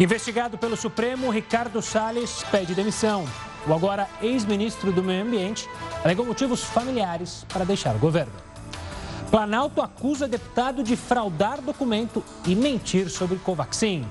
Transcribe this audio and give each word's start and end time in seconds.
Investigado 0.00 0.56
pelo 0.56 0.78
Supremo, 0.78 1.28
Ricardo 1.28 1.82
Salles 1.82 2.42
pede 2.50 2.74
demissão. 2.74 3.26
O 3.68 3.74
agora 3.74 4.08
ex-ministro 4.22 4.90
do 4.90 5.02
Meio 5.02 5.22
Ambiente 5.26 5.68
alegou 6.02 6.24
motivos 6.24 6.64
familiares 6.64 7.44
para 7.52 7.66
deixar 7.66 7.94
o 7.94 7.98
governo. 7.98 8.32
Planalto 9.30 9.82
acusa 9.82 10.26
deputado 10.26 10.82
de 10.82 10.96
fraudar 10.96 11.60
documento 11.60 12.24
e 12.46 12.54
mentir 12.54 13.10
sobre 13.10 13.36
Covaxin. 13.36 14.06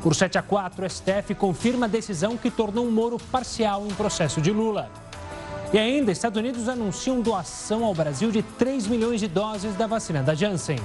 Por 0.00 0.14
7 0.14 0.38
a 0.38 0.42
4, 0.42 0.86
o 0.86 0.88
STF 0.88 1.34
confirma 1.34 1.86
a 1.86 1.88
decisão 1.88 2.36
que 2.36 2.48
tornou 2.48 2.88
Moro 2.88 3.18
parcial 3.32 3.84
em 3.88 3.94
processo 3.94 4.40
de 4.40 4.52
Lula. 4.52 4.88
E 5.72 5.78
ainda, 5.78 6.12
Estados 6.12 6.38
Unidos 6.38 6.68
anunciam 6.68 7.20
doação 7.20 7.84
ao 7.84 7.92
Brasil 7.92 8.30
de 8.30 8.44
3 8.44 8.86
milhões 8.86 9.18
de 9.18 9.26
doses 9.26 9.74
da 9.74 9.88
vacina 9.88 10.22
da 10.22 10.36
Janssen. 10.36 10.78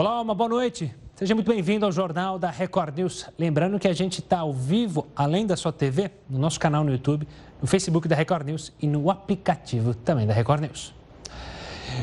Olá, 0.00 0.20
uma 0.20 0.32
boa 0.32 0.48
noite. 0.48 0.94
Seja 1.16 1.34
muito 1.34 1.50
bem-vindo 1.50 1.84
ao 1.84 1.90
Jornal 1.90 2.38
da 2.38 2.48
Record 2.50 2.96
News. 2.96 3.26
Lembrando 3.36 3.80
que 3.80 3.88
a 3.88 3.92
gente 3.92 4.20
está 4.20 4.38
ao 4.38 4.52
vivo, 4.52 5.08
além 5.16 5.44
da 5.44 5.56
sua 5.56 5.72
TV, 5.72 6.12
no 6.30 6.38
nosso 6.38 6.60
canal 6.60 6.84
no 6.84 6.92
YouTube, 6.92 7.26
no 7.60 7.66
Facebook 7.66 8.06
da 8.06 8.14
Record 8.14 8.46
News 8.46 8.72
e 8.80 8.86
no 8.86 9.10
aplicativo 9.10 9.94
também 9.94 10.24
da 10.24 10.32
Record 10.32 10.60
News. 10.60 10.94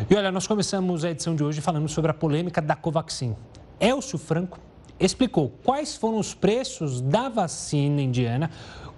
E 0.09 0.13
olha, 0.13 0.29
nós 0.29 0.45
começamos 0.45 1.05
a 1.05 1.11
edição 1.11 1.37
de 1.37 1.41
hoje 1.41 1.61
falando 1.61 1.87
sobre 1.87 2.11
a 2.11 2.13
polêmica 2.13 2.61
da 2.61 2.75
Covaxin. 2.75 3.33
Elcio 3.79 4.17
Franco 4.17 4.59
explicou 4.99 5.57
quais 5.63 5.95
foram 5.95 6.19
os 6.19 6.33
preços 6.33 6.99
da 6.99 7.29
vacina 7.29 8.01
indiana 8.01 8.51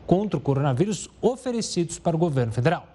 contra 0.08 0.40
o 0.40 0.42
coronavírus 0.42 1.08
oferecidos 1.22 2.00
para 2.00 2.16
o 2.16 2.20
governo 2.20 2.52
federal. 2.52 2.88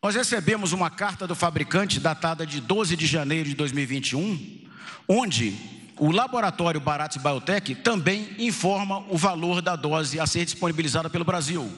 Nós 0.00 0.14
recebemos 0.14 0.72
uma 0.72 0.90
carta 0.90 1.26
do 1.26 1.34
fabricante 1.34 1.98
datada 1.98 2.46
de 2.46 2.60
12 2.60 2.96
de 2.96 3.06
janeiro 3.08 3.48
de 3.48 3.56
2021 3.56 4.64
onde 5.08 5.56
o 5.98 6.10
laboratório 6.10 6.80
Bharat 6.80 7.18
Biotech 7.18 7.74
também 7.76 8.34
informa 8.38 8.98
o 9.08 9.16
valor 9.16 9.62
da 9.62 9.76
dose 9.76 10.20
a 10.20 10.26
ser 10.26 10.44
disponibilizada 10.44 11.08
pelo 11.08 11.24
Brasil. 11.24 11.70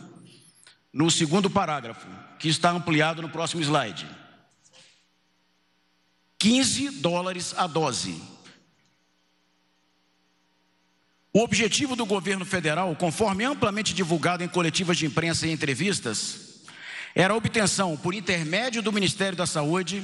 No 0.93 1.11
segundo 1.11 1.49
parágrafo, 1.49 2.09
que 2.39 2.49
está 2.49 2.71
ampliado 2.71 3.23
no 3.23 3.29
próximo 3.29 3.63
slide. 3.63 4.09
15 6.39 6.91
dólares 7.01 7.55
a 7.57 7.67
dose. 7.67 8.21
O 11.33 11.41
objetivo 11.41 11.95
do 11.95 12.07
governo 12.07 12.45
federal, 12.45 12.97
conforme 12.97 13.45
amplamente 13.45 13.95
divulgado 13.95 14.43
em 14.43 14.49
coletivas 14.49 14.97
de 14.97 15.07
imprensa 15.07 15.47
e 15.47 15.53
entrevistas, 15.53 16.49
era 17.15 17.35
a 17.35 17.37
obtenção, 17.37 17.97
por 17.97 18.15
intermédio 18.15 18.83
do 18.83 18.93
Ministério 18.93 19.37
da 19.37 19.47
Saúde, 19.47 20.03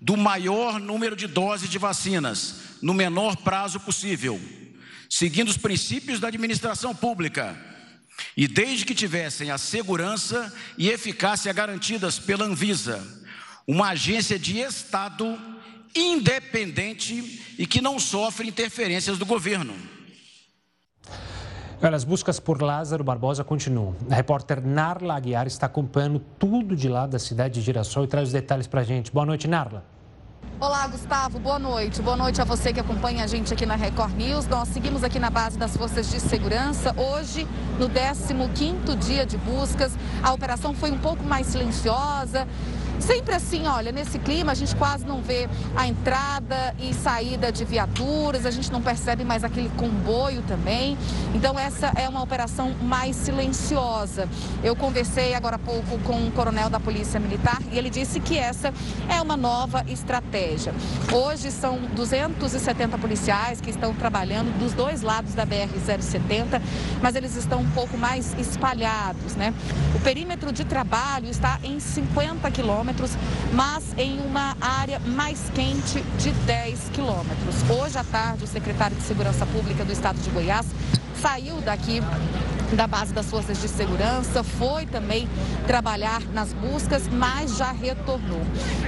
do 0.00 0.16
maior 0.16 0.78
número 0.78 1.16
de 1.16 1.26
doses 1.26 1.68
de 1.68 1.78
vacinas, 1.78 2.56
no 2.80 2.94
menor 2.94 3.36
prazo 3.36 3.80
possível, 3.80 4.40
seguindo 5.10 5.48
os 5.48 5.56
princípios 5.56 6.20
da 6.20 6.28
administração 6.28 6.94
pública, 6.94 7.56
e 8.36 8.46
desde 8.46 8.84
que 8.84 8.94
tivessem 8.94 9.50
a 9.50 9.58
segurança 9.58 10.52
e 10.76 10.88
eficácia 10.88 11.52
garantidas 11.52 12.18
pela 12.18 12.44
Anvisa, 12.44 13.06
uma 13.66 13.90
agência 13.90 14.38
de 14.38 14.58
Estado 14.58 15.38
independente 15.94 17.42
e 17.58 17.66
que 17.66 17.80
não 17.80 17.98
sofre 17.98 18.48
interferências 18.48 19.18
do 19.18 19.26
governo. 19.26 19.74
Olha, 21.80 21.94
as 21.94 22.02
buscas 22.02 22.40
por 22.40 22.60
Lázaro 22.60 23.04
Barbosa 23.04 23.44
continuam. 23.44 23.94
A 24.10 24.14
repórter 24.16 24.60
Narla 24.60 25.14
Aguiar 25.14 25.46
está 25.46 25.66
acompanhando 25.66 26.18
tudo 26.36 26.74
de 26.74 26.88
lá 26.88 27.06
da 27.06 27.20
cidade 27.20 27.54
de 27.54 27.60
Girassol 27.60 28.02
e 28.02 28.08
traz 28.08 28.28
os 28.28 28.32
detalhes 28.32 28.66
para 28.66 28.80
a 28.80 28.84
gente. 28.84 29.12
Boa 29.12 29.24
noite, 29.24 29.46
Narla. 29.46 29.84
Olá, 30.60 30.88
Gustavo. 30.88 31.38
Boa 31.38 31.56
noite. 31.56 32.02
Boa 32.02 32.16
noite 32.16 32.42
a 32.42 32.44
você 32.44 32.72
que 32.72 32.80
acompanha 32.80 33.22
a 33.22 33.28
gente 33.28 33.54
aqui 33.54 33.64
na 33.64 33.76
Record 33.76 34.12
News. 34.16 34.48
Nós 34.48 34.66
seguimos 34.70 35.04
aqui 35.04 35.20
na 35.20 35.30
base 35.30 35.56
das 35.56 35.76
Forças 35.76 36.10
de 36.10 36.18
Segurança. 36.18 36.92
Hoje, 36.96 37.46
no 37.78 37.88
15º 37.88 38.96
dia 38.98 39.24
de 39.24 39.38
buscas, 39.38 39.96
a 40.20 40.32
operação 40.32 40.74
foi 40.74 40.90
um 40.90 40.98
pouco 40.98 41.22
mais 41.22 41.46
silenciosa. 41.46 42.44
Sempre 43.00 43.34
assim, 43.34 43.66
olha, 43.66 43.92
nesse 43.92 44.18
clima 44.18 44.52
a 44.52 44.54
gente 44.54 44.74
quase 44.76 45.06
não 45.06 45.22
vê 45.22 45.48
a 45.76 45.86
entrada 45.86 46.74
e 46.80 46.92
saída 46.92 47.52
de 47.52 47.64
viaturas, 47.64 48.44
a 48.44 48.50
gente 48.50 48.70
não 48.72 48.82
percebe 48.82 49.24
mais 49.24 49.44
aquele 49.44 49.70
comboio 49.70 50.42
também. 50.42 50.98
Então 51.34 51.58
essa 51.58 51.92
é 51.94 52.08
uma 52.08 52.22
operação 52.22 52.74
mais 52.82 53.14
silenciosa. 53.14 54.28
Eu 54.62 54.74
conversei 54.74 55.34
agora 55.34 55.56
há 55.56 55.58
pouco 55.58 55.98
com 56.00 56.16
um 56.16 56.30
coronel 56.30 56.68
da 56.68 56.80
Polícia 56.80 57.20
Militar 57.20 57.58
e 57.72 57.78
ele 57.78 57.88
disse 57.88 58.20
que 58.20 58.36
essa 58.36 58.72
é 59.08 59.22
uma 59.22 59.36
nova 59.36 59.84
estratégia. 59.88 60.74
Hoje 61.12 61.50
são 61.50 61.78
270 61.94 62.98
policiais 62.98 63.60
que 63.60 63.70
estão 63.70 63.94
trabalhando 63.94 64.58
dos 64.58 64.72
dois 64.72 65.02
lados 65.02 65.34
da 65.34 65.46
BR-070, 65.46 66.60
mas 67.00 67.14
eles 67.14 67.36
estão 67.36 67.60
um 67.60 67.70
pouco 67.70 67.96
mais 67.96 68.34
espalhados, 68.38 69.36
né? 69.36 69.54
O 69.94 70.00
perímetro 70.00 70.52
de 70.52 70.64
trabalho 70.64 71.28
está 71.28 71.58
em 71.62 71.78
50 71.78 72.50
quilômetros 72.50 72.87
quilômetros, 72.88 73.10
mas 73.52 73.84
em 73.96 74.18
uma 74.20 74.56
área 74.60 74.98
mais 75.00 75.50
quente 75.54 76.00
de 76.18 76.30
10 76.30 76.90
quilômetros. 76.92 77.56
Hoje 77.68 77.98
à 77.98 78.04
tarde, 78.04 78.44
o 78.44 78.46
secretário 78.46 78.96
de 78.96 79.02
Segurança 79.02 79.44
Pública 79.46 79.84
do 79.84 79.92
Estado 79.92 80.18
de 80.20 80.30
Goiás 80.30 80.66
saiu 81.20 81.60
daqui 81.60 82.00
da 82.72 82.86
base 82.86 83.12
das 83.12 83.30
forças 83.30 83.60
de 83.60 83.68
segurança, 83.68 84.42
foi 84.42 84.86
também 84.86 85.28
trabalhar 85.66 86.20
nas 86.32 86.52
buscas, 86.52 87.08
mas 87.08 87.56
já 87.56 87.72
retornou. 87.72 88.42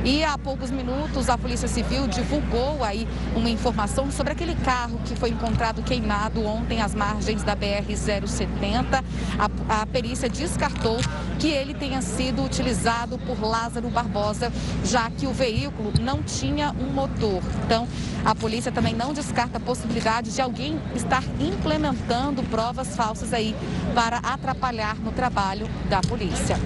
E 0.04 0.22
há 0.24 0.36
poucos 0.36 0.70
minutos 0.70 1.28
a 1.28 1.38
Polícia 1.38 1.68
Civil 1.68 2.06
divulgou 2.08 2.82
aí 2.84 3.08
uma 3.34 3.48
informação 3.48 4.10
sobre 4.10 4.32
aquele 4.32 4.54
carro 4.56 5.00
que 5.04 5.16
foi 5.16 5.30
encontrado 5.30 5.82
queimado 5.82 6.44
ontem 6.44 6.80
às 6.80 6.94
margens 6.94 7.42
da 7.42 7.56
BR-070. 7.56 9.04
A, 9.38 9.82
a 9.82 9.86
perícia 9.86 10.28
descartou 10.28 10.98
que 11.38 11.48
ele 11.48 11.74
tenha 11.74 12.02
sido 12.02 12.44
utilizado 12.44 13.18
por 13.18 13.40
Lázaro 13.40 13.88
Barbosa, 13.88 14.52
já 14.84 15.10
que 15.10 15.26
o 15.26 15.32
veículo 15.32 15.92
não 16.00 16.22
tinha 16.22 16.70
um 16.72 16.92
motor. 16.92 17.42
Então, 17.64 17.88
a 18.24 18.34
polícia 18.34 18.70
também 18.70 18.94
não 18.94 19.14
descarta 19.14 19.56
a 19.56 19.60
possibilidade 19.60 20.32
de 20.32 20.40
alguém 20.42 20.78
estar 20.94 21.22
implementando 21.40 22.42
provas 22.44 22.94
falsas 22.94 23.32
aí 23.32 23.54
para 23.94 24.18
atrapalhar 24.18 24.96
no 24.96 25.12
trabalho 25.12 25.66
da 25.88 26.00
polícia. 26.00 26.56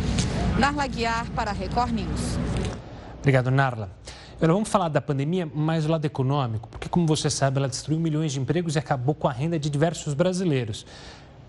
Narla 0.58 0.86
Guiar 0.86 1.30
para 1.30 1.52
Record 1.52 1.92
News. 1.92 2.38
Obrigado, 3.18 3.50
Narla. 3.50 3.90
Agora 4.36 4.52
vamos 4.52 4.68
falar 4.68 4.88
da 4.88 5.00
pandemia, 5.00 5.48
mas 5.54 5.84
do 5.84 5.92
lado 5.92 6.04
econômico, 6.04 6.68
porque, 6.68 6.88
como 6.88 7.06
você 7.06 7.30
sabe, 7.30 7.58
ela 7.58 7.68
destruiu 7.68 7.98
milhões 7.98 8.32
de 8.32 8.40
empregos 8.40 8.76
e 8.76 8.78
acabou 8.78 9.14
com 9.14 9.28
a 9.28 9.32
renda 9.32 9.58
de 9.58 9.70
diversos 9.70 10.12
brasileiros. 10.12 10.84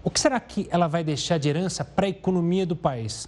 O 0.04 0.12
que 0.12 0.20
será 0.20 0.40
que 0.40 0.68
ela 0.70 0.88
vai 0.88 1.04
deixar 1.04 1.40
de 1.40 1.50
herança 1.50 1.84
para 1.84 2.06
a 2.06 2.10
economia 2.10 2.64
do 2.64 2.76
país? 2.76 3.28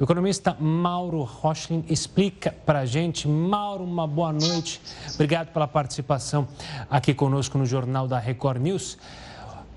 O 0.00 0.04
economista 0.04 0.56
Mauro 0.58 1.22
Rochlin 1.22 1.84
explica 1.86 2.50
para 2.64 2.80
a 2.80 2.86
gente. 2.86 3.28
Mauro, 3.28 3.84
uma 3.84 4.06
boa 4.06 4.32
noite. 4.32 4.80
Obrigado 5.12 5.52
pela 5.52 5.68
participação 5.68 6.48
aqui 6.90 7.12
conosco 7.12 7.58
no 7.58 7.66
Jornal 7.66 8.08
da 8.08 8.18
Record 8.18 8.62
News. 8.62 8.96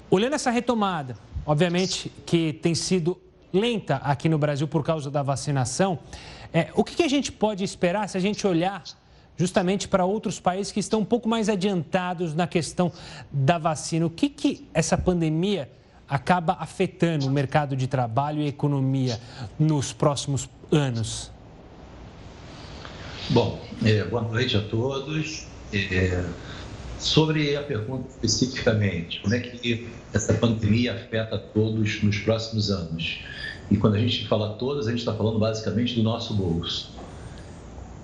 Olhando 0.09 0.36
essa 0.36 0.50
retomada, 0.50 1.18
obviamente 1.47 2.12
que 2.25 2.52
tem 2.52 2.75
sido 2.75 3.18
lenta 3.53 3.96
aqui 3.96 4.28
no 4.28 4.38
Brasil 4.38 4.68
por 4.68 4.84
causa 4.84 5.09
da 5.09 5.24
vacinação, 5.24 5.97
é, 6.53 6.68
o 6.75 6.84
que, 6.84 6.96
que 6.96 7.03
a 7.03 7.08
gente 7.08 7.31
pode 7.31 7.63
esperar 7.63 8.08
se 8.09 8.18
a 8.18 8.19
gente 8.19 8.46
olhar 8.46 8.84
justamente 9.38 9.88
para 9.88 10.03
outros 10.03 10.40
países 10.40 10.74
que 10.74 10.80
estão 10.81 11.00
um 11.00 11.06
pouco 11.06 11.30
mais 11.30 11.47
adiantados 11.47 12.36
na 12.36 12.46
questão 12.46 12.91
da 13.31 13.57
vacina? 13.57 14.06
O 14.06 14.09
que, 14.09 14.28
que 14.28 14.68
essa 14.74 14.97
pandemia 14.97 15.72
acaba 16.07 16.57
afetando 16.59 17.28
o 17.28 17.31
mercado 17.31 17.75
de 17.75 17.88
trabalho 17.88 18.41
e 18.41 18.46
a 18.46 18.50
economia 18.50 19.19
nos 19.57 19.94
próximos 19.94 20.50
anos? 20.69 21.31
Bom, 23.30 23.62
é, 23.86 24.03
boa 24.03 24.22
noite 24.22 24.57
a 24.57 24.62
todos. 24.62 25.47
É, 25.74 26.25
sobre 27.00 27.56
a 27.56 27.63
pergunta 27.63 28.07
especificamente, 28.10 29.21
como 29.21 29.36
é 29.36 29.39
que 29.39 29.88
essa 30.18 30.34
pandemia 30.34 30.94
afeta 30.94 31.38
todos 31.38 32.04
nos 32.04 32.18
próximos 32.19 32.69
anos? 32.69 33.19
E 33.69 33.78
quando 33.78 33.96
a 33.96 34.00
gente 34.00 34.28
fala 34.28 34.54
todos, 34.54 34.88
a 34.88 34.92
gente 34.92 35.00
está 35.00 35.14
falando 35.14 35.40
basicamente 35.40 35.96
do 35.96 36.04
nosso 36.04 36.34
bolso. 36.34 36.96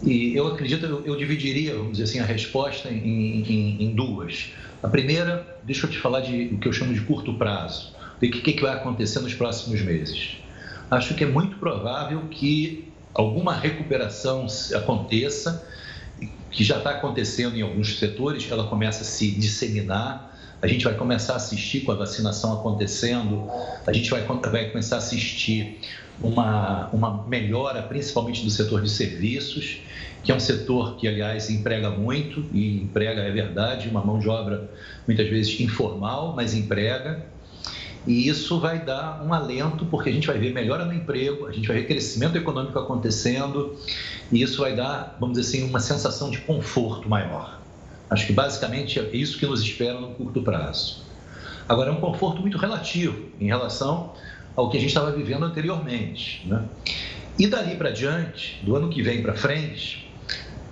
E 0.01 0.35
eu 0.35 0.47
acredito, 0.47 0.85
eu, 0.85 1.05
eu 1.05 1.15
dividiria, 1.15 1.75
vamos 1.75 1.93
dizer 1.93 2.03
assim, 2.03 2.19
a 2.19 2.25
resposta 2.25 2.89
em, 2.89 3.41
em, 3.41 3.83
em 3.83 3.95
duas. 3.95 4.51
A 4.81 4.87
primeira, 4.89 5.57
deixa 5.63 5.85
eu 5.85 5.89
te 5.89 5.97
falar 5.97 6.19
de 6.21 6.53
o 6.53 6.57
que 6.57 6.67
eu 6.67 6.73
chamo 6.73 6.93
de 6.93 7.01
curto 7.01 7.33
prazo. 7.35 7.93
O 8.17 8.19
que, 8.19 8.53
que 8.53 8.61
vai 8.61 8.73
acontecer 8.73 9.19
nos 9.21 9.33
próximos 9.33 9.81
meses? 9.81 10.37
Acho 10.91 11.13
que 11.13 11.23
é 11.23 11.27
muito 11.27 11.57
provável 11.57 12.21
que 12.29 12.91
alguma 13.13 13.53
recuperação 13.53 14.45
aconteça, 14.75 15.65
que 16.51 16.63
já 16.63 16.77
está 16.77 16.91
acontecendo 16.91 17.55
em 17.55 17.61
alguns 17.61 17.97
setores, 17.97 18.49
ela 18.51 18.65
começa 18.67 19.01
a 19.01 19.05
se 19.05 19.31
disseminar. 19.31 20.32
A 20.63 20.67
gente 20.67 20.85
vai 20.85 20.93
começar 20.93 21.33
a 21.33 21.35
assistir 21.35 21.81
com 21.81 21.91
a 21.91 21.95
vacinação 21.95 22.53
acontecendo, 22.53 23.49
a 23.85 23.91
gente 23.91 24.09
vai, 24.09 24.21
vai 24.21 24.69
começar 24.69 24.95
a 24.95 24.99
assistir 24.99 25.77
uma, 26.21 26.87
uma 26.93 27.27
melhora, 27.27 27.81
principalmente 27.81 28.45
do 28.45 28.49
setor 28.49 28.81
de 28.81 28.89
serviços, 28.89 29.81
que 30.23 30.31
é 30.31 30.35
um 30.35 30.39
setor 30.39 30.95
que, 30.95 31.05
aliás, 31.05 31.49
emprega 31.49 31.89
muito, 31.89 32.45
e 32.53 32.77
emprega, 32.77 33.19
é 33.23 33.29
verdade, 33.29 33.89
uma 33.89 33.99
mão 34.05 34.19
de 34.19 34.29
obra 34.29 34.71
muitas 35.05 35.27
vezes 35.27 35.59
informal, 35.59 36.33
mas 36.33 36.53
emprega. 36.53 37.25
E 38.07 38.29
isso 38.29 38.57
vai 38.61 38.85
dar 38.85 39.21
um 39.21 39.33
alento, 39.33 39.85
porque 39.87 40.09
a 40.09 40.13
gente 40.13 40.27
vai 40.27 40.37
ver 40.37 40.53
melhora 40.53 40.85
no 40.85 40.93
emprego, 40.93 41.45
a 41.45 41.51
gente 41.51 41.67
vai 41.67 41.79
ver 41.79 41.87
crescimento 41.87 42.37
econômico 42.37 42.79
acontecendo, 42.79 43.75
e 44.31 44.41
isso 44.41 44.61
vai 44.61 44.73
dar, 44.73 45.17
vamos 45.19 45.37
dizer 45.37 45.57
assim, 45.57 45.69
uma 45.69 45.81
sensação 45.81 46.29
de 46.29 46.37
conforto 46.37 47.09
maior. 47.09 47.62
Acho 48.13 48.27
que 48.27 48.33
basicamente 48.33 48.99
é 48.99 49.09
isso 49.11 49.39
que 49.39 49.45
nos 49.47 49.59
espera 49.63 49.99
no 49.99 50.09
curto 50.09 50.43
prazo. 50.43 51.01
Agora, 51.67 51.89
é 51.89 51.91
um 51.91 51.99
conforto 51.99 52.41
muito 52.41 52.59
relativo 52.59 53.29
em 53.41 53.47
relação 53.47 54.13
ao 54.55 54.69
que 54.69 54.77
a 54.77 54.79
gente 54.79 54.89
estava 54.89 55.11
vivendo 55.11 55.43
anteriormente. 55.43 56.47
Né? 56.47 56.63
E 57.39 57.47
dali 57.47 57.75
para 57.75 57.89
diante, 57.89 58.59
do 58.61 58.75
ano 58.75 58.89
que 58.89 59.01
vem 59.01 59.23
para 59.23 59.33
frente, 59.33 60.07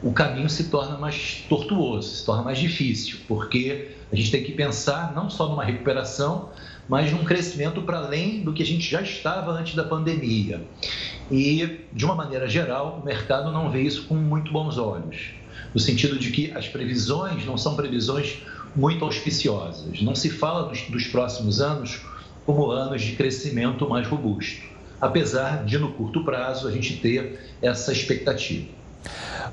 o 0.03 0.13
caminho 0.13 0.47
se 0.51 0.65
torna 0.65 0.99
mais 0.99 1.43
tortuoso, 1.49 2.09
se 2.09 2.23
torna 2.23 2.43
mais 2.43 2.59
difícil, 2.59 3.17
porque 3.27 3.89
a 4.11 4.15
gente 4.15 4.29
tem 4.29 4.43
que 4.43 4.51
pensar 4.51 5.11
não 5.15 5.27
só 5.27 5.49
numa 5.49 5.63
recuperação, 5.63 6.49
mas 6.87 7.11
num 7.11 7.23
crescimento 7.23 7.81
para 7.81 7.97
além 7.97 8.43
do 8.43 8.53
que 8.53 8.61
a 8.61 8.65
gente 8.65 8.87
já 8.87 9.01
estava 9.01 9.51
antes 9.51 9.73
da 9.73 9.83
pandemia. 9.83 10.61
E, 11.31 11.79
de 11.91 12.05
uma 12.05 12.13
maneira 12.13 12.47
geral, 12.47 12.99
o 13.01 13.05
mercado 13.05 13.51
não 13.51 13.71
vê 13.71 13.81
isso 13.81 14.05
com 14.05 14.13
muito 14.13 14.51
bons 14.51 14.77
olhos, 14.77 15.40
no 15.73 15.79
sentido 15.79 16.17
de 16.17 16.31
que 16.31 16.51
as 16.51 16.67
previsões 16.67 17.45
não 17.45 17.57
são 17.57 17.75
previsões 17.75 18.37
muito 18.75 19.03
auspiciosas. 19.03 20.01
Não 20.01 20.15
se 20.15 20.29
fala 20.29 20.67
dos, 20.67 20.81
dos 20.83 21.07
próximos 21.07 21.61
anos 21.61 22.01
como 22.45 22.71
anos 22.71 23.01
de 23.01 23.15
crescimento 23.15 23.87
mais 23.87 24.07
robusto, 24.07 24.63
apesar 24.99 25.63
de, 25.63 25.77
no 25.77 25.91
curto 25.93 26.23
prazo, 26.23 26.67
a 26.67 26.71
gente 26.71 26.97
ter 26.97 27.53
essa 27.61 27.91
expectativa. 27.91 28.67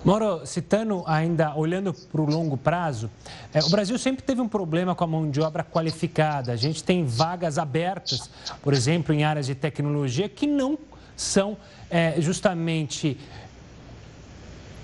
Moro, 0.05 0.43
citando 0.45 1.03
ainda, 1.07 1.55
olhando 1.57 1.93
para 1.93 2.21
o 2.21 2.27
longo 2.27 2.57
prazo, 2.57 3.11
é, 3.53 3.61
o 3.61 3.69
Brasil 3.69 3.99
sempre 3.99 4.23
teve 4.23 4.41
um 4.41 4.49
problema 4.49 4.95
com 4.95 5.05
a 5.05 5.07
mão 5.07 5.31
de 5.31 5.41
obra 5.41 5.65
qualificada. 5.65 6.53
A 6.53 6.57
gente 6.57 6.85
tem 6.85 7.05
vagas 7.05 7.59
abertas, 7.59 8.31
por 8.63 8.73
exemplo, 8.73 9.15
em 9.15 9.25
áreas 9.25 9.47
de 9.47 9.55
tecnologia, 9.55 10.29
que 10.29 10.47
não 10.47 10.79
são 11.17 11.57
é, 11.91 12.15
justamente. 12.21 13.19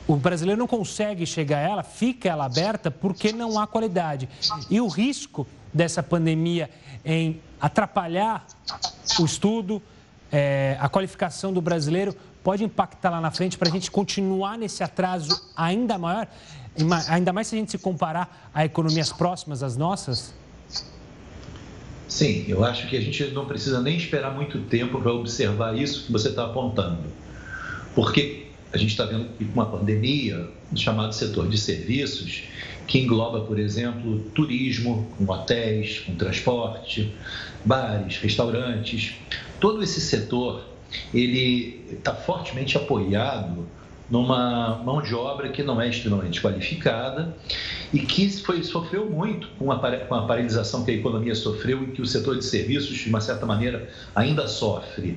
O 0.06 0.16
brasileiro 0.16 0.58
não 0.58 0.66
consegue 0.66 1.24
chegar 1.24 1.58
a 1.58 1.60
ela, 1.60 1.82
fica 1.82 2.28
ela 2.28 2.44
aberta 2.44 2.90
porque 2.90 3.32
não 3.32 3.58
há 3.58 3.66
qualidade. 3.66 4.28
E 4.70 4.80
o 4.80 4.86
risco 4.86 5.46
dessa 5.72 6.02
pandemia 6.02 6.70
em 7.04 7.40
atrapalhar 7.60 8.46
o 9.18 9.24
estudo, 9.24 9.82
é, 10.30 10.76
a 10.80 10.88
qualificação 10.88 11.52
do 11.52 11.60
brasileiro 11.60 12.14
pode 12.42 12.62
impactar 12.62 13.10
lá 13.10 13.20
na 13.20 13.30
frente 13.30 13.56
para 13.56 13.68
a 13.68 13.72
gente 13.72 13.90
continuar 13.90 14.58
nesse 14.58 14.84
atraso 14.84 15.50
ainda 15.56 15.96
maior, 15.96 16.28
ainda 17.08 17.32
mais 17.32 17.46
se 17.46 17.56
a 17.56 17.58
gente 17.58 17.70
se 17.70 17.78
comparar 17.78 18.50
a 18.52 18.64
economias 18.64 19.10
próximas 19.10 19.62
às 19.62 19.76
nossas? 19.76 20.34
Sim, 22.06 22.44
eu 22.46 22.62
acho 22.62 22.86
que 22.88 22.96
a 22.96 23.00
gente 23.00 23.24
não 23.30 23.46
precisa 23.46 23.80
nem 23.80 23.96
esperar 23.96 24.34
muito 24.34 24.60
tempo 24.60 25.00
para 25.00 25.12
observar 25.12 25.76
isso 25.76 26.04
que 26.04 26.12
você 26.12 26.28
está 26.28 26.44
apontando. 26.44 27.04
Porque 27.94 28.48
a 28.74 28.76
gente 28.76 28.90
está 28.90 29.04
vendo 29.04 29.26
que 29.38 29.44
uma 29.44 29.66
pandemia, 29.66 30.48
chamado 30.74 31.14
setor 31.14 31.48
de 31.48 31.56
serviços, 31.56 32.42
que 32.88 32.98
engloba, 32.98 33.42
por 33.42 33.56
exemplo, 33.56 34.18
turismo, 34.34 35.08
com 35.16 35.32
hotéis, 35.32 36.00
com 36.00 36.16
transporte, 36.16 37.14
bares, 37.64 38.18
restaurantes, 38.18 39.14
todo 39.60 39.80
esse 39.80 40.00
setor 40.00 40.64
ele 41.12 41.84
está 41.92 42.12
fortemente 42.14 42.76
apoiado 42.76 43.64
numa 44.10 44.82
mão 44.84 45.00
de 45.00 45.14
obra 45.14 45.48
que 45.48 45.62
não 45.62 45.80
é 45.80 45.88
extremamente 45.88 46.40
qualificada 46.40 47.34
e 47.92 48.00
que 48.00 48.28
foi, 48.42 48.62
sofreu 48.64 49.08
muito 49.08 49.48
com 49.56 49.70
a, 49.70 49.78
com 49.78 50.14
a 50.16 50.26
paralisação 50.26 50.84
que 50.84 50.90
a 50.90 50.94
economia 50.94 51.34
sofreu 51.34 51.84
e 51.84 51.86
que 51.92 52.02
o 52.02 52.06
setor 52.06 52.36
de 52.36 52.44
serviços, 52.44 52.96
de 52.96 53.08
uma 53.08 53.20
certa 53.20 53.46
maneira, 53.46 53.88
ainda 54.14 54.48
sofre. 54.48 55.16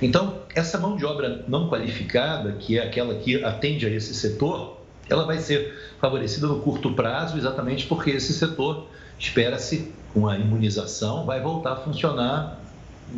Então, 0.00 0.42
essa 0.58 0.78
mão 0.78 0.96
de 0.96 1.06
obra 1.06 1.44
não 1.46 1.68
qualificada, 1.68 2.52
que 2.52 2.78
é 2.78 2.82
aquela 2.82 3.14
que 3.14 3.42
atende 3.42 3.86
a 3.86 3.90
esse 3.90 4.12
setor, 4.14 4.78
ela 5.08 5.24
vai 5.24 5.38
ser 5.38 5.72
favorecida 6.00 6.46
no 6.46 6.60
curto 6.60 6.92
prazo, 6.92 7.38
exatamente 7.38 7.86
porque 7.86 8.10
esse 8.10 8.32
setor, 8.32 8.86
espera-se, 9.18 9.92
com 10.12 10.26
a 10.28 10.36
imunização, 10.36 11.24
vai 11.24 11.40
voltar 11.40 11.72
a 11.72 11.76
funcionar 11.76 12.60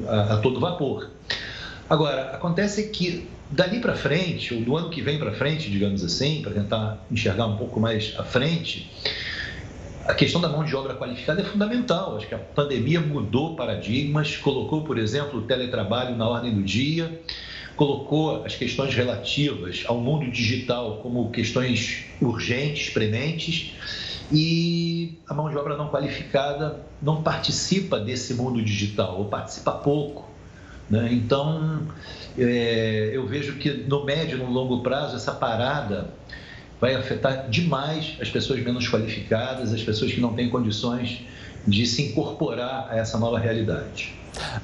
a, 0.07 0.35
a 0.35 0.37
todo 0.39 0.61
vapor. 0.61 1.09
Agora, 1.89 2.31
acontece 2.33 2.89
que 2.91 3.29
dali 3.51 3.81
para 3.81 3.95
frente, 3.97 4.55
ou 4.55 4.61
do 4.61 4.77
ano 4.77 4.91
que 4.91 5.03
vem 5.03 5.19
para 5.19 5.33
frente, 5.33 5.71
digamos 5.71 6.05
assim, 6.05 6.43
para 6.43 6.53
tentar 6.53 7.05
enxergar 7.11 7.47
um 7.47 7.57
pouco 7.57 7.81
mais 7.81 8.15
à 8.19 8.23
frente, 8.23 8.91
a 10.07 10.15
questão 10.15 10.41
da 10.41 10.49
mão 10.49 10.65
de 10.65 10.75
obra 10.75 10.95
qualificada 10.95 11.41
é 11.43 11.45
fundamental. 11.45 12.17
Acho 12.17 12.27
que 12.27 12.35
a 12.35 12.39
pandemia 12.39 13.01
mudou 13.01 13.57
paradigmas, 13.57 14.37
colocou, 14.37 14.83
por 14.83 14.99
exemplo, 14.99 15.41
o 15.41 15.43
teletrabalho 15.43 16.17
na 16.17 16.29
ordem 16.29 16.55
do 16.55 16.63
dia, 16.63 17.21
colocou 17.77 18.45
as 18.45 18.55
questões 18.55 18.95
relativas 18.95 19.85
ao 19.87 19.99
mundo 19.99 20.31
digital 20.31 20.99
como 21.03 21.31
questões 21.31 22.05
urgentes, 22.21 22.91
prementes, 22.91 23.75
e 24.33 25.19
a 25.29 25.35
mão 25.35 25.51
de 25.51 25.57
obra 25.57 25.77
não 25.77 25.89
qualificada 25.89 26.81
não 27.03 27.23
participa 27.23 27.99
desse 27.99 28.35
mundo 28.35 28.63
digital, 28.63 29.19
ou 29.19 29.25
participa 29.27 29.73
pouco. 29.73 30.29
Né? 30.89 31.09
Então, 31.13 31.83
é, 32.39 33.11
eu 33.13 33.27
vejo 33.27 33.55
que 33.55 33.71
no 33.71 34.05
médio 34.05 34.39
e 34.39 34.43
no 34.43 34.51
longo 34.51 34.83
prazo, 34.83 35.17
essa 35.17 35.33
parada 35.33 36.11
vai 36.81 36.95
afetar 36.95 37.49
demais 37.49 38.17
as 38.21 38.31
pessoas 38.31 38.61
menos 38.63 38.89
qualificadas, 38.89 39.73
as 39.73 39.83
pessoas 39.83 40.13
que 40.13 40.21
não 40.21 40.33
têm 40.33 40.49
condições 40.49 41.21
de 41.67 41.87
se 41.87 42.03
incorporar 42.03 42.89
a 42.91 42.97
essa 42.97 43.19
nova 43.19 43.39
realidade. 43.39 44.15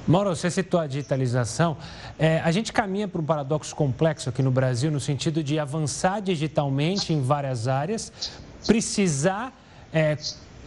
Mauro, 0.07 0.35
você 0.35 0.51
citou 0.51 0.81
a 0.81 0.87
digitalização. 0.87 1.77
É, 2.19 2.41
a 2.41 2.51
gente 2.51 2.73
caminha 2.73 3.07
para 3.07 3.21
um 3.21 3.25
paradoxo 3.25 3.75
complexo 3.75 4.29
aqui 4.29 4.43
no 4.43 4.51
Brasil, 4.51 4.91
no 4.91 5.01
sentido 5.01 5.43
de 5.43 5.59
avançar 5.59 6.21
digitalmente 6.21 7.13
em 7.13 7.21
várias 7.21 7.69
áreas, 7.69 8.13
precisar 8.67 9.53
é, 9.93 10.17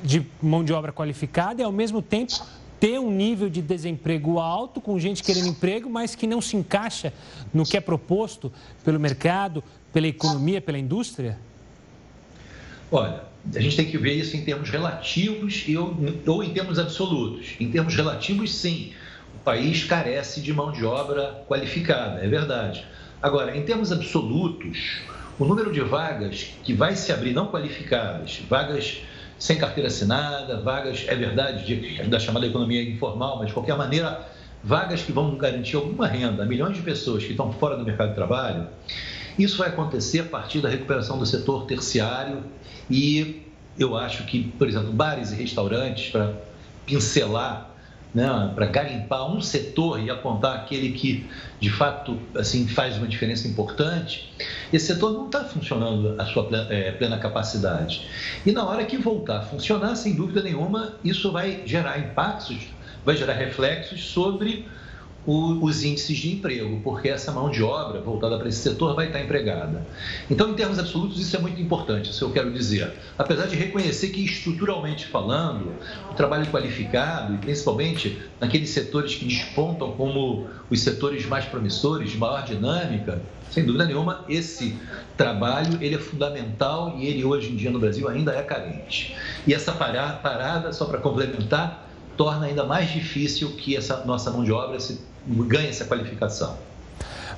de 0.03 0.25
mão 0.41 0.63
de 0.63 0.73
obra 0.73 0.91
qualificada 0.91 1.61
e, 1.61 1.65
ao 1.65 1.71
mesmo 1.71 2.01
tempo, 2.01 2.33
ter 2.79 2.99
um 2.99 3.11
nível 3.11 3.49
de 3.49 3.61
desemprego 3.61 4.39
alto, 4.39 4.79
com 4.79 4.97
gente 4.97 5.23
querendo 5.23 5.49
emprego, 5.49 5.89
mas 5.89 6.15
que 6.15 6.25
não 6.25 6.39
se 6.39 6.55
encaixa 6.55 7.13
no 7.53 7.65
que 7.65 7.75
é 7.75 7.81
proposto 7.81 8.51
pelo 8.85 8.99
mercado, 8.99 9.63
pela 9.91 10.07
economia, 10.07 10.61
pela 10.61 10.77
indústria? 10.77 11.37
Olha, 12.91 13.21
a 13.55 13.59
gente 13.59 13.75
tem 13.75 13.85
que 13.85 13.97
ver 13.97 14.13
isso 14.13 14.35
em 14.35 14.43
termos 14.43 14.69
relativos 14.69 15.65
ou 16.25 16.43
em 16.43 16.49
termos 16.49 16.79
absolutos. 16.79 17.55
Em 17.59 17.71
termos 17.71 17.95
relativos, 17.95 18.53
sim, 18.53 18.93
o 19.35 19.39
país 19.39 19.83
carece 19.83 20.41
de 20.41 20.53
mão 20.53 20.71
de 20.71 20.85
obra 20.85 21.43
qualificada, 21.47 22.23
é 22.23 22.27
verdade. 22.27 22.85
Agora, 23.21 23.55
em 23.55 23.63
termos 23.63 23.91
absolutos, 23.91 25.01
o 25.37 25.45
número 25.45 25.71
de 25.71 25.81
vagas 25.81 26.51
que 26.63 26.73
vai 26.73 26.95
se 26.95 27.11
abrir 27.11 27.33
não 27.33 27.47
qualificadas, 27.47 28.41
vagas 28.49 29.01
sem 29.37 29.57
carteira 29.57 29.87
assinada, 29.87 30.61
vagas, 30.61 31.05
é 31.07 31.15
verdade, 31.15 31.65
de, 31.65 32.03
da 32.03 32.19
chamada 32.19 32.45
economia 32.45 32.83
informal, 32.83 33.37
mas 33.37 33.47
de 33.47 33.53
qualquer 33.53 33.77
maneira, 33.77 34.27
vagas 34.61 35.01
que 35.01 35.13
vão 35.13 35.37
garantir 35.37 35.77
alguma 35.77 36.07
renda 36.07 36.43
a 36.43 36.45
milhões 36.45 36.75
de 36.75 36.83
pessoas 36.83 37.23
que 37.23 37.31
estão 37.31 37.53
fora 37.53 37.77
do 37.77 37.85
mercado 37.85 38.09
de 38.09 38.15
trabalho, 38.15 38.67
isso 39.43 39.57
vai 39.57 39.69
acontecer 39.69 40.19
a 40.19 40.25
partir 40.25 40.61
da 40.61 40.69
recuperação 40.69 41.17
do 41.17 41.25
setor 41.25 41.65
terciário 41.65 42.43
e 42.89 43.43
eu 43.77 43.95
acho 43.95 44.25
que, 44.25 44.43
por 44.43 44.67
exemplo, 44.67 44.91
bares 44.91 45.31
e 45.31 45.35
restaurantes, 45.35 46.11
para 46.11 46.33
pincelar 46.85 47.69
né, 48.13 48.51
para 48.55 48.65
garimpar 48.65 49.31
um 49.31 49.39
setor 49.39 50.01
e 50.01 50.09
apontar 50.09 50.55
aquele 50.55 50.91
que 50.93 51.29
de 51.59 51.69
fato 51.69 52.19
assim 52.35 52.67
faz 52.67 52.97
uma 52.97 53.07
diferença 53.07 53.47
importante, 53.47 54.33
esse 54.73 54.87
setor 54.87 55.13
não 55.13 55.27
está 55.27 55.43
funcionando 55.43 56.15
a 56.19 56.25
sua 56.25 56.45
plena, 56.45 56.67
é, 56.73 56.91
plena 56.91 57.17
capacidade. 57.19 58.07
E 58.45 58.51
na 58.51 58.65
hora 58.65 58.83
que 58.85 58.97
voltar 58.97 59.39
a 59.39 59.41
funcionar, 59.41 59.95
sem 59.95 60.15
dúvida 60.15 60.41
nenhuma, 60.41 60.93
isso 61.03 61.31
vai 61.31 61.61
gerar 61.65 61.99
impactos, 61.99 62.57
vai 63.05 63.15
gerar 63.15 63.33
reflexos 63.33 64.03
sobre 64.05 64.67
o, 65.25 65.63
os 65.63 65.83
índices 65.83 66.17
de 66.17 66.33
emprego, 66.33 66.79
porque 66.83 67.09
essa 67.09 67.31
mão 67.31 67.49
de 67.49 67.61
obra 67.61 68.01
voltada 68.01 68.37
para 68.37 68.49
esse 68.49 68.59
setor 68.59 68.95
vai 68.95 69.07
estar 69.07 69.21
empregada. 69.21 69.85
Então, 70.29 70.49
em 70.49 70.53
termos 70.53 70.79
absolutos, 70.79 71.19
isso 71.19 71.35
é 71.35 71.39
muito 71.39 71.61
importante, 71.61 72.09
isso 72.09 72.23
eu 72.23 72.31
quero 72.31 72.51
dizer. 72.51 72.93
Apesar 73.17 73.47
de 73.47 73.55
reconhecer 73.55 74.09
que, 74.09 74.23
estruturalmente 74.23 75.05
falando, 75.05 75.73
o 76.09 76.13
trabalho 76.13 76.45
qualificado, 76.47 77.35
e 77.35 77.37
principalmente 77.37 78.19
naqueles 78.39 78.69
setores 78.69 79.15
que 79.15 79.25
despontam 79.25 79.91
como 79.91 80.47
os 80.69 80.81
setores 80.81 81.25
mais 81.25 81.45
promissores, 81.45 82.11
de 82.11 82.17
maior 82.17 82.43
dinâmica, 82.43 83.21
sem 83.51 83.65
dúvida 83.65 83.85
nenhuma, 83.85 84.25
esse 84.29 84.75
trabalho 85.17 85.77
ele 85.81 85.95
é 85.95 85.99
fundamental 85.99 86.95
e 86.97 87.07
ele 87.07 87.25
hoje 87.25 87.51
em 87.51 87.55
dia 87.55 87.71
no 87.71 87.79
Brasil 87.79 88.07
ainda 88.07 88.33
é 88.33 88.41
carente. 88.41 89.15
E 89.45 89.53
essa 89.53 89.71
parada, 89.71 90.71
só 90.71 90.85
para 90.85 90.99
complementar, 90.99 91.87
torna 92.15 92.47
ainda 92.47 92.65
mais 92.65 92.91
difícil 92.91 93.51
que 93.51 93.75
essa 93.75 94.03
nossa 94.05 94.29
mão 94.29 94.43
de 94.43 94.51
obra 94.51 94.79
se 94.79 94.99
ganha 95.29 95.69
essa 95.69 95.85
qualificação. 95.85 96.57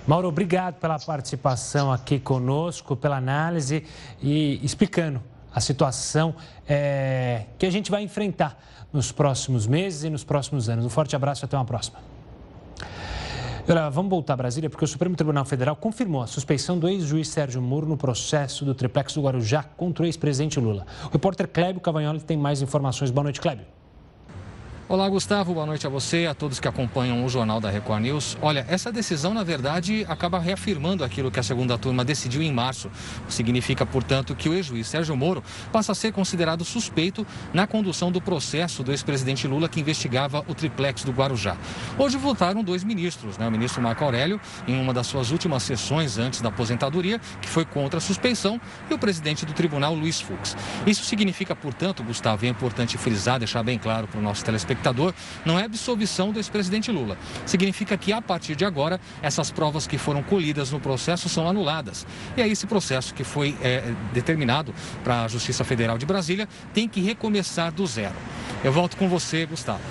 Mauro, 0.07 0.27
obrigado 0.27 0.75
pela 0.75 0.97
participação 0.97 1.91
aqui 1.91 2.19
conosco, 2.19 2.95
pela 2.95 3.17
análise 3.17 3.83
e 4.21 4.59
explicando 4.63 5.21
a 5.53 5.59
situação 5.59 6.33
é, 6.67 7.45
que 7.59 7.65
a 7.65 7.69
gente 7.69 7.91
vai 7.91 8.01
enfrentar 8.01 8.57
nos 8.91 9.11
próximos 9.11 9.67
meses 9.67 10.03
e 10.03 10.09
nos 10.09 10.23
próximos 10.23 10.69
anos. 10.69 10.85
Um 10.85 10.89
forte 10.89 11.15
abraço 11.15 11.43
e 11.43 11.45
até 11.45 11.55
uma 11.55 11.65
próxima. 11.65 11.99
Vamos 13.91 14.09
voltar 14.09 14.33
a 14.33 14.37
Brasília, 14.37 14.69
porque 14.69 14.83
o 14.83 14.87
Supremo 14.87 15.15
Tribunal 15.15 15.45
Federal 15.45 15.75
confirmou 15.75 16.21
a 16.21 16.27
suspeição 16.27 16.77
do 16.77 16.89
ex-juiz 16.89 17.29
Sérgio 17.29 17.61
Moro 17.61 17.85
no 17.85 17.95
processo 17.95 18.65
do 18.65 18.73
triplex 18.73 19.13
do 19.13 19.21
Guarujá 19.21 19.63
contra 19.63 20.03
o 20.03 20.05
ex-presidente 20.05 20.59
Lula. 20.59 20.85
O 21.05 21.09
repórter 21.09 21.47
Clébio 21.47 21.79
Cavagnoli 21.79 22.19
tem 22.19 22.35
mais 22.35 22.61
informações. 22.61 23.11
Boa 23.11 23.23
noite, 23.23 23.39
Clébio. 23.39 23.65
Olá, 24.91 25.07
Gustavo. 25.07 25.53
Boa 25.53 25.65
noite 25.65 25.87
a 25.87 25.89
você, 25.89 26.25
a 26.25 26.33
todos 26.33 26.59
que 26.59 26.67
acompanham 26.67 27.23
o 27.23 27.29
Jornal 27.29 27.61
da 27.61 27.69
Record 27.69 28.01
News. 28.01 28.37
Olha, 28.41 28.65
essa 28.67 28.91
decisão, 28.91 29.33
na 29.33 29.41
verdade, 29.41 30.05
acaba 30.09 30.37
reafirmando 30.37 31.01
aquilo 31.01 31.31
que 31.31 31.39
a 31.39 31.43
segunda 31.43 31.77
turma 31.77 32.03
decidiu 32.03 32.41
em 32.41 32.51
março. 32.51 32.91
Significa, 33.29 33.85
portanto, 33.85 34.35
que 34.35 34.49
o 34.49 34.53
ex-juiz 34.53 34.85
Sérgio 34.85 35.15
Moro 35.15 35.41
passa 35.71 35.93
a 35.93 35.95
ser 35.95 36.11
considerado 36.11 36.65
suspeito 36.65 37.25
na 37.53 37.65
condução 37.65 38.11
do 38.11 38.19
processo 38.19 38.83
do 38.83 38.91
ex-presidente 38.91 39.47
Lula 39.47 39.69
que 39.69 39.79
investigava 39.79 40.43
o 40.45 40.53
triplex 40.53 41.05
do 41.05 41.13
Guarujá. 41.13 41.55
Hoje 41.97 42.17
votaram 42.17 42.61
dois 42.61 42.83
ministros, 42.83 43.37
né? 43.37 43.47
o 43.47 43.51
ministro 43.51 43.81
Marco 43.81 44.03
Aurélio, 44.03 44.41
em 44.67 44.77
uma 44.77 44.93
das 44.93 45.07
suas 45.07 45.31
últimas 45.31 45.63
sessões 45.63 46.17
antes 46.17 46.41
da 46.41 46.49
aposentadoria, 46.49 47.17
que 47.41 47.47
foi 47.47 47.63
contra 47.63 47.99
a 47.99 48.01
suspeição, 48.01 48.59
e 48.89 48.93
o 48.93 48.99
presidente 48.99 49.45
do 49.45 49.53
tribunal, 49.53 49.95
Luiz 49.95 50.19
Fux. 50.19 50.53
Isso 50.85 51.05
significa, 51.05 51.55
portanto, 51.55 52.03
Gustavo, 52.03 52.45
é 52.45 52.49
importante 52.49 52.97
frisar, 52.97 53.39
deixar 53.39 53.63
bem 53.63 53.79
claro 53.79 54.05
para 54.05 54.19
o 54.19 54.21
nosso 54.21 54.43
telespectador, 54.43 54.80
não 55.45 55.59
é 55.59 55.65
absolvição 55.65 56.31
do 56.31 56.39
ex-presidente 56.39 56.91
Lula. 56.91 57.17
Significa 57.45 57.97
que, 57.97 58.11
a 58.11 58.21
partir 58.21 58.55
de 58.55 58.65
agora, 58.65 58.99
essas 59.21 59.51
provas 59.51 59.87
que 59.87 59.97
foram 59.97 60.23
colhidas 60.23 60.71
no 60.71 60.79
processo 60.79 61.29
são 61.29 61.47
anuladas. 61.47 62.05
E 62.35 62.41
aí, 62.41 62.51
esse 62.51 62.67
processo 62.67 63.13
que 63.13 63.23
foi 63.23 63.57
é, 63.61 63.93
determinado 64.13 64.73
para 65.03 65.23
a 65.23 65.27
Justiça 65.27 65.63
Federal 65.63 65.97
de 65.97 66.05
Brasília 66.05 66.47
tem 66.73 66.87
que 66.87 67.01
recomeçar 67.01 67.71
do 67.71 67.85
zero. 67.85 68.15
Eu 68.63 68.71
volto 68.71 68.97
com 68.97 69.07
você, 69.07 69.45
Gustavo. 69.45 69.81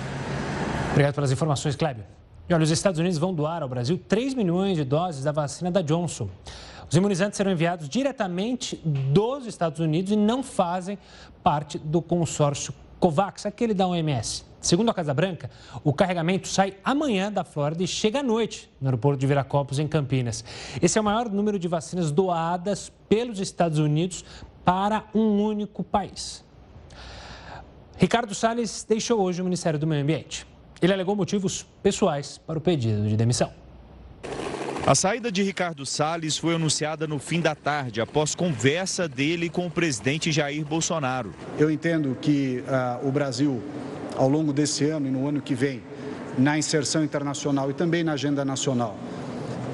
Obrigado 0.91 1.13
pelas 1.13 1.31
informações, 1.31 1.75
Kleber. 1.75 2.05
E 2.49 2.53
olha, 2.53 2.63
os 2.63 2.71
Estados 2.71 2.99
Unidos 2.99 3.17
vão 3.17 3.33
doar 3.33 3.63
ao 3.63 3.69
Brasil 3.69 3.97
3 3.97 4.33
milhões 4.33 4.75
de 4.75 4.83
doses 4.83 5.23
da 5.23 5.31
vacina 5.31 5.71
da 5.71 5.81
Johnson. 5.81 6.29
Os 6.89 6.97
imunizantes 6.97 7.37
serão 7.37 7.51
enviados 7.51 7.87
diretamente 7.87 8.75
dos 8.83 9.45
Estados 9.45 9.79
Unidos 9.79 10.11
e 10.11 10.17
não 10.17 10.43
fazem 10.43 10.97
parte 11.41 11.79
do 11.79 12.01
consórcio 12.01 12.73
COVAX, 12.99 13.45
aquele 13.45 13.73
da 13.73 13.87
OMS. 13.87 14.50
Segundo 14.61 14.91
a 14.91 14.93
Casa 14.93 15.11
Branca, 15.11 15.49
o 15.83 15.91
carregamento 15.91 16.47
sai 16.47 16.75
amanhã 16.83 17.31
da 17.31 17.43
Flórida 17.43 17.83
e 17.83 17.87
chega 17.87 18.19
à 18.19 18.23
noite 18.23 18.71
no 18.79 18.87
aeroporto 18.87 19.19
de 19.19 19.25
Viracopos, 19.25 19.79
em 19.79 19.87
Campinas. 19.87 20.45
Esse 20.79 20.99
é 20.99 21.01
o 21.01 21.03
maior 21.03 21.29
número 21.29 21.57
de 21.57 21.67
vacinas 21.67 22.11
doadas 22.11 22.91
pelos 23.09 23.39
Estados 23.39 23.79
Unidos 23.79 24.23
para 24.63 25.05
um 25.15 25.43
único 25.43 25.83
país. 25.83 26.45
Ricardo 27.97 28.35
Salles 28.35 28.85
deixou 28.87 29.19
hoje 29.19 29.41
o 29.41 29.43
Ministério 29.43 29.79
do 29.79 29.87
Meio 29.87 30.03
Ambiente. 30.03 30.45
Ele 30.79 30.93
alegou 30.93 31.15
motivos 31.15 31.65
pessoais 31.81 32.37
para 32.37 32.57
o 32.57 32.61
pedido 32.61 33.07
de 33.07 33.17
demissão. 33.17 33.51
A 34.85 34.95
saída 34.95 35.31
de 35.31 35.43
Ricardo 35.43 35.85
Salles 35.85 36.37
foi 36.37 36.55
anunciada 36.55 37.05
no 37.05 37.19
fim 37.19 37.39
da 37.39 37.53
tarde, 37.53 38.01
após 38.01 38.33
conversa 38.33 39.07
dele 39.07 39.47
com 39.47 39.67
o 39.67 39.69
presidente 39.69 40.31
Jair 40.31 40.65
Bolsonaro. 40.65 41.31
Eu 41.59 41.69
entendo 41.69 42.17
que 42.19 42.63
uh, 42.67 43.07
o 43.07 43.11
Brasil 43.11 43.61
ao 44.17 44.27
longo 44.27 44.51
desse 44.51 44.85
ano 44.85 45.07
e 45.07 45.11
no 45.11 45.27
ano 45.27 45.39
que 45.39 45.53
vem, 45.53 45.83
na 46.35 46.57
inserção 46.57 47.03
internacional 47.03 47.69
e 47.69 47.73
também 47.73 48.03
na 48.03 48.13
agenda 48.13 48.43
nacional. 48.43 48.97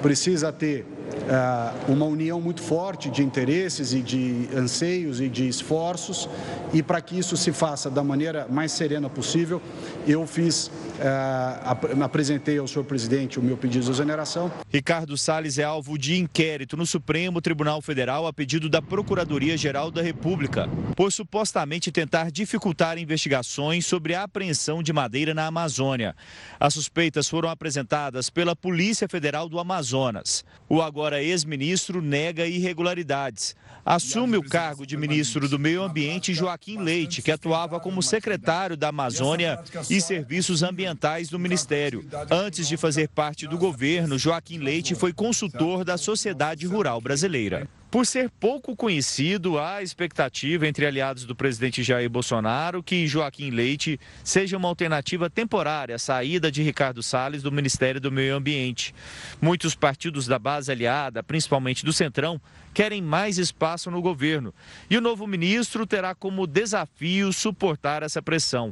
Precisa 0.02 0.52
ter 0.52 0.86
uh, 1.08 1.92
uma 1.92 2.06
união 2.06 2.42
muito 2.42 2.62
forte 2.62 3.10
de 3.10 3.24
interesses 3.24 3.94
e 3.94 4.02
de 4.02 4.50
anseios 4.54 5.22
e 5.22 5.30
de 5.30 5.48
esforços, 5.48 6.30
e 6.74 6.84
para 6.84 7.00
que 7.00 7.18
isso 7.18 7.38
se 7.38 7.54
faça 7.54 7.90
da 7.90 8.04
maneira 8.04 8.46
mais 8.50 8.74
serena 8.74 9.10
possível, 9.10 9.62
eu 10.06 10.28
fiz, 10.28 10.70
uh, 10.98 12.04
apresentei 12.04 12.58
ao 12.58 12.68
senhor 12.68 12.84
presidente 12.86 13.40
o 13.40 13.44
meu 13.44 13.56
pedido 13.56 13.86
de 13.86 13.92
exoneração. 13.92 14.52
Ricardo 14.72 15.18
Salles 15.18 15.58
é 15.58 15.64
alvo 15.64 15.98
de 15.98 16.18
inquérito 16.18 16.76
no 16.76 16.86
Supremo 16.86 17.42
Tribunal 17.42 17.82
Federal 17.82 18.26
a 18.26 18.34
pedido 18.34 18.70
da 18.70 18.82
Procuradoria-Geral 18.82 19.92
da 19.92 20.02
República, 20.02 20.68
por 20.96 21.12
supostamente 21.12 21.92
tentar 21.92 22.32
dificultar 22.32 22.98
investigações 22.98 23.86
sobre 23.86 24.16
a 24.16 24.24
apreensão 24.24 24.82
de 24.82 24.92
madeira 24.92 25.34
na 25.34 25.46
Amazônia. 25.46 26.16
As 26.60 26.74
suspeitas 26.74 27.30
foram 27.30 27.50
apresentadas 27.50 28.30
pela 28.30 28.56
Polícia 28.56 29.08
Federal 29.08 29.48
do 29.48 29.60
Amazonas. 29.60 30.44
O 30.68 30.82
agora 30.82 31.22
ex-ministro 31.22 32.02
nega 32.02 32.46
irregularidades. 32.48 33.56
Assume 33.86 34.36
o 34.36 34.44
cargo 34.44 34.86
de 34.86 34.98
ministro 34.98 35.48
do 35.48 35.58
Meio 35.58 35.82
Ambiente 35.82 36.34
Joaquim 36.34 36.80
Leite, 36.80 37.22
que 37.22 37.32
atuava 37.32 37.80
como 37.80 38.04
secretário 38.04 38.76
da 38.76 38.90
Amazônia 38.90 39.64
e 39.90 40.02
Serviços 40.02 40.62
Ambientais 40.64 40.87
do 41.30 41.40
Ministério. 41.40 42.06
Antes 42.30 42.68
de 42.68 42.78
fazer 42.78 43.10
parte 43.10 43.48
do 43.48 43.58
governo, 43.58 44.18
Joaquim 44.18 44.60
Leite 44.60 44.96
foi 44.96 45.14
consultor 45.14 45.84
da 45.84 45.98
Sociedade 45.98 46.66
Rural 46.66 47.02
Brasileira. 47.02 47.68
Por 47.98 48.06
ser 48.06 48.30
pouco 48.30 48.76
conhecido, 48.76 49.58
há 49.58 49.82
expectativa 49.82 50.68
entre 50.68 50.86
aliados 50.86 51.26
do 51.26 51.36
presidente 51.36 51.82
Jair 51.82 52.08
Bolsonaro 52.08 52.84
que 52.84 53.08
Joaquim 53.08 53.50
Leite 53.50 54.00
seja 54.24 54.56
uma 54.56 54.68
alternativa 54.68 55.32
temporária 55.32 55.96
à 55.96 55.98
saída 55.98 56.52
de 56.52 56.62
Ricardo 56.62 57.02
Salles 57.02 57.42
do 57.42 57.52
Ministério 57.52 58.00
do 58.00 58.12
Meio 58.12 58.36
Ambiente. 58.36 58.94
Muitos 59.42 59.74
partidos 59.74 60.28
da 60.28 60.38
base 60.38 60.72
aliada, 60.72 61.24
principalmente 61.24 61.84
do 61.84 61.92
Centrão, 61.92 62.40
querem 62.72 63.02
mais 63.02 63.40
espaço 63.40 63.90
no 63.90 64.00
governo. 64.00 64.54
E 64.88 64.96
o 64.96 65.02
novo 65.02 65.26
ministro 65.26 65.88
terá 65.88 66.14
como 66.14 66.46
desafio 66.46 67.34
suportar 67.34 68.04
essa 68.04 68.22
pressão. 68.22 68.72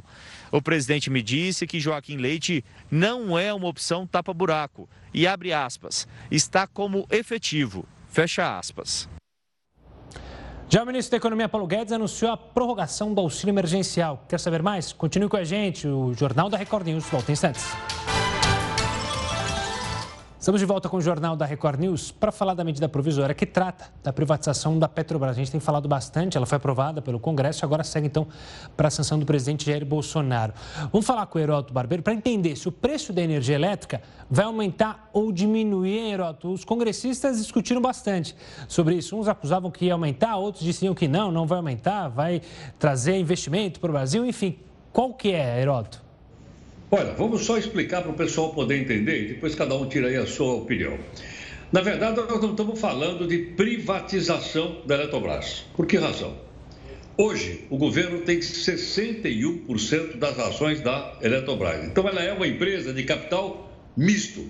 O 0.52 0.62
presidente 0.62 1.10
me 1.10 1.20
disse 1.20 1.66
que 1.66 1.80
Joaquim 1.80 2.18
Leite 2.18 2.64
não 2.88 3.36
é 3.36 3.52
uma 3.52 3.66
opção 3.66 4.06
tapa-buraco 4.06 4.88
e 5.12 5.26
abre 5.26 5.52
aspas, 5.52 6.06
está 6.30 6.64
como 6.64 7.08
efetivo 7.10 7.84
Fecha 8.16 8.58
aspas. 8.58 9.06
Já 10.68 10.82
o 10.82 10.86
ministro 10.86 11.12
da 11.12 11.16
Economia, 11.18 11.48
Paulo 11.48 11.66
Guedes, 11.66 11.92
anunciou 11.92 12.32
a 12.32 12.36
prorrogação 12.36 13.14
do 13.14 13.20
auxílio 13.20 13.52
emergencial. 13.52 14.24
Quer 14.28 14.40
saber 14.40 14.62
mais? 14.62 14.92
Continue 14.92 15.28
com 15.28 15.36
a 15.36 15.44
gente. 15.44 15.86
O 15.86 16.12
Jornal 16.12 16.50
da 16.50 16.58
Record 16.58 16.86
News 16.86 17.04
volta 17.04 17.30
em 17.30 17.34
instantes. 17.34 17.64
Estamos 20.46 20.60
de 20.60 20.64
volta 20.64 20.88
com 20.88 20.98
o 20.98 21.00
Jornal 21.00 21.34
da 21.34 21.44
Record 21.44 21.80
News 21.80 22.12
para 22.12 22.30
falar 22.30 22.54
da 22.54 22.62
medida 22.62 22.88
provisória 22.88 23.34
que 23.34 23.44
trata 23.44 23.86
da 24.00 24.12
privatização 24.12 24.78
da 24.78 24.88
Petrobras. 24.88 25.32
A 25.32 25.34
gente 25.34 25.50
tem 25.50 25.58
falado 25.58 25.88
bastante, 25.88 26.36
ela 26.36 26.46
foi 26.46 26.54
aprovada 26.54 27.02
pelo 27.02 27.18
Congresso 27.18 27.64
agora 27.64 27.82
segue 27.82 28.06
então 28.06 28.28
para 28.76 28.86
a 28.86 28.90
sanção 28.92 29.18
do 29.18 29.26
presidente 29.26 29.66
Jair 29.66 29.84
Bolsonaro. 29.84 30.52
Vamos 30.92 31.04
falar 31.04 31.26
com 31.26 31.36
o 31.36 31.42
Heroto 31.42 31.74
Barbeiro 31.74 32.00
para 32.00 32.12
entender 32.12 32.54
se 32.54 32.68
o 32.68 32.70
preço 32.70 33.12
da 33.12 33.22
energia 33.22 33.56
elétrica 33.56 34.00
vai 34.30 34.44
aumentar 34.44 35.10
ou 35.12 35.32
diminuir, 35.32 36.12
Heroto. 36.12 36.52
Os 36.52 36.64
congressistas 36.64 37.38
discutiram 37.38 37.80
bastante 37.82 38.36
sobre 38.68 38.94
isso. 38.94 39.18
Uns 39.18 39.26
acusavam 39.26 39.68
que 39.68 39.86
ia 39.86 39.94
aumentar, 39.94 40.36
outros 40.36 40.62
diziam 40.62 40.94
que 40.94 41.08
não, 41.08 41.32
não 41.32 41.44
vai 41.44 41.58
aumentar, 41.58 42.06
vai 42.06 42.40
trazer 42.78 43.18
investimento 43.18 43.80
para 43.80 43.90
o 43.90 43.92
Brasil. 43.92 44.24
Enfim, 44.24 44.60
qual 44.92 45.12
que 45.12 45.32
é, 45.32 45.60
Heroto? 45.60 46.05
Olha, 46.88 47.14
vamos 47.14 47.44
só 47.44 47.58
explicar 47.58 48.02
para 48.02 48.12
o 48.12 48.14
pessoal 48.14 48.54
poder 48.54 48.80
entender 48.80 49.24
e 49.24 49.28
depois 49.34 49.56
cada 49.56 49.74
um 49.74 49.88
tira 49.88 50.06
aí 50.06 50.16
a 50.16 50.26
sua 50.26 50.54
opinião. 50.54 50.96
Na 51.72 51.80
verdade, 51.80 52.16
nós 52.16 52.40
não 52.40 52.50
estamos 52.52 52.78
falando 52.78 53.26
de 53.26 53.38
privatização 53.38 54.82
da 54.86 54.94
Eletrobras. 54.94 55.64
Por 55.74 55.84
que 55.84 55.96
razão? 55.96 56.36
Hoje, 57.18 57.64
o 57.70 57.76
governo 57.76 58.20
tem 58.20 58.38
61% 58.38 60.16
das 60.16 60.38
ações 60.38 60.80
da 60.80 61.18
Eletrobras. 61.20 61.84
Então, 61.86 62.06
ela 62.06 62.22
é 62.22 62.32
uma 62.32 62.46
empresa 62.46 62.92
de 62.92 63.02
capital 63.02 63.68
misto. 63.96 64.48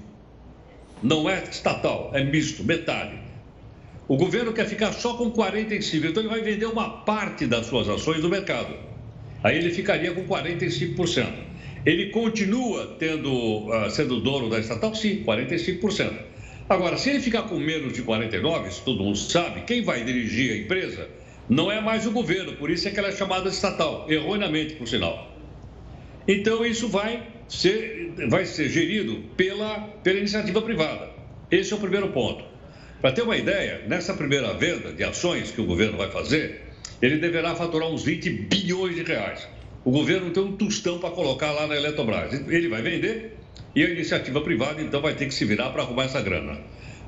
Não 1.02 1.30
é 1.30 1.42
estatal, 1.42 2.10
é 2.12 2.22
misto, 2.22 2.62
metade. 2.62 3.18
O 4.06 4.18
governo 4.18 4.52
quer 4.52 4.66
ficar 4.66 4.92
só 4.92 5.14
com 5.14 5.32
45%, 5.32 6.10
então 6.10 6.22
ele 6.22 6.28
vai 6.28 6.42
vender 6.42 6.66
uma 6.66 6.98
parte 7.02 7.46
das 7.46 7.64
suas 7.66 7.88
ações 7.88 8.22
no 8.22 8.28
mercado. 8.28 8.76
Aí 9.42 9.56
ele 9.56 9.70
ficaria 9.70 10.12
com 10.12 10.26
45%. 10.26 11.55
Ele 11.86 12.06
continua 12.06 12.96
tendo, 12.98 13.30
uh, 13.32 13.88
sendo 13.88 14.20
dono 14.20 14.50
da 14.50 14.58
estatal? 14.58 14.92
Sim, 14.92 15.22
45%. 15.24 16.12
Agora, 16.68 16.96
se 16.96 17.10
ele 17.10 17.20
ficar 17.20 17.42
com 17.42 17.60
menos 17.60 17.92
de 17.92 18.02
49%, 18.02 18.66
isso 18.66 18.82
todo 18.84 19.04
mundo 19.04 19.16
sabe, 19.16 19.60
quem 19.62 19.84
vai 19.84 20.02
dirigir 20.02 20.52
a 20.52 20.56
empresa 20.56 21.08
não 21.48 21.70
é 21.70 21.80
mais 21.80 22.04
o 22.04 22.10
governo, 22.10 22.54
por 22.54 22.70
isso 22.72 22.88
é 22.88 22.90
que 22.90 22.98
ela 22.98 23.06
é 23.08 23.12
chamada 23.12 23.48
estatal, 23.48 24.04
erroneamente, 24.08 24.74
por 24.74 24.88
sinal. 24.88 25.32
Então, 26.26 26.66
isso 26.66 26.88
vai 26.88 27.22
ser, 27.46 28.14
vai 28.28 28.44
ser 28.44 28.68
gerido 28.68 29.22
pela, 29.36 29.78
pela 30.02 30.18
iniciativa 30.18 30.60
privada. 30.60 31.10
Esse 31.52 31.72
é 31.72 31.76
o 31.76 31.78
primeiro 31.78 32.08
ponto. 32.08 32.44
Para 33.00 33.12
ter 33.12 33.22
uma 33.22 33.36
ideia, 33.36 33.84
nessa 33.86 34.12
primeira 34.12 34.52
venda 34.54 34.92
de 34.92 35.04
ações 35.04 35.52
que 35.52 35.60
o 35.60 35.64
governo 35.64 35.96
vai 35.96 36.10
fazer, 36.10 36.62
ele 37.00 37.18
deverá 37.18 37.54
faturar 37.54 37.88
uns 37.88 38.02
20 38.02 38.28
bilhões 38.28 38.96
de 38.96 39.04
reais. 39.04 39.46
O 39.86 39.92
governo 39.92 40.30
tem 40.30 40.42
um 40.42 40.56
tostão 40.56 40.98
para 40.98 41.12
colocar 41.12 41.52
lá 41.52 41.68
na 41.68 41.76
Eletrobras. 41.76 42.32
Ele 42.32 42.68
vai 42.68 42.82
vender 42.82 43.36
e 43.72 43.84
a 43.84 43.88
iniciativa 43.88 44.40
privada 44.40 44.82
então 44.82 45.00
vai 45.00 45.14
ter 45.14 45.26
que 45.26 45.32
se 45.32 45.44
virar 45.44 45.70
para 45.70 45.84
arrumar 45.84 46.06
essa 46.06 46.20
grana. 46.20 46.58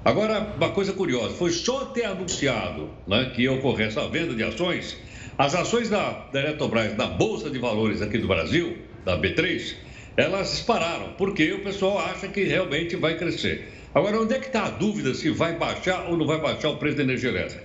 Agora, 0.05 0.55
uma 0.57 0.71
coisa 0.71 0.93
curiosa, 0.93 1.35
foi 1.35 1.51
só 1.51 1.87
ter 1.87 2.05
anunciado 2.05 2.89
né, 3.05 3.33
que 3.35 3.43
ia 3.43 3.53
ocorrer 3.53 3.89
essa 3.89 4.09
venda 4.09 4.33
de 4.33 4.45
ações, 4.45 4.97
as 5.37 5.57
ações 5.57 5.91
da, 5.91 6.29
da 6.33 6.39
Eletrobras 6.41 6.97
na 6.97 7.09
Bolsa 7.09 7.51
de 7.51 7.59
Valores 7.59 8.01
aqui 8.01 8.17
do 8.17 8.29
Brasil, 8.29 8.79
da 9.05 9.19
B3, 9.19 9.75
elas 10.17 10.53
dispararam, 10.53 11.15
porque 11.19 11.53
o 11.53 11.65
pessoal 11.65 11.99
acha 11.99 12.29
que 12.29 12.45
realmente 12.45 12.95
vai 12.95 13.19
crescer. 13.19 13.73
Agora, 13.93 14.21
onde 14.21 14.35
é 14.35 14.39
que 14.39 14.47
está 14.47 14.67
a 14.67 14.71
dúvida 14.71 15.15
se 15.15 15.31
vai 15.31 15.59
baixar 15.59 16.09
ou 16.09 16.17
não 16.17 16.29
vai 16.29 16.41
baixar 16.41 16.69
o 16.69 16.77
preço 16.77 16.99
da 16.99 17.03
energia 17.03 17.31
elétrica? 17.31 17.65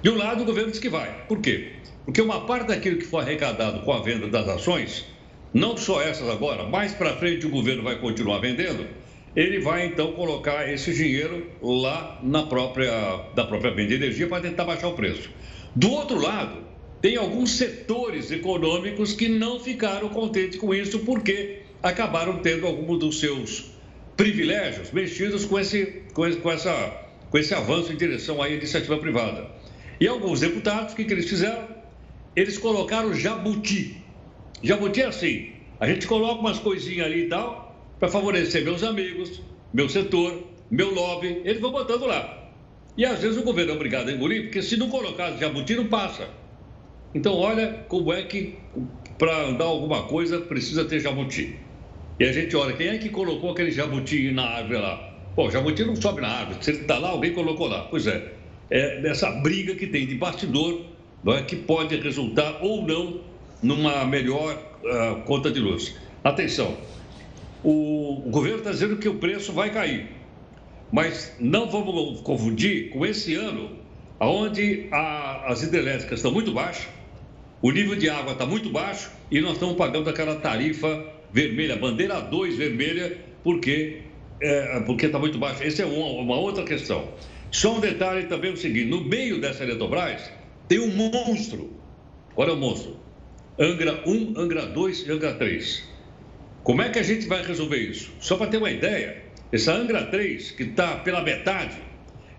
De 0.00 0.08
um 0.08 0.16
lado, 0.16 0.44
o 0.44 0.46
governo 0.46 0.70
diz 0.70 0.80
que 0.80 0.88
vai. 0.88 1.26
Por 1.28 1.42
quê? 1.42 1.75
Porque 2.06 2.22
uma 2.22 2.46
parte 2.46 2.68
daquilo 2.68 2.98
que 2.98 3.04
foi 3.04 3.20
arrecadado 3.20 3.80
com 3.80 3.92
a 3.92 4.00
venda 4.00 4.28
das 4.28 4.48
ações, 4.48 5.04
não 5.52 5.76
só 5.76 6.00
essas 6.00 6.30
agora, 6.30 6.62
mais 6.62 6.94
para 6.94 7.16
frente 7.16 7.44
o 7.46 7.50
governo 7.50 7.82
vai 7.82 7.98
continuar 7.98 8.38
vendendo, 8.38 8.86
ele 9.34 9.58
vai 9.58 9.86
então 9.86 10.12
colocar 10.12 10.72
esse 10.72 10.94
dinheiro 10.94 11.46
lá 11.60 12.18
na 12.22 12.44
própria, 12.44 12.90
da 13.34 13.44
própria 13.44 13.72
venda 13.72 13.88
de 13.88 13.94
energia 13.96 14.28
para 14.28 14.40
tentar 14.40 14.64
baixar 14.64 14.88
o 14.88 14.94
preço. 14.94 15.28
Do 15.74 15.90
outro 15.90 16.18
lado, 16.18 16.64
tem 17.02 17.16
alguns 17.16 17.50
setores 17.50 18.30
econômicos 18.30 19.12
que 19.12 19.28
não 19.28 19.58
ficaram 19.58 20.08
contentes 20.08 20.58
com 20.58 20.72
isso 20.72 21.00
porque 21.00 21.62
acabaram 21.82 22.38
tendo 22.38 22.66
alguns 22.66 22.98
dos 23.00 23.20
seus 23.20 23.72
privilégios 24.16 24.92
mexidos 24.92 25.44
com 25.44 25.58
esse, 25.58 26.02
com, 26.14 26.24
esse, 26.24 26.38
com, 26.38 26.50
essa, 26.50 27.02
com 27.28 27.36
esse 27.36 27.52
avanço 27.52 27.92
em 27.92 27.96
direção 27.96 28.40
à 28.40 28.48
iniciativa 28.48 28.96
privada. 28.96 29.50
E 30.00 30.06
alguns 30.06 30.40
deputados, 30.40 30.92
o 30.92 30.96
que, 30.96 31.04
que 31.04 31.12
eles 31.12 31.28
fizeram? 31.28 31.75
Eles 32.36 32.58
colocaram 32.58 33.14
jabuti. 33.14 33.96
Jabuti 34.62 35.00
é 35.00 35.06
assim, 35.06 35.50
a 35.80 35.86
gente 35.88 36.06
coloca 36.06 36.40
umas 36.40 36.58
coisinhas 36.58 37.06
ali 37.06 37.24
e 37.24 37.28
tal, 37.28 37.74
para 37.98 38.08
favorecer 38.08 38.62
meus 38.62 38.82
amigos, 38.84 39.40
meu 39.72 39.88
setor, 39.88 40.44
meu 40.70 40.94
lobby, 40.94 41.40
eles 41.44 41.60
vão 41.60 41.72
botando 41.72 42.06
lá. 42.06 42.50
E 42.96 43.04
às 43.04 43.20
vezes 43.20 43.38
o 43.38 43.42
governo 43.42 43.72
é 43.72 43.74
obrigado 43.74 44.08
a 44.08 44.12
engolir, 44.12 44.44
porque 44.44 44.62
se 44.62 44.76
não 44.76 44.88
colocar 44.88 45.32
jabuti, 45.38 45.74
não 45.74 45.86
passa. 45.86 46.28
Então, 47.14 47.34
olha 47.34 47.84
como 47.88 48.12
é 48.12 48.22
que 48.22 48.58
para 49.18 49.46
andar 49.46 49.64
alguma 49.64 50.02
coisa 50.04 50.40
precisa 50.40 50.84
ter 50.84 51.00
jabuti. 51.00 51.56
E 52.18 52.24
a 52.24 52.32
gente 52.32 52.54
olha, 52.56 52.74
quem 52.74 52.88
é 52.88 52.98
que 52.98 53.08
colocou 53.08 53.52
aquele 53.52 53.70
jabuti 53.70 54.30
na 54.32 54.44
árvore 54.44 54.78
lá? 54.78 55.14
Pô, 55.34 55.50
jabuti 55.50 55.84
não 55.84 55.96
sobe 55.96 56.20
na 56.22 56.28
árvore. 56.28 56.58
Se 56.62 56.70
ele 56.70 56.80
está 56.80 56.98
lá, 56.98 57.10
alguém 57.10 57.32
colocou 57.32 57.68
lá. 57.68 57.82
Pois 57.90 58.06
é, 58.06 58.32
é 58.70 59.00
dessa 59.00 59.30
briga 59.30 59.74
que 59.74 59.86
tem 59.86 60.06
de 60.06 60.14
bastidor, 60.14 60.82
é, 61.32 61.42
que 61.42 61.56
pode 61.56 61.96
resultar 61.96 62.58
ou 62.62 62.82
não 62.82 63.20
numa 63.62 64.04
melhor 64.04 64.54
uh, 64.84 65.22
conta 65.22 65.50
de 65.50 65.60
luz. 65.60 65.96
Atenção, 66.22 66.76
o, 67.62 68.22
o 68.26 68.30
governo 68.30 68.58
está 68.58 68.70
dizendo 68.70 68.96
que 68.96 69.08
o 69.08 69.14
preço 69.14 69.52
vai 69.52 69.70
cair, 69.70 70.08
mas 70.92 71.34
não 71.40 71.68
vamos 71.68 72.20
confundir 72.20 72.90
com 72.90 73.04
esse 73.04 73.34
ano, 73.34 73.70
onde 74.20 74.88
a, 74.92 75.50
as 75.50 75.62
hidrelétricas 75.62 76.18
estão 76.18 76.32
muito 76.32 76.52
baixas, 76.52 76.86
o 77.62 77.70
nível 77.70 77.96
de 77.96 78.08
água 78.08 78.32
está 78.32 78.46
muito 78.46 78.70
baixo 78.70 79.10
e 79.30 79.40
nós 79.40 79.54
estamos 79.54 79.76
pagando 79.76 80.10
aquela 80.10 80.36
tarifa 80.36 81.04
vermelha, 81.32 81.76
bandeira 81.76 82.20
2 82.20 82.56
vermelha, 82.56 83.18
porque 83.42 84.02
é, 84.40 84.80
porque 84.80 85.06
está 85.06 85.18
muito 85.18 85.38
baixo. 85.38 85.62
Essa 85.62 85.82
é 85.82 85.86
uma, 85.86 86.06
uma, 86.20 86.36
outra 86.36 86.64
questão. 86.64 87.08
Só 87.50 87.76
um 87.76 87.80
detalhe 87.80 88.26
também 88.26 88.50
é 88.50 88.54
o 88.54 88.56
seguinte: 88.56 88.86
no 88.86 89.02
meio 89.02 89.40
dessa 89.40 89.64
Eletrobras 89.64 90.30
tem 90.68 90.80
um 90.80 90.88
monstro. 90.88 91.70
Olha 92.36 92.52
o 92.52 92.56
monstro. 92.56 92.96
Angra 93.58 94.02
1, 94.06 94.34
Angra 94.36 94.66
2 94.66 95.06
e 95.06 95.12
Angra 95.12 95.34
3. 95.34 95.84
Como 96.62 96.82
é 96.82 96.88
que 96.88 96.98
a 96.98 97.02
gente 97.02 97.26
vai 97.26 97.44
resolver 97.44 97.78
isso? 97.78 98.10
Só 98.20 98.36
para 98.36 98.48
ter 98.48 98.58
uma 98.58 98.70
ideia, 98.70 99.22
essa 99.52 99.72
Angra 99.72 100.04
3, 100.06 100.50
que 100.50 100.64
está 100.64 100.96
pela 100.96 101.22
metade, 101.22 101.76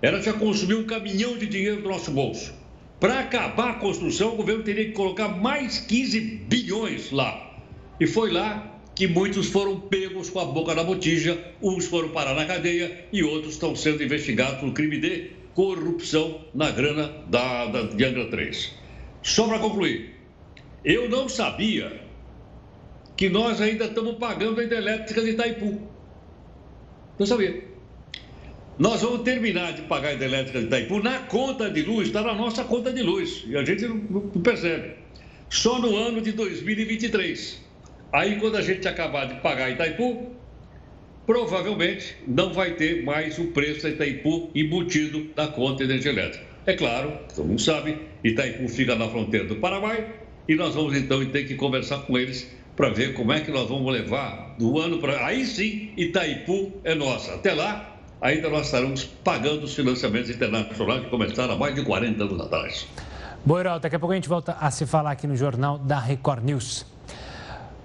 ela 0.02 0.22
já 0.22 0.34
consumiu 0.34 0.80
um 0.80 0.84
caminhão 0.84 1.38
de 1.38 1.48
dinheiro 1.48 1.82
do 1.82 1.90
nosso 1.90 2.12
bolso. 2.12 2.54
Para 3.00 3.20
acabar 3.20 3.72
a 3.72 3.74
construção, 3.76 4.34
o 4.34 4.36
governo 4.36 4.64
teria 4.64 4.86
que 4.86 4.92
colocar 4.92 5.30
mais 5.30 5.80
15 5.80 6.20
bilhões 6.20 7.12
lá. 7.12 7.58
E 8.00 8.06
foi 8.06 8.32
lá 8.32 8.80
que 8.94 9.08
muitos 9.08 9.48
foram 9.48 9.80
pegos 9.80 10.30
com 10.30 10.40
a 10.40 10.46
boca 10.46 10.76
na 10.76 10.84
botija, 10.84 11.40
uns 11.62 11.86
foram 11.86 12.10
parar 12.10 12.34
na 12.34 12.46
cadeia 12.46 13.06
e 13.14 13.24
outros 13.24 13.54
estão 13.54 13.76
sendo 13.76 14.04
investigados 14.04 14.60
por 14.60 14.74
crime 14.74 15.00
de 15.00 15.37
corrupção 15.58 16.46
na 16.54 16.70
grana 16.70 17.12
da, 17.28 17.66
da 17.66 17.82
de 17.82 18.06
Angra 18.06 18.28
3. 18.28 18.72
Só 19.24 19.48
para 19.48 19.58
concluir, 19.58 20.14
eu 20.86 21.10
não 21.10 21.28
sabia 21.28 22.00
que 23.16 23.28
nós 23.28 23.60
ainda 23.60 23.86
estamos 23.86 24.18
pagando 24.18 24.62
a 24.62 24.64
hidrelétrica 24.64 25.20
de 25.20 25.32
Itaipu. 25.32 25.82
Não 27.18 27.26
sabia. 27.26 27.64
Nós 28.78 29.02
vamos 29.02 29.24
terminar 29.24 29.74
de 29.74 29.82
pagar 29.82 30.10
a 30.10 30.14
hidrelétrica 30.14 30.60
de 30.60 30.68
Itaipu 30.68 31.02
na 31.02 31.22
conta 31.22 31.72
de 31.72 31.82
luz, 31.82 32.10
está 32.10 32.22
na 32.22 32.36
nossa 32.36 32.64
conta 32.64 32.94
de 32.94 33.02
luz, 33.02 33.44
e 33.48 33.58
a 33.58 33.66
gente 33.66 33.88
não, 33.88 34.30
percebe. 34.44 34.94
Só 35.50 35.82
no 35.82 35.96
ano 35.96 36.22
de 36.22 36.34
2023. 36.34 37.66
Aí, 38.14 38.40
quando 38.40 38.58
a 38.58 38.62
gente 38.62 38.88
acabar 38.88 39.26
de 39.26 39.42
pagar 39.42 39.72
Itaipu, 39.72 40.37
provavelmente 41.28 42.16
não 42.26 42.54
vai 42.54 42.72
ter 42.72 43.04
mais 43.04 43.38
o 43.38 43.48
preço 43.48 43.84
da 43.84 43.90
Itaipu 43.90 44.50
embutido 44.56 45.28
na 45.36 45.48
conta 45.48 45.86
de 45.86 45.92
energia 45.92 46.12
elétrica. 46.12 46.46
É 46.66 46.74
claro, 46.74 47.12
todo 47.36 47.46
mundo 47.46 47.62
sabe, 47.62 48.00
Itaipu 48.24 48.68
fica 48.70 48.96
na 48.96 49.10
fronteira 49.10 49.46
do 49.46 49.58
Paraguai 49.58 50.08
e 50.48 50.56
nós 50.56 50.74
vamos 50.74 50.96
então 50.96 51.24
ter 51.26 51.44
que 51.44 51.56
conversar 51.56 52.00
com 52.00 52.18
eles 52.18 52.50
para 52.78 52.90
ver 52.90 53.14
como 53.14 53.34
é 53.34 53.42
que 53.42 53.52
nós 53.52 53.68
vamos 53.68 53.92
levar 53.92 54.56
do 54.58 54.80
ano 54.80 55.00
para. 55.00 55.26
Aí 55.26 55.46
sim, 55.46 55.92
Itaipu 55.98 56.72
é 56.86 56.96
nossa. 56.96 57.36
Até 57.36 57.54
lá, 57.54 57.98
ainda 58.22 58.50
nós 58.50 58.68
estaremos 58.68 59.04
pagando 59.04 59.64
os 59.64 59.76
financiamentos 59.76 60.30
internacionais 60.30 61.04
que 61.04 61.10
começaram 61.10 61.54
há 61.54 61.58
mais 61.58 61.76
de 61.76 61.84
40 61.84 62.24
anos 62.24 62.40
atrás. 62.40 62.88
Boa, 63.46 63.80
daqui 63.80 63.96
a 63.96 64.00
pouco 64.00 64.14
a 64.14 64.16
gente 64.16 64.30
volta 64.30 64.54
a 64.54 64.72
se 64.72 64.86
falar 64.86 65.12
aqui 65.12 65.28
no 65.28 65.36
Jornal 65.36 65.78
da 65.78 66.00
Record 66.00 66.44
News. 66.44 66.86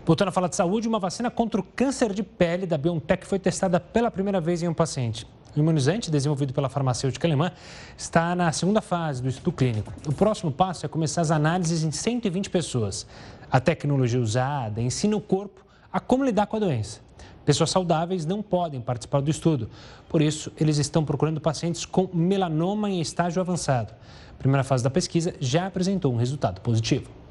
Voltando 0.04 0.28
a 0.28 0.32
falar 0.32 0.48
de 0.48 0.56
saúde, 0.56 0.88
uma 0.88 0.98
vacina 0.98 1.30
contra 1.30 1.60
o 1.60 1.62
câncer 1.62 2.12
de 2.12 2.24
pele 2.24 2.66
da 2.66 2.76
BioNTech 2.76 3.24
foi 3.24 3.38
testada 3.38 3.78
pela 3.78 4.10
primeira 4.10 4.40
vez 4.40 4.60
em 4.60 4.66
um 4.66 4.74
paciente. 4.74 5.24
O 5.54 5.60
imunizante, 5.60 6.10
desenvolvido 6.10 6.52
pela 6.52 6.68
farmacêutica 6.68 7.28
alemã, 7.28 7.52
está 7.96 8.34
na 8.34 8.50
segunda 8.50 8.80
fase 8.80 9.22
do 9.22 9.28
estudo 9.28 9.52
clínico. 9.52 9.92
O 10.08 10.12
próximo 10.12 10.50
passo 10.50 10.84
é 10.84 10.88
começar 10.88 11.20
as 11.20 11.30
análises 11.30 11.84
em 11.84 11.92
120 11.92 12.50
pessoas. 12.50 13.06
A 13.48 13.60
tecnologia 13.60 14.20
usada 14.20 14.82
ensina 14.82 15.16
o 15.16 15.20
corpo 15.20 15.64
a 15.92 16.00
como 16.00 16.24
lidar 16.24 16.48
com 16.48 16.56
a 16.56 16.60
doença. 16.60 17.00
Pessoas 17.44 17.70
saudáveis 17.70 18.26
não 18.26 18.42
podem 18.42 18.80
participar 18.80 19.20
do 19.20 19.30
estudo, 19.30 19.70
por 20.08 20.20
isso, 20.20 20.50
eles 20.58 20.78
estão 20.78 21.04
procurando 21.04 21.40
pacientes 21.40 21.84
com 21.84 22.08
melanoma 22.12 22.90
em 22.90 23.00
estágio 23.00 23.40
avançado. 23.40 23.94
A 24.32 24.38
primeira 24.38 24.64
fase 24.64 24.82
da 24.82 24.90
pesquisa 24.90 25.32
já 25.38 25.66
apresentou 25.66 26.12
um 26.12 26.16
resultado 26.16 26.60
positivo. 26.60 27.21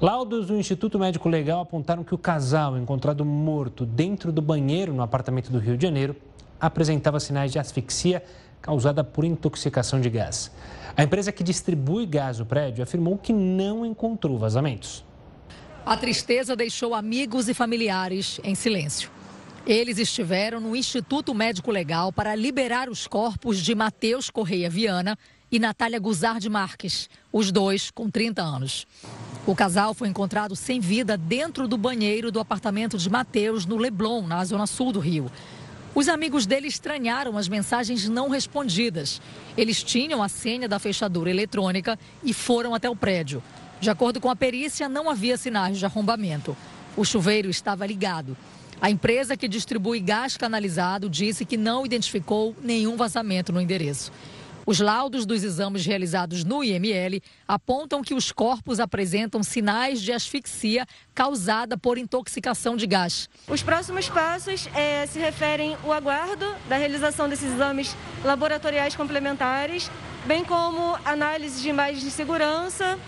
Laudos 0.00 0.46
do 0.46 0.56
Instituto 0.56 0.96
Médico 0.96 1.28
Legal 1.28 1.60
apontaram 1.60 2.04
que 2.04 2.14
o 2.14 2.18
casal 2.18 2.78
encontrado 2.78 3.24
morto 3.24 3.84
dentro 3.84 4.30
do 4.30 4.40
banheiro 4.40 4.94
no 4.94 5.02
apartamento 5.02 5.50
do 5.50 5.58
Rio 5.58 5.76
de 5.76 5.82
Janeiro 5.84 6.14
apresentava 6.60 7.18
sinais 7.18 7.50
de 7.50 7.58
asfixia 7.58 8.22
causada 8.62 9.02
por 9.02 9.24
intoxicação 9.24 10.00
de 10.00 10.08
gás. 10.08 10.52
A 10.96 11.02
empresa 11.02 11.32
que 11.32 11.42
distribui 11.42 12.06
gás 12.06 12.38
no 12.38 12.46
prédio 12.46 12.80
afirmou 12.80 13.18
que 13.18 13.32
não 13.32 13.84
encontrou 13.84 14.38
vazamentos. 14.38 15.04
A 15.84 15.96
tristeza 15.96 16.54
deixou 16.54 16.94
amigos 16.94 17.48
e 17.48 17.54
familiares 17.54 18.40
em 18.44 18.54
silêncio. 18.54 19.10
Eles 19.66 19.98
estiveram 19.98 20.60
no 20.60 20.76
Instituto 20.76 21.34
Médico 21.34 21.72
Legal 21.72 22.12
para 22.12 22.36
liberar 22.36 22.88
os 22.88 23.08
corpos 23.08 23.58
de 23.58 23.74
Matheus 23.74 24.30
Correia 24.30 24.70
Viana 24.70 25.18
e 25.50 25.58
Natália 25.58 25.98
Guzard 25.98 26.48
Marques, 26.48 27.10
os 27.32 27.50
dois 27.50 27.90
com 27.90 28.08
30 28.08 28.40
anos. 28.42 28.86
O 29.46 29.54
casal 29.54 29.94
foi 29.94 30.08
encontrado 30.08 30.54
sem 30.54 30.78
vida 30.78 31.16
dentro 31.16 31.66
do 31.66 31.78
banheiro 31.78 32.30
do 32.30 32.40
apartamento 32.40 32.98
de 32.98 33.08
Mateus, 33.08 33.64
no 33.64 33.76
Leblon, 33.76 34.26
na 34.26 34.44
zona 34.44 34.66
sul 34.66 34.92
do 34.92 35.00
Rio. 35.00 35.30
Os 35.94 36.08
amigos 36.08 36.46
dele 36.46 36.68
estranharam 36.68 37.36
as 37.36 37.48
mensagens 37.48 38.08
não 38.08 38.28
respondidas. 38.28 39.20
Eles 39.56 39.82
tinham 39.82 40.22
a 40.22 40.28
senha 40.28 40.68
da 40.68 40.78
fechadura 40.78 41.30
eletrônica 41.30 41.98
e 42.22 42.32
foram 42.34 42.74
até 42.74 42.88
o 42.88 42.94
prédio. 42.94 43.42
De 43.80 43.90
acordo 43.90 44.20
com 44.20 44.30
a 44.30 44.36
perícia, 44.36 44.88
não 44.88 45.08
havia 45.08 45.36
sinais 45.36 45.78
de 45.78 45.84
arrombamento. 45.84 46.56
O 46.96 47.04
chuveiro 47.04 47.48
estava 47.48 47.86
ligado. 47.86 48.36
A 48.80 48.90
empresa 48.90 49.36
que 49.36 49.48
distribui 49.48 49.98
gás 49.98 50.36
canalizado 50.36 51.08
disse 51.08 51.44
que 51.44 51.56
não 51.56 51.84
identificou 51.84 52.54
nenhum 52.62 52.96
vazamento 52.96 53.52
no 53.52 53.60
endereço. 53.60 54.12
Os 54.68 54.80
laudos 54.80 55.24
dos 55.24 55.44
exames 55.44 55.86
realizados 55.86 56.44
no 56.44 56.62
IML 56.62 57.22
apontam 57.48 58.02
que 58.02 58.12
os 58.12 58.30
corpos 58.30 58.78
apresentam 58.78 59.42
sinais 59.42 59.98
de 59.98 60.12
asfixia 60.12 60.86
causada 61.14 61.78
por 61.78 61.96
intoxicação 61.96 62.76
de 62.76 62.86
gás. 62.86 63.30
Os 63.48 63.62
próximos 63.62 64.10
passos 64.10 64.68
é, 64.74 65.06
se 65.06 65.18
referem 65.18 65.74
ao 65.82 65.90
aguardo 65.90 66.44
da 66.68 66.76
realização 66.76 67.30
desses 67.30 67.50
exames 67.50 67.96
laboratoriais 68.22 68.94
complementares, 68.94 69.90
bem 70.26 70.44
como 70.44 70.98
análise 71.02 71.62
de 71.62 71.70
imagens 71.70 72.02
de 72.02 72.10
segurança 72.10 72.98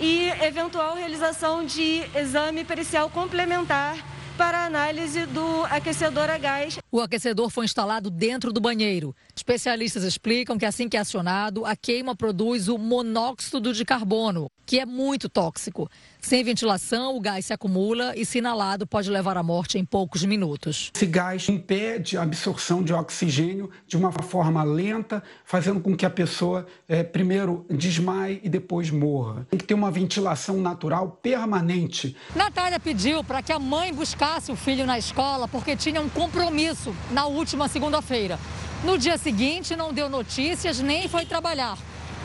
e 0.00 0.30
eventual 0.40 0.94
realização 0.94 1.62
de 1.62 2.02
exame 2.14 2.64
pericial 2.64 3.10
complementar 3.10 3.98
para 4.42 4.64
análise 4.64 5.24
do 5.26 5.62
aquecedor 5.70 6.28
a 6.28 6.36
gás. 6.36 6.76
O 6.90 7.00
aquecedor 7.00 7.48
foi 7.48 7.64
instalado 7.64 8.10
dentro 8.10 8.52
do 8.52 8.60
banheiro. 8.60 9.14
Especialistas 9.36 10.02
explicam 10.02 10.58
que 10.58 10.66
assim 10.66 10.88
que 10.88 10.96
é 10.96 11.00
acionado, 11.00 11.64
a 11.64 11.76
queima 11.76 12.16
produz 12.16 12.66
o 12.66 12.76
monóxido 12.76 13.72
de 13.72 13.84
carbono, 13.84 14.50
que 14.72 14.80
é 14.80 14.86
muito 14.86 15.28
tóxico. 15.28 15.86
Sem 16.18 16.42
ventilação, 16.42 17.14
o 17.14 17.20
gás 17.20 17.44
se 17.44 17.52
acumula 17.52 18.14
e, 18.16 18.24
se 18.24 18.38
inalado, 18.38 18.86
pode 18.86 19.10
levar 19.10 19.36
à 19.36 19.42
morte 19.42 19.76
em 19.76 19.84
poucos 19.84 20.24
minutos. 20.24 20.90
Esse 20.96 21.04
gás 21.04 21.46
impede 21.50 22.16
a 22.16 22.22
absorção 22.22 22.82
de 22.82 22.90
oxigênio 22.94 23.68
de 23.86 23.98
uma 23.98 24.10
forma 24.10 24.64
lenta, 24.64 25.22
fazendo 25.44 25.78
com 25.78 25.94
que 25.94 26.06
a 26.06 26.10
pessoa 26.10 26.66
é, 26.88 27.02
primeiro 27.02 27.66
desmaie 27.68 28.40
e 28.42 28.48
depois 28.48 28.90
morra. 28.90 29.46
Tem 29.50 29.58
que 29.58 29.66
ter 29.66 29.74
uma 29.74 29.90
ventilação 29.90 30.58
natural 30.58 31.18
permanente. 31.22 32.16
Natália 32.34 32.80
pediu 32.80 33.22
para 33.22 33.42
que 33.42 33.52
a 33.52 33.58
mãe 33.58 33.92
buscasse 33.92 34.50
o 34.50 34.56
filho 34.56 34.86
na 34.86 34.98
escola 34.98 35.46
porque 35.46 35.76
tinha 35.76 36.00
um 36.00 36.08
compromisso 36.08 36.96
na 37.10 37.26
última 37.26 37.68
segunda-feira. 37.68 38.38
No 38.82 38.96
dia 38.96 39.18
seguinte, 39.18 39.76
não 39.76 39.92
deu 39.92 40.08
notícias 40.08 40.80
nem 40.80 41.08
foi 41.08 41.26
trabalhar 41.26 41.76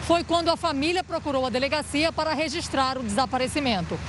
foi 0.08 0.24
quando 0.24 0.48
a 0.48 0.56
família 0.56 1.04
procurou 1.04 1.46
a 1.46 1.50
delegacia 1.50 2.14
para 2.14 2.34
registrar 2.34 2.98
o 2.98 3.04
desaparecimento. 3.04 4.00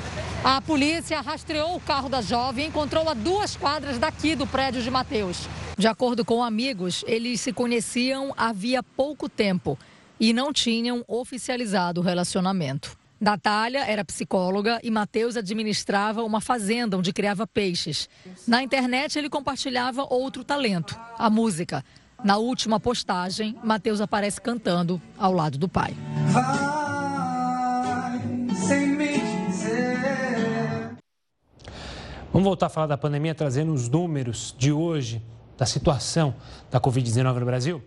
A 0.44 0.60
polícia 0.60 1.20
rastreou 1.20 1.74
o 1.74 1.80
carro 1.80 2.08
da 2.08 2.22
jovem 2.22 2.66
e 2.66 2.68
encontrou 2.68 3.08
a 3.08 3.14
duas 3.14 3.56
quadras 3.56 3.98
daqui 3.98 4.36
do 4.36 4.46
prédio 4.46 4.80
de 4.80 4.92
Mateus. 4.92 5.48
De 5.76 5.88
acordo 5.88 6.24
com 6.24 6.40
amigos, 6.40 7.04
eles 7.08 7.40
se 7.40 7.52
conheciam 7.52 8.32
havia 8.36 8.80
pouco 8.80 9.28
tempo 9.28 9.76
e 10.20 10.32
não 10.32 10.52
tinham 10.52 11.04
oficializado 11.08 12.00
o 12.00 12.04
relacionamento. 12.04 12.96
Natália 13.20 13.84
era 13.84 14.04
psicóloga 14.04 14.78
e 14.84 14.92
Mateus 14.92 15.36
administrava 15.36 16.22
uma 16.22 16.40
fazenda 16.40 16.96
onde 16.96 17.12
criava 17.12 17.44
peixes. 17.44 18.08
Na 18.46 18.62
internet, 18.62 19.18
ele 19.18 19.28
compartilhava 19.28 20.06
outro 20.08 20.44
talento, 20.44 20.96
a 21.18 21.28
música. 21.28 21.84
Na 22.24 22.36
última 22.36 22.80
postagem, 22.80 23.56
Mateus 23.62 24.00
aparece 24.00 24.40
cantando 24.40 25.00
ao 25.16 25.32
lado 25.32 25.56
do 25.56 25.68
pai. 25.68 25.94
Vai, 26.32 28.18
sem 28.56 28.88
me 28.88 29.20
dizer. 29.46 30.96
Vamos 32.32 32.44
voltar 32.44 32.66
a 32.66 32.70
falar 32.70 32.88
da 32.88 32.98
pandemia, 32.98 33.36
trazendo 33.36 33.72
os 33.72 33.88
números 33.88 34.52
de 34.58 34.72
hoje, 34.72 35.22
da 35.56 35.64
situação 35.64 36.34
da 36.70 36.80
Covid-19 36.80 37.38
no 37.38 37.46
Brasil? 37.46 37.80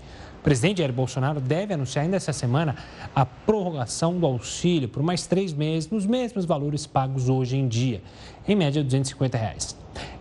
presidente 0.47 0.79
Jair 0.79 0.93
Bolsonaro 0.93 1.41
deve 1.41 1.75
anunciar 1.75 2.05
ainda 2.05 2.17
essa 2.17 2.33
semana 2.33 2.77
a 3.13 3.27
prorrogação 3.27 4.17
do 4.17 4.25
auxílio 4.25 4.89
por 4.89 5.03
mais 5.03 5.27
três 5.27 5.53
meses, 5.53 5.91
nos 5.91 6.07
mesmos 6.07 6.45
valores 6.45 6.87
pagos 6.87 7.29
hoje 7.29 7.57
em 7.57 7.67
dia, 7.67 8.01
em 8.47 8.55
média 8.55 8.81
250 8.81 9.37
reais. 9.37 9.77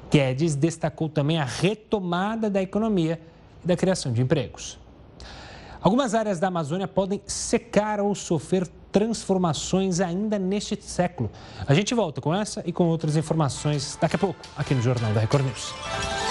Guedes 0.10 0.56
destacou 0.56 1.10
também 1.10 1.38
a 1.38 1.46
retomada 1.46 2.50
da 2.50 2.60
economia 2.60 3.22
e 3.64 3.68
da 3.68 3.78
criação 3.78 4.12
de 4.12 4.24
empregos. 4.24 4.80
Algumas 5.80 6.16
áreas 6.16 6.40
da 6.40 6.48
Amazônia 6.48 6.88
podem 6.88 7.22
secar 7.28 8.00
ou 8.00 8.16
sofrer 8.16 8.68
transformações 8.92 10.00
ainda 10.00 10.40
neste 10.40 10.76
século. 10.82 11.30
A 11.68 11.74
gente 11.76 11.94
volta 11.94 12.20
com 12.20 12.34
essa 12.34 12.64
e 12.66 12.74
com 12.74 12.86
outras 12.88 13.16
informações 13.16 13.96
daqui 14.02 14.16
a 14.16 14.20
pouco, 14.20 14.40
aqui 14.58 14.74
no 14.74 14.82
Jornal 14.82 15.14
da 15.14 15.20
Record 15.20 15.46
News. 15.46 16.25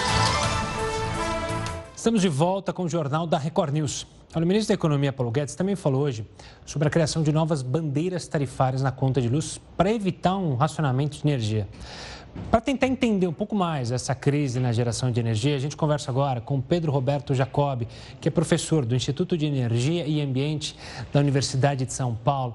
Estamos 2.05 2.21
de 2.21 2.29
volta 2.29 2.71
com 2.71 2.83
o 2.83 2.87
Jornal 2.87 3.25
da 3.25 3.35
Record 3.35 3.73
News. 3.73 4.05
O 4.35 4.39
ministro 4.41 4.67
da 4.67 4.73
Economia, 4.75 5.11
Paulo 5.11 5.31
Guedes, 5.31 5.55
também 5.55 5.75
falou 5.75 6.03
hoje 6.03 6.23
sobre 6.63 6.87
a 6.87 6.91
criação 6.91 7.23
de 7.23 7.31
novas 7.31 7.63
bandeiras 7.63 8.27
tarifárias 8.27 8.83
na 8.83 8.91
conta 8.91 9.19
de 9.19 9.27
luz 9.27 9.59
para 9.75 9.91
evitar 9.91 10.37
um 10.37 10.53
racionamento 10.53 11.17
de 11.17 11.27
energia. 11.27 11.67
Para 12.51 12.61
tentar 12.61 12.85
entender 12.85 13.25
um 13.25 13.33
pouco 13.33 13.55
mais 13.55 13.91
essa 13.91 14.13
crise 14.13 14.59
na 14.59 14.71
geração 14.71 15.09
de 15.09 15.19
energia, 15.19 15.55
a 15.55 15.59
gente 15.59 15.75
conversa 15.75 16.11
agora 16.11 16.39
com 16.39 16.61
Pedro 16.61 16.91
Roberto 16.91 17.33
Jacob, 17.33 17.87
que 18.21 18.27
é 18.27 18.31
professor 18.31 18.85
do 18.85 18.95
Instituto 18.95 19.35
de 19.35 19.47
Energia 19.47 20.05
e 20.05 20.21
Ambiente 20.21 20.77
da 21.11 21.19
Universidade 21.19 21.87
de 21.87 21.93
São 21.93 22.13
Paulo. 22.13 22.53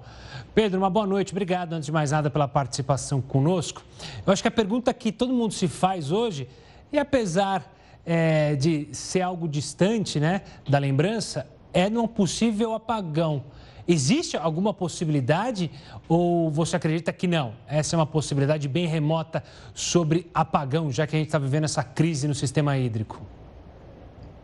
Pedro, 0.55 0.79
uma 0.79 0.91
boa 0.91 1.09
noite. 1.09 1.33
Obrigado, 1.33 1.73
antes 1.73 1.87
de 1.87 1.93
mais 1.93 2.13
nada, 2.13 2.31
pela 2.31 2.47
participação 2.47 3.21
conosco. 3.21 3.83
Eu 4.25 4.33
acho 4.33 4.43
que 4.43 4.49
a 4.49 4.53
pergunta 4.53 4.95
que 4.95 5.11
todo 5.11 5.33
mundo 5.33 5.53
se 5.53 5.67
faz 5.67 6.13
hoje 6.13 6.49
é, 6.93 7.01
apesar 7.01 7.80
é, 8.05 8.55
de 8.55 8.89
ser 8.93 9.23
algo 9.23 9.49
distante 9.49 10.19
né, 10.19 10.43
da 10.69 10.79
lembrança, 10.79 11.47
é 11.73 11.89
num 11.89 12.07
possível 12.07 12.75
apagão. 12.75 13.45
Existe 13.87 14.37
alguma 14.37 14.73
possibilidade 14.73 15.71
ou 16.09 16.51
você 16.51 16.77
acredita 16.77 17.13
que 17.13 17.27
não? 17.27 17.55
Essa 17.67 17.97
é 17.97 17.99
uma 17.99 18.07
possibilidade 18.07 18.69
bem 18.69 18.87
remota 18.87 19.43
sobre 19.75 20.31
apagão, 20.33 20.93
já 20.93 21.07
que 21.07 21.17
a 21.17 21.19
gente 21.19 21.29
está 21.29 21.39
vivendo 21.39 21.65
essa 21.65 21.83
crise 21.83 22.29
no 22.29 22.35
sistema 22.35 22.79
hídrico. 22.79 23.21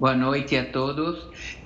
Boa 0.00 0.14
noite 0.14 0.56
a 0.56 0.64
todos. 0.64 1.56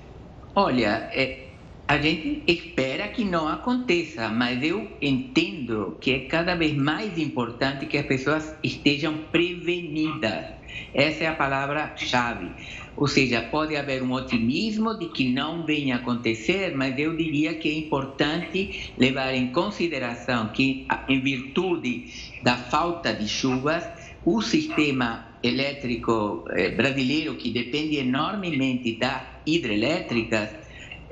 Olha, 0.55 1.09
é, 1.11 1.50
a 1.91 1.97
gente 1.97 2.41
espera 2.47 3.09
que 3.09 3.25
não 3.25 3.49
aconteça, 3.49 4.29
mas 4.29 4.63
eu 4.63 4.89
entendo 5.01 5.97
que 5.99 6.11
é 6.11 6.19
cada 6.19 6.55
vez 6.55 6.73
mais 6.73 7.17
importante 7.17 7.85
que 7.85 7.97
as 7.97 8.05
pessoas 8.05 8.55
estejam 8.63 9.17
prevenidas 9.29 10.61
essa 10.93 11.25
é 11.25 11.27
a 11.27 11.35
palavra-chave. 11.35 12.49
Ou 12.95 13.07
seja, 13.07 13.41
pode 13.41 13.75
haver 13.75 14.01
um 14.01 14.13
otimismo 14.13 14.97
de 14.97 15.07
que 15.07 15.29
não 15.29 15.65
venha 15.65 15.97
acontecer, 15.97 16.73
mas 16.75 16.97
eu 16.97 17.15
diria 17.15 17.55
que 17.55 17.69
é 17.69 17.73
importante 17.73 18.93
levar 18.97 19.33
em 19.33 19.51
consideração 19.51 20.49
que, 20.49 20.87
em 21.09 21.19
virtude 21.19 22.05
da 22.41 22.55
falta 22.55 23.13
de 23.13 23.27
chuvas, 23.27 23.85
o 24.23 24.41
sistema 24.41 25.27
elétrico 25.43 26.45
eh, 26.51 26.69
brasileiro, 26.69 27.35
que 27.35 27.49
depende 27.49 27.97
enormemente 27.97 28.95
das 28.95 29.23
hidrelétricas, 29.45 30.49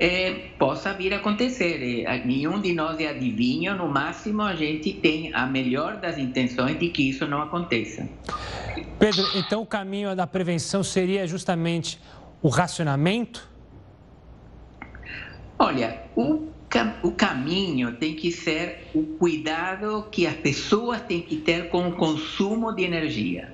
é, 0.00 0.32
possa 0.58 0.94
vir 0.94 1.12
a 1.12 1.18
acontecer. 1.18 2.06
É, 2.06 2.24
nenhum 2.24 2.58
de 2.58 2.72
nós 2.72 2.98
é 2.98 3.08
adivinho, 3.08 3.76
no 3.76 3.86
máximo 3.86 4.40
a 4.40 4.56
gente 4.56 4.94
tem 4.94 5.32
a 5.34 5.46
melhor 5.46 5.98
das 5.98 6.16
intenções 6.16 6.78
de 6.78 6.88
que 6.88 7.10
isso 7.10 7.26
não 7.26 7.42
aconteça. 7.42 8.08
Pedro, 8.98 9.22
então 9.36 9.60
o 9.60 9.66
caminho 9.66 10.16
da 10.16 10.26
prevenção 10.26 10.82
seria 10.82 11.26
justamente 11.26 12.00
o 12.40 12.48
racionamento? 12.48 13.46
Olha, 15.58 16.02
o, 16.16 16.48
o 17.02 17.12
caminho 17.12 17.96
tem 17.96 18.14
que 18.16 18.32
ser 18.32 18.88
o 18.94 19.02
cuidado 19.02 20.06
que 20.10 20.26
as 20.26 20.34
pessoas 20.34 21.02
têm 21.02 21.20
que 21.20 21.36
ter 21.36 21.68
com 21.68 21.88
o 21.88 21.92
consumo 21.92 22.72
de 22.72 22.84
energia. 22.84 23.52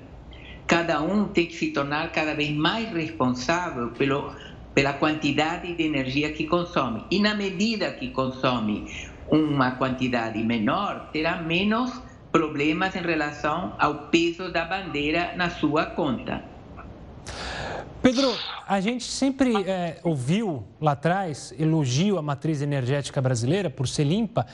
Cada 0.65 1.01
um 1.01 1.25
tem 1.25 1.45
que 1.45 1.55
se 1.55 1.71
tornar 1.71 2.11
cada 2.11 2.33
vez 2.33 2.51
mais 2.51 2.89
responsável 2.91 3.89
pelo 3.91 4.33
pela 4.77 4.93
quantidade 4.93 5.73
de 5.73 5.81
energia 5.81 6.31
que 6.31 6.45
consome. 6.45 7.03
E 7.09 7.19
na 7.19 7.33
medida 7.33 7.93
que 7.93 8.11
consome 8.11 8.87
uma 9.27 9.71
quantidade 9.71 10.37
menor, 10.43 11.09
terá 11.11 11.41
menos 11.41 11.99
problemas 12.31 12.95
em 12.95 13.01
relação 13.01 13.73
ao 13.79 14.09
peso 14.09 14.51
da 14.51 14.65
bandeira 14.65 15.33
na 15.35 15.49
sua 15.49 15.87
conta. 15.87 16.43
Pedro, 18.03 18.31
a 18.67 18.79
gente 18.79 19.05
sempre 19.05 19.63
é, 19.63 19.99
ouviu 20.03 20.63
lá 20.79 20.91
atrás 20.91 21.55
elogio 21.57 22.19
à 22.19 22.21
matriz 22.21 22.61
energética 22.61 23.19
brasileira 23.19 23.71
por 23.71 23.87
ser 23.87 24.03
limpa, 24.03 24.45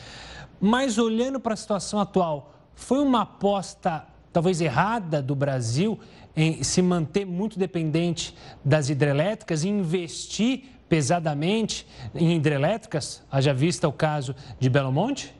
mas 0.57 0.97
olhando 0.97 1.38
para 1.38 1.53
a 1.53 1.57
situação 1.57 1.99
atual, 1.99 2.55
foi 2.73 2.99
uma 2.99 3.23
aposta 3.23 4.07
talvez 4.31 4.62
errada 4.62 5.21
do 5.21 5.36
Brasil 5.36 5.99
em 6.35 6.63
se 6.63 6.81
manter 6.81 7.25
muito 7.25 7.59
dependente 7.59 8.35
das 8.63 8.89
hidrelétricas 8.89 9.63
e 9.63 9.69
investir 9.69 10.63
pesadamente 10.89 11.87
em 12.13 12.35
hidrelétricas, 12.35 13.23
haja 13.31 13.53
vista 13.53 13.87
o 13.87 13.93
caso 13.93 14.35
de 14.59 14.69
Belo 14.69 14.91
Monte? 14.91 15.33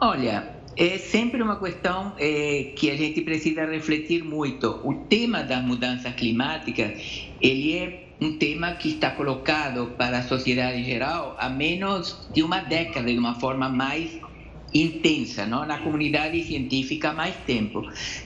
Olha, 0.00 0.54
é 0.76 0.96
sempre 0.96 1.42
uma 1.42 1.58
questão 1.58 2.14
é, 2.18 2.72
que 2.76 2.90
a 2.90 2.96
gente 2.96 3.20
precisa 3.22 3.66
refletir 3.66 4.22
muito. 4.22 4.80
O 4.84 4.94
tema 4.94 5.42
das 5.42 5.62
mudanças 5.62 6.14
climáticas, 6.14 7.28
ele 7.40 7.76
é 7.76 8.08
um 8.20 8.38
tema 8.38 8.72
que 8.72 8.90
está 8.90 9.10
colocado 9.10 9.92
para 9.96 10.18
a 10.18 10.22
sociedade 10.22 10.78
em 10.78 10.84
geral 10.84 11.36
há 11.38 11.48
menos 11.48 12.28
de 12.32 12.42
uma 12.42 12.60
década, 12.60 13.10
de 13.10 13.18
uma 13.18 13.34
forma 13.34 13.68
mais 13.68 14.18
intensa, 14.72 15.46
não? 15.46 15.66
na 15.66 15.78
comunidade 15.78 16.42
científica 16.44 17.10
há 17.10 17.12
mais 17.12 17.34
tempo. 17.46 17.82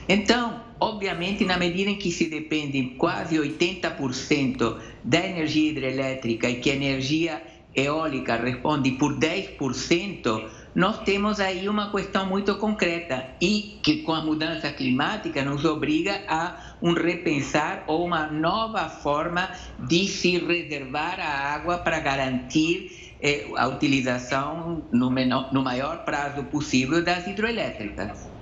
Então, 0.08 0.60
obviamente, 0.82 1.44
na 1.44 1.56
medida 1.56 1.90
em 1.90 1.96
que 1.96 2.10
se 2.10 2.26
depende 2.28 2.94
quase 2.98 3.36
80% 3.36 4.78
da 5.04 5.24
energia 5.24 5.70
hidrelétrica 5.70 6.50
e 6.50 6.56
que 6.56 6.70
a 6.70 6.74
energia 6.74 7.42
eólica 7.74 8.36
responde 8.36 8.90
por 8.92 9.16
10%, 9.16 10.44
nós 10.74 10.98
temos 11.04 11.38
aí 11.38 11.68
uma 11.68 11.90
questão 11.90 12.26
muito 12.26 12.56
concreta 12.56 13.26
e 13.40 13.78
que 13.82 14.02
com 14.02 14.12
a 14.12 14.24
mudança 14.24 14.72
climática 14.72 15.44
nos 15.44 15.64
obriga 15.64 16.22
a 16.26 16.74
um 16.82 16.94
repensar 16.94 17.84
ou 17.86 18.04
uma 18.04 18.26
nova 18.26 18.88
forma 18.88 19.50
de 19.78 20.08
se 20.08 20.38
reservar 20.38 21.20
a 21.20 21.54
água 21.54 21.78
para 21.78 22.00
garantir 22.00 23.14
eh, 23.22 23.46
a 23.56 23.68
utilização 23.68 24.82
no, 24.90 25.10
menor, 25.10 25.52
no 25.52 25.62
maior 25.62 26.04
prazo 26.04 26.42
possível 26.44 27.04
das 27.04 27.26
hidroelétricas. 27.26 28.32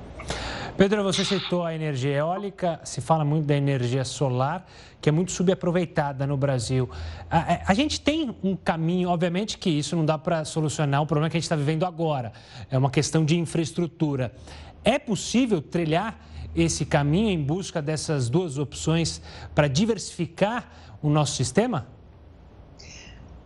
Pedro, 0.80 1.02
você 1.02 1.26
citou 1.26 1.62
a 1.62 1.74
energia 1.74 2.16
eólica, 2.16 2.80
se 2.84 3.02
fala 3.02 3.22
muito 3.22 3.44
da 3.44 3.54
energia 3.54 4.02
solar, 4.02 4.66
que 4.98 5.10
é 5.10 5.12
muito 5.12 5.30
subaproveitada 5.30 6.26
no 6.26 6.38
Brasil. 6.38 6.88
A, 7.30 7.52
é, 7.52 7.62
a 7.66 7.74
gente 7.74 8.00
tem 8.00 8.34
um 8.42 8.56
caminho, 8.56 9.10
obviamente 9.10 9.58
que 9.58 9.68
isso 9.68 9.94
não 9.94 10.06
dá 10.06 10.16
para 10.16 10.42
solucionar 10.42 11.02
o 11.02 11.06
problema 11.06 11.28
que 11.28 11.36
a 11.36 11.38
gente 11.38 11.44
está 11.44 11.54
vivendo 11.54 11.84
agora. 11.84 12.32
É 12.70 12.78
uma 12.78 12.90
questão 12.90 13.26
de 13.26 13.38
infraestrutura. 13.38 14.32
É 14.82 14.98
possível 14.98 15.60
trilhar 15.60 16.18
esse 16.56 16.86
caminho 16.86 17.28
em 17.28 17.42
busca 17.42 17.82
dessas 17.82 18.30
duas 18.30 18.56
opções 18.56 19.20
para 19.54 19.68
diversificar 19.68 20.66
o 21.02 21.10
nosso 21.10 21.36
sistema? 21.36 21.88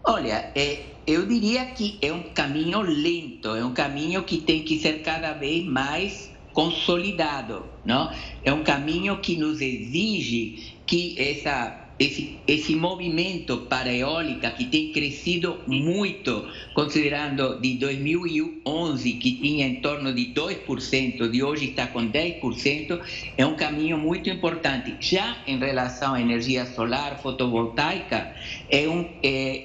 Olha, 0.04 0.52
é, 0.54 0.84
eu 1.04 1.26
diria 1.26 1.66
que 1.66 1.98
é 2.00 2.12
um 2.12 2.32
caminho 2.32 2.80
lento, 2.80 3.56
é 3.56 3.64
um 3.64 3.74
caminho 3.74 4.22
que 4.22 4.38
tem 4.38 4.62
que 4.62 4.78
ser 4.78 5.02
cada 5.02 5.32
vez 5.32 5.66
mais 5.66 6.32
consolidado, 6.54 7.66
não? 7.84 8.10
É 8.42 8.52
um 8.52 8.62
caminho 8.62 9.18
que 9.18 9.36
nos 9.36 9.60
exige 9.60 10.72
que 10.86 11.16
essa 11.18 11.84
esse, 11.98 12.38
esse 12.46 12.74
movimento 12.74 13.58
para 13.68 13.90
a 13.90 13.94
eólica 13.94 14.50
que 14.50 14.64
tem 14.64 14.90
crescido 14.92 15.60
muito, 15.66 16.44
considerando 16.74 17.60
de 17.60 17.74
2011 17.74 19.12
que 19.14 19.32
tinha 19.32 19.66
em 19.66 19.76
torno 19.76 20.12
de 20.12 20.32
2%, 20.34 21.30
de 21.30 21.42
hoje 21.42 21.66
está 21.66 21.86
com 21.86 22.08
10%, 22.10 23.00
é 23.36 23.46
um 23.46 23.54
caminho 23.54 23.96
muito 23.96 24.28
importante. 24.28 24.96
Já 24.98 25.38
em 25.46 25.58
relação 25.58 26.14
à 26.14 26.20
energia 26.20 26.66
solar 26.66 27.20
fotovoltaica, 27.22 28.34
é 28.68 28.88
um, 28.88 29.08
é, 29.22 29.62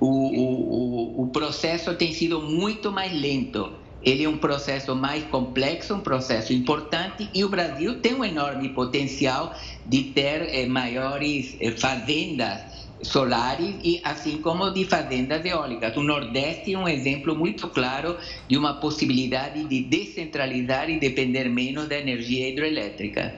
o, 0.00 0.08
o, 0.08 1.22
o 1.22 1.26
processo 1.28 1.94
tem 1.94 2.12
sido 2.12 2.40
muito 2.42 2.90
mais 2.90 3.12
lento 3.12 3.87
ele 4.02 4.24
é 4.24 4.28
um 4.28 4.38
processo 4.38 4.94
mais 4.94 5.24
complexo, 5.24 5.94
um 5.94 6.00
processo 6.00 6.52
importante, 6.52 7.28
e 7.34 7.44
o 7.44 7.48
Brasil 7.48 8.00
tem 8.00 8.14
um 8.14 8.24
enorme 8.24 8.68
potencial 8.70 9.54
de 9.84 10.04
ter 10.04 10.54
eh, 10.54 10.66
maiores 10.66 11.56
eh, 11.60 11.72
fazendas 11.72 12.78
solares 13.02 13.76
e 13.82 14.00
assim 14.04 14.38
como 14.38 14.70
de 14.70 14.84
fazendas 14.84 15.44
eólicas. 15.44 15.96
O 15.96 16.02
Nordeste 16.02 16.74
é 16.74 16.78
um 16.78 16.88
exemplo 16.88 17.34
muito 17.34 17.68
claro 17.68 18.16
de 18.48 18.56
uma 18.56 18.74
possibilidade 18.74 19.64
de 19.64 19.84
descentralizar 19.84 20.90
e 20.90 20.98
depender 20.98 21.48
menos 21.48 21.88
da 21.88 21.98
energia 21.98 22.48
hidroelétrica. 22.48 23.34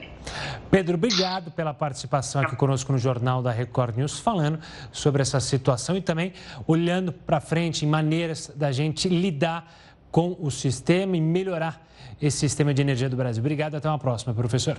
Pedro, 0.69 0.95
obrigado 0.95 1.51
pela 1.51 1.73
participação 1.73 2.41
aqui 2.41 2.55
conosco 2.55 2.91
no 2.91 2.97
Jornal 2.97 3.41
da 3.41 3.51
Record 3.51 3.97
News, 3.97 4.19
falando 4.19 4.59
sobre 4.91 5.21
essa 5.21 5.39
situação 5.39 5.97
e 5.97 6.01
também 6.01 6.31
olhando 6.67 7.11
para 7.11 7.41
frente 7.41 7.85
em 7.85 7.89
maneiras 7.89 8.51
da 8.55 8.71
gente 8.71 9.09
lidar 9.09 9.90
com 10.11 10.35
o 10.39 10.51
sistema 10.51 11.15
e 11.15 11.21
melhorar 11.21 11.87
esse 12.21 12.37
sistema 12.37 12.73
de 12.73 12.81
energia 12.81 13.09
do 13.09 13.15
Brasil. 13.15 13.41
Obrigado, 13.41 13.75
até 13.75 13.87
uma 13.87 13.97
próxima, 13.97 14.33
professor. 14.33 14.77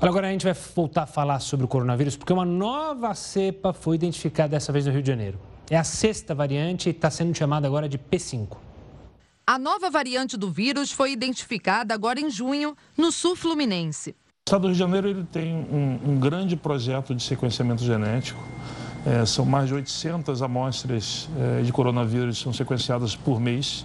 Olha, 0.00 0.08
agora 0.08 0.28
a 0.28 0.32
gente 0.32 0.44
vai 0.44 0.54
voltar 0.74 1.02
a 1.02 1.06
falar 1.06 1.40
sobre 1.40 1.64
o 1.64 1.68
coronavírus, 1.68 2.16
porque 2.16 2.32
uma 2.32 2.44
nova 2.44 3.14
cepa 3.14 3.72
foi 3.72 3.96
identificada 3.96 4.50
dessa 4.50 4.72
vez 4.72 4.86
no 4.86 4.92
Rio 4.92 5.02
de 5.02 5.08
Janeiro. 5.08 5.38
É 5.70 5.76
a 5.76 5.84
sexta 5.84 6.34
variante 6.34 6.88
e 6.88 6.90
está 6.90 7.10
sendo 7.10 7.36
chamada 7.36 7.66
agora 7.66 7.88
de 7.88 7.98
P5. 7.98 8.56
A 9.46 9.58
nova 9.58 9.90
variante 9.90 10.36
do 10.36 10.50
vírus 10.50 10.90
foi 10.90 11.12
identificada 11.12 11.92
agora 11.92 12.20
em 12.20 12.30
junho 12.30 12.76
no 12.96 13.12
sul 13.12 13.36
fluminense. 13.36 14.10
O 14.10 14.14
estado 14.48 14.62
do 14.62 14.66
Rio 14.68 14.74
de 14.74 14.78
Janeiro 14.78 15.08
ele 15.08 15.24
tem 15.24 15.54
um, 15.54 16.12
um 16.12 16.18
grande 16.18 16.56
projeto 16.56 17.14
de 17.14 17.22
sequenciamento 17.22 17.84
genético 17.84 18.42
é, 19.06 19.24
são 19.24 19.44
mais 19.44 19.68
de 19.68 19.74
800 19.74 20.42
amostras 20.42 21.28
é, 21.38 21.62
de 21.62 21.72
coronavírus 21.72 22.38
que 22.38 22.44
são 22.44 22.52
sequenciadas 22.52 23.16
por 23.16 23.40
mês. 23.40 23.84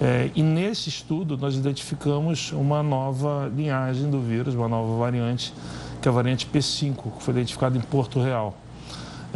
É, 0.00 0.30
e 0.34 0.42
nesse 0.42 0.88
estudo 0.88 1.36
nós 1.36 1.54
identificamos 1.54 2.52
uma 2.52 2.82
nova 2.82 3.50
linhagem 3.54 4.10
do 4.10 4.20
vírus, 4.20 4.54
uma 4.54 4.68
nova 4.68 4.96
variante, 4.98 5.52
que 6.00 6.08
é 6.08 6.10
a 6.10 6.14
variante 6.14 6.46
P5, 6.46 7.16
que 7.16 7.22
foi 7.22 7.34
identificada 7.34 7.76
em 7.76 7.80
Porto 7.80 8.20
Real. 8.20 8.56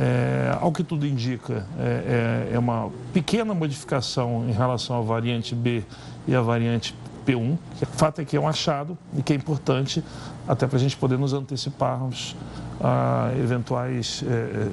É, 0.00 0.57
ao 0.61 0.70
que 0.70 0.85
tudo 0.85 1.04
indica, 1.04 1.66
é, 1.76 2.48
é, 2.50 2.54
é, 2.54 2.59
uma 2.59 2.88
pequena 3.12 3.52
modificação 3.52 4.48
em 4.48 4.52
relação 4.52 4.96
à 4.96 5.00
variante 5.00 5.57
B 5.57 5.83
e 6.26 6.37
à 6.37 6.40
variante 6.40 6.94
P1. 7.26 7.59
O 7.83 7.87
fato 7.87 8.20
é 8.20 8.24
que 8.24 8.37
é 8.37 8.40
um 8.40 8.46
achado 8.46 8.96
e 9.16 9.22
que 9.22 9.33
é 9.33 9.37
importante 9.37 10.02
até 10.46 10.68
para 10.68 10.76
a 10.76 10.81
gente 10.81 10.96
poder 10.96 11.18
nos 11.18 11.33
anteciparmos 11.33 12.37
a 12.80 13.30
eventuais 13.36 14.22
eh, 14.24 14.68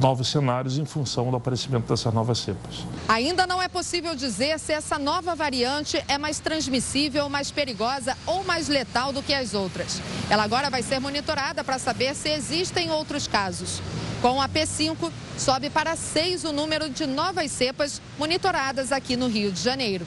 novos 0.00 0.28
cenários 0.28 0.78
em 0.78 0.84
função 0.84 1.30
do 1.30 1.36
aparecimento 1.36 1.88
dessas 1.88 2.12
novas 2.12 2.38
cepas. 2.38 2.86
Ainda 3.08 3.46
não 3.46 3.60
é 3.60 3.68
possível 3.68 4.14
dizer 4.14 4.58
se 4.58 4.72
essa 4.72 4.98
nova 4.98 5.34
variante 5.34 6.02
é 6.06 6.16
mais 6.16 6.38
transmissível, 6.38 7.28
mais 7.28 7.50
perigosa 7.50 8.16
ou 8.26 8.44
mais 8.44 8.68
letal 8.68 9.12
do 9.12 9.22
que 9.22 9.34
as 9.34 9.52
outras. 9.54 10.00
Ela 10.28 10.44
agora 10.44 10.70
vai 10.70 10.82
ser 10.82 11.00
monitorada 11.00 11.64
para 11.64 11.78
saber 11.78 12.14
se 12.14 12.28
existem 12.28 12.90
outros 12.90 13.26
casos. 13.26 13.82
Com 14.22 14.40
a 14.40 14.48
P5, 14.48 15.10
sobe 15.38 15.70
para 15.70 15.96
seis 15.96 16.44
o 16.44 16.52
número 16.52 16.90
de 16.90 17.06
novas 17.06 17.50
cepas 17.50 18.00
monitoradas 18.18 18.92
aqui 18.92 19.16
no 19.16 19.28
Rio 19.28 19.50
de 19.50 19.60
Janeiro. 19.60 20.06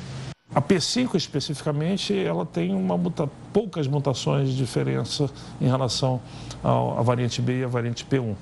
A 0.56 0.62
P5 0.62 1.16
especificamente, 1.16 2.16
ela 2.16 2.46
tem 2.46 2.76
uma 2.76 2.96
muta, 2.96 3.28
poucas 3.52 3.88
mutações 3.88 4.50
de 4.50 4.56
diferença 4.56 5.28
em 5.60 5.66
relação 5.66 6.22
à 6.64 7.02
variante 7.02 7.42
B 7.42 7.62
e 7.62 7.64
à 7.64 7.68
variante 7.68 8.06
P1. 8.06 8.36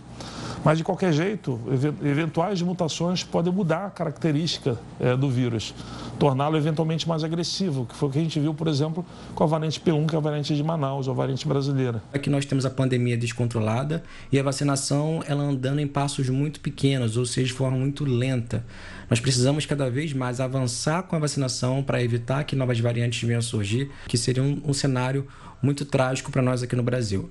Mas, 0.64 0.78
de 0.78 0.84
qualquer 0.84 1.12
jeito, 1.12 1.60
eventuais 2.04 2.62
mutações 2.62 3.24
podem 3.24 3.52
mudar 3.52 3.86
a 3.86 3.90
característica 3.90 4.78
é, 5.00 5.16
do 5.16 5.28
vírus, 5.28 5.74
torná-lo 6.20 6.56
eventualmente 6.56 7.10
mais 7.10 7.24
agressivo, 7.24 7.88
que 7.88 7.96
foi 7.96 8.10
o 8.10 8.12
que 8.12 8.20
a 8.20 8.22
gente 8.22 8.40
viu, 8.40 8.54
por 8.54 8.68
exemplo, 8.68 9.04
com 9.34 9.44
a 9.44 9.48
variante 9.48 9.80
P1, 9.80 10.06
que 10.08 10.14
é 10.14 10.18
a 10.18 10.22
variante 10.22 10.56
de 10.56 10.64
Manaus, 10.64 11.10
a 11.10 11.14
variante 11.14 11.48
brasileira. 11.48 12.04
É 12.14 12.20
que 12.20 12.30
nós 12.30 12.46
temos 12.46 12.64
a 12.64 12.70
pandemia 12.70 13.18
descontrolada 13.18 14.04
e 14.32 14.40
a 14.40 14.44
vacinação 14.44 15.24
ela 15.28 15.42
andando 15.44 15.80
em 15.80 15.88
passos 15.88 16.30
muito 16.30 16.60
pequenos, 16.60 17.18
ou 17.18 17.26
seja, 17.26 17.48
de 17.48 17.54
forma 17.54 17.78
muito 17.78 18.06
lenta. 18.06 18.64
Nós 19.12 19.20
precisamos 19.20 19.66
cada 19.66 19.90
vez 19.90 20.14
mais 20.14 20.40
avançar 20.40 21.04
com 21.04 21.18
a 21.18 21.20
vacinação 21.20 21.84
para 21.84 22.02
evitar 22.02 22.46
que 22.46 22.56
novas 22.56 22.80
variantes 22.80 23.22
venham 23.28 23.40
a 23.40 23.42
surgir, 23.42 23.92
que 24.08 24.18
seria 24.18 24.42
um, 24.42 24.62
um 24.66 24.74
cenário 24.74 25.28
muito 25.62 25.84
trágico 25.84 26.32
para 26.32 26.42
nós 26.42 26.64
aqui 26.64 26.78
no 26.78 26.82
Brasil. 26.82 27.30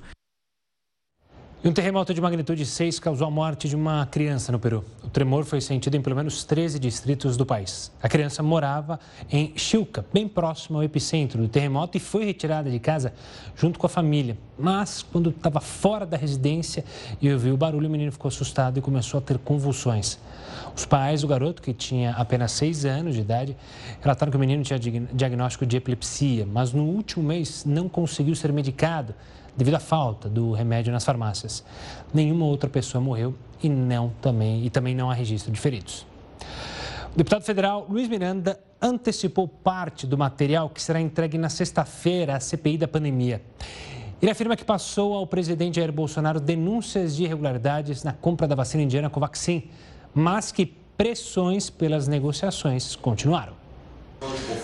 Um 1.65 1.73
terremoto 1.73 2.15
de 2.15 2.21
magnitude 2.23 2.65
6 2.65 2.99
causou 2.99 3.27
a 3.27 3.31
morte 3.31 3.69
de 3.69 3.77
uma 3.77 4.07
criança 4.07 4.51
no 4.53 4.59
Peru. 4.59 4.83
O 5.03 5.09
tremor 5.09 5.45
foi 5.45 5.61
sentido 5.61 5.95
em 5.95 6.03
pelo 6.03 6.17
menos 6.17 6.43
13 6.45 6.79
distritos 6.79 7.37
do 7.37 7.45
país. 7.45 7.91
A 8.03 8.09
criança 8.09 8.43
morava 8.43 9.01
em 9.31 9.53
Chilca, 9.57 10.05
bem 10.13 10.27
próximo 10.29 10.79
ao 10.79 10.85
epicentro 10.85 11.41
do 11.41 11.49
terremoto, 11.49 11.97
e 11.97 12.01
foi 12.01 12.25
retirada 12.25 12.71
de 12.71 12.79
casa 12.79 13.13
junto 13.55 13.79
com 13.79 13.87
a 13.87 13.91
família. 13.91 14.39
Mas, 14.59 15.03
quando 15.03 15.31
estava 15.31 15.61
fora 15.61 16.07
da 16.07 16.17
residência 16.17 16.83
e 17.21 17.31
ouviu 17.31 17.53
o 17.53 17.59
barulho, 17.59 17.89
o 17.89 17.91
menino 17.91 18.13
ficou 18.13 18.29
assustado 18.29 18.79
e 18.79 18.83
começou 18.83 19.19
a 19.19 19.23
ter 19.23 19.39
convulsões. 19.39 20.19
Os 20.75 20.85
pais 20.85 21.23
do 21.23 21.29
garoto, 21.29 21.61
que 21.61 21.73
tinha 21.73 22.13
apenas 22.13 22.53
6 22.53 22.85
anos 22.85 23.15
de 23.15 23.21
idade, 23.21 23.57
relataram 24.01 24.31
que 24.31 24.37
o 24.37 24.41
menino 24.41 24.63
tinha 24.63 24.79
diagnóstico 24.79 25.67
de 25.67 25.77
epilepsia, 25.77 26.47
mas 26.47 26.73
no 26.73 26.85
último 26.85 27.25
mês 27.25 27.65
não 27.65 27.89
conseguiu 27.89 28.35
ser 28.35 28.53
medicado 28.53 29.15
devido 29.57 29.75
à 29.75 29.81
falta 29.81 30.29
do 30.29 30.53
remédio 30.53 30.93
nas 30.93 31.05
farmácias. 31.05 31.65
Nenhuma 32.15 32.47
outra 32.47 32.71
pessoa 32.71 33.03
morreu 33.03 33.35
e, 33.63 33.69
não, 33.69 34.11
também, 34.21 34.65
e 34.65 34.71
também 34.71 34.95
não 34.95 35.11
há 35.11 35.15
registro 35.15 35.53
de 35.53 35.61
feridos. 35.61 36.07
O 37.13 37.17
deputado 37.17 37.43
federal 37.43 37.87
Luiz 37.89 38.09
Miranda 38.09 38.59
antecipou 38.81 39.47
parte 39.47 40.07
do 40.07 40.17
material 40.17 40.71
que 40.71 40.81
será 40.81 41.01
entregue 41.01 41.37
na 41.37 41.49
sexta-feira 41.49 42.37
à 42.37 42.41
CPI 42.41 42.79
da 42.79 42.89
pandemia. 42.89 43.43
Ele 44.23 44.31
afirma 44.31 44.55
que 44.55 44.65
passou 44.65 45.15
ao 45.15 45.27
presidente 45.27 45.77
Jair 45.77 45.91
Bolsonaro 45.91 46.39
denúncias 46.39 47.17
de 47.17 47.25
irregularidades 47.25 48.05
na 48.05 48.13
compra 48.13 48.47
da 48.47 48.55
vacina 48.55 48.83
indiana 48.83 49.11
Covaxin, 49.11 49.69
mas 50.15 50.53
que 50.53 50.67
pressões 50.97 51.71
pelas 51.71 52.07
negociações 52.07 52.95
continuaram. 52.97 53.55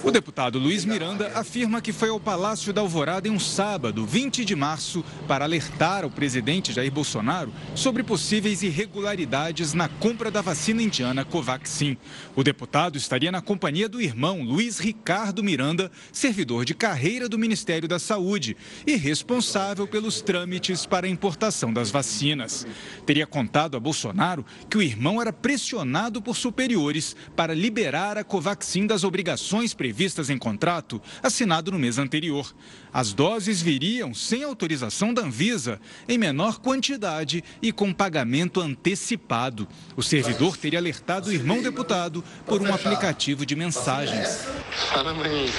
O 0.06 0.12
deputado 0.12 0.56
Luiz 0.56 0.84
Miranda 0.84 1.32
afirma 1.34 1.80
que 1.80 1.92
foi 1.92 2.10
ao 2.10 2.20
Palácio 2.20 2.72
da 2.72 2.80
Alvorada 2.80 3.26
em 3.26 3.32
um 3.32 3.40
sábado, 3.40 4.06
20 4.06 4.44
de 4.44 4.54
março, 4.54 5.04
para 5.26 5.44
alertar 5.44 6.04
o 6.04 6.10
presidente 6.10 6.72
Jair 6.72 6.92
Bolsonaro 6.92 7.52
sobre 7.74 8.04
possíveis 8.04 8.62
irregularidades 8.62 9.74
na 9.74 9.88
compra 9.88 10.30
da 10.30 10.40
vacina 10.40 10.80
indiana 10.80 11.24
Covaxin. 11.24 11.96
O 12.36 12.44
deputado 12.44 12.96
estaria 12.96 13.32
na 13.32 13.42
companhia 13.42 13.88
do 13.88 14.00
irmão 14.00 14.44
Luiz 14.44 14.78
Ricardo 14.78 15.42
Miranda, 15.42 15.90
servidor 16.12 16.64
de 16.64 16.72
carreira 16.72 17.28
do 17.28 17.36
Ministério 17.36 17.88
da 17.88 17.98
Saúde 17.98 18.56
e 18.86 18.94
responsável 18.94 19.88
pelos 19.88 20.20
trâmites 20.20 20.86
para 20.86 21.08
a 21.08 21.10
importação 21.10 21.72
das 21.72 21.90
vacinas. 21.90 22.64
Teria 23.04 23.26
contado 23.26 23.76
a 23.76 23.80
Bolsonaro 23.80 24.46
que 24.70 24.78
o 24.78 24.82
irmão 24.82 25.20
era 25.20 25.32
pressionado 25.32 26.22
por 26.22 26.36
superiores 26.36 27.16
para 27.34 27.52
liberar 27.52 28.16
a 28.16 28.22
Covaxin 28.22 28.86
das 28.86 29.02
obrigações 29.02 29.74
previstas 29.74 29.95
em 30.30 30.38
contrato 30.38 31.00
assinado 31.22 31.72
no 31.72 31.78
mês 31.78 31.98
anterior. 31.98 32.54
As 32.92 33.12
doses 33.12 33.60
viriam 33.60 34.14
sem 34.14 34.42
autorização 34.42 35.12
da 35.12 35.22
Anvisa, 35.22 35.80
em 36.08 36.18
menor 36.18 36.58
quantidade 36.58 37.42
e 37.60 37.72
com 37.72 37.92
pagamento 37.92 38.60
antecipado. 38.60 39.66
O 39.96 40.02
servidor 40.02 40.56
teria 40.56 40.78
alertado 40.78 41.28
o 41.28 41.32
irmão 41.32 41.62
deputado 41.62 42.22
por 42.46 42.62
um 42.62 42.72
aplicativo 42.72 43.44
de 43.44 43.56
mensagens. 43.56 44.46
Fala, 44.92 45.14
mãe. 45.14 45.50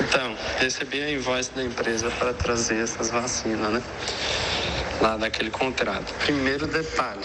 Então, 0.00 0.36
recebi 0.58 1.02
a 1.02 1.10
invoice 1.10 1.50
da 1.52 1.64
empresa 1.64 2.10
para 2.10 2.32
trazer 2.34 2.82
essas 2.82 3.10
vacinas, 3.10 3.72
né? 3.72 3.82
Lá 5.00 5.16
daquele 5.16 5.50
contrato. 5.50 6.12
Primeiro 6.24 6.66
detalhe. 6.66 7.20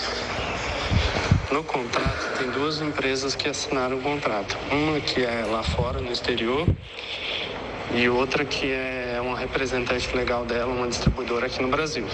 No 1.52 1.66
contrato, 1.66 2.38
tem 2.38 2.50
duas 2.50 2.80
empresas 2.82 3.36
que 3.36 3.50
assinaram 3.50 3.98
o 3.98 4.02
contrato. 4.02 4.58
Uma 4.72 5.02
que 5.02 5.22
é 5.22 5.46
lá 5.46 5.62
fora, 5.62 6.00
no 6.00 6.10
exterior, 6.10 6.66
e 7.94 8.08
outra 8.08 8.46
que 8.46 8.72
é 8.72 9.20
uma 9.22 9.38
representante 9.38 10.16
legal 10.16 10.46
dela, 10.46 10.72
uma 10.72 10.88
distribuidora 10.88 11.48
aqui 11.48 11.62
no 11.62 11.68
Brasil. 11.68 12.06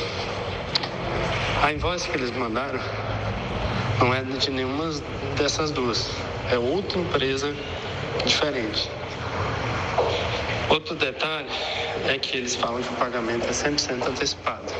A 1.61 1.71
invoice 1.71 2.09
que 2.09 2.17
eles 2.17 2.31
mandaram 2.31 2.79
não 3.99 4.11
é 4.11 4.23
de 4.23 4.49
nenhuma 4.49 4.89
dessas 5.37 5.69
duas, 5.69 6.09
é 6.51 6.57
outra 6.57 6.97
empresa 6.97 7.53
diferente. 8.25 8.89
Outro 10.67 10.95
detalhe 10.95 11.47
é 12.07 12.17
que 12.17 12.37
eles 12.37 12.55
falam 12.55 12.81
que 12.81 12.89
o 12.89 12.97
pagamento 12.97 13.45
é 13.45 13.51
100% 13.51 14.07
antecipado. 14.07 14.73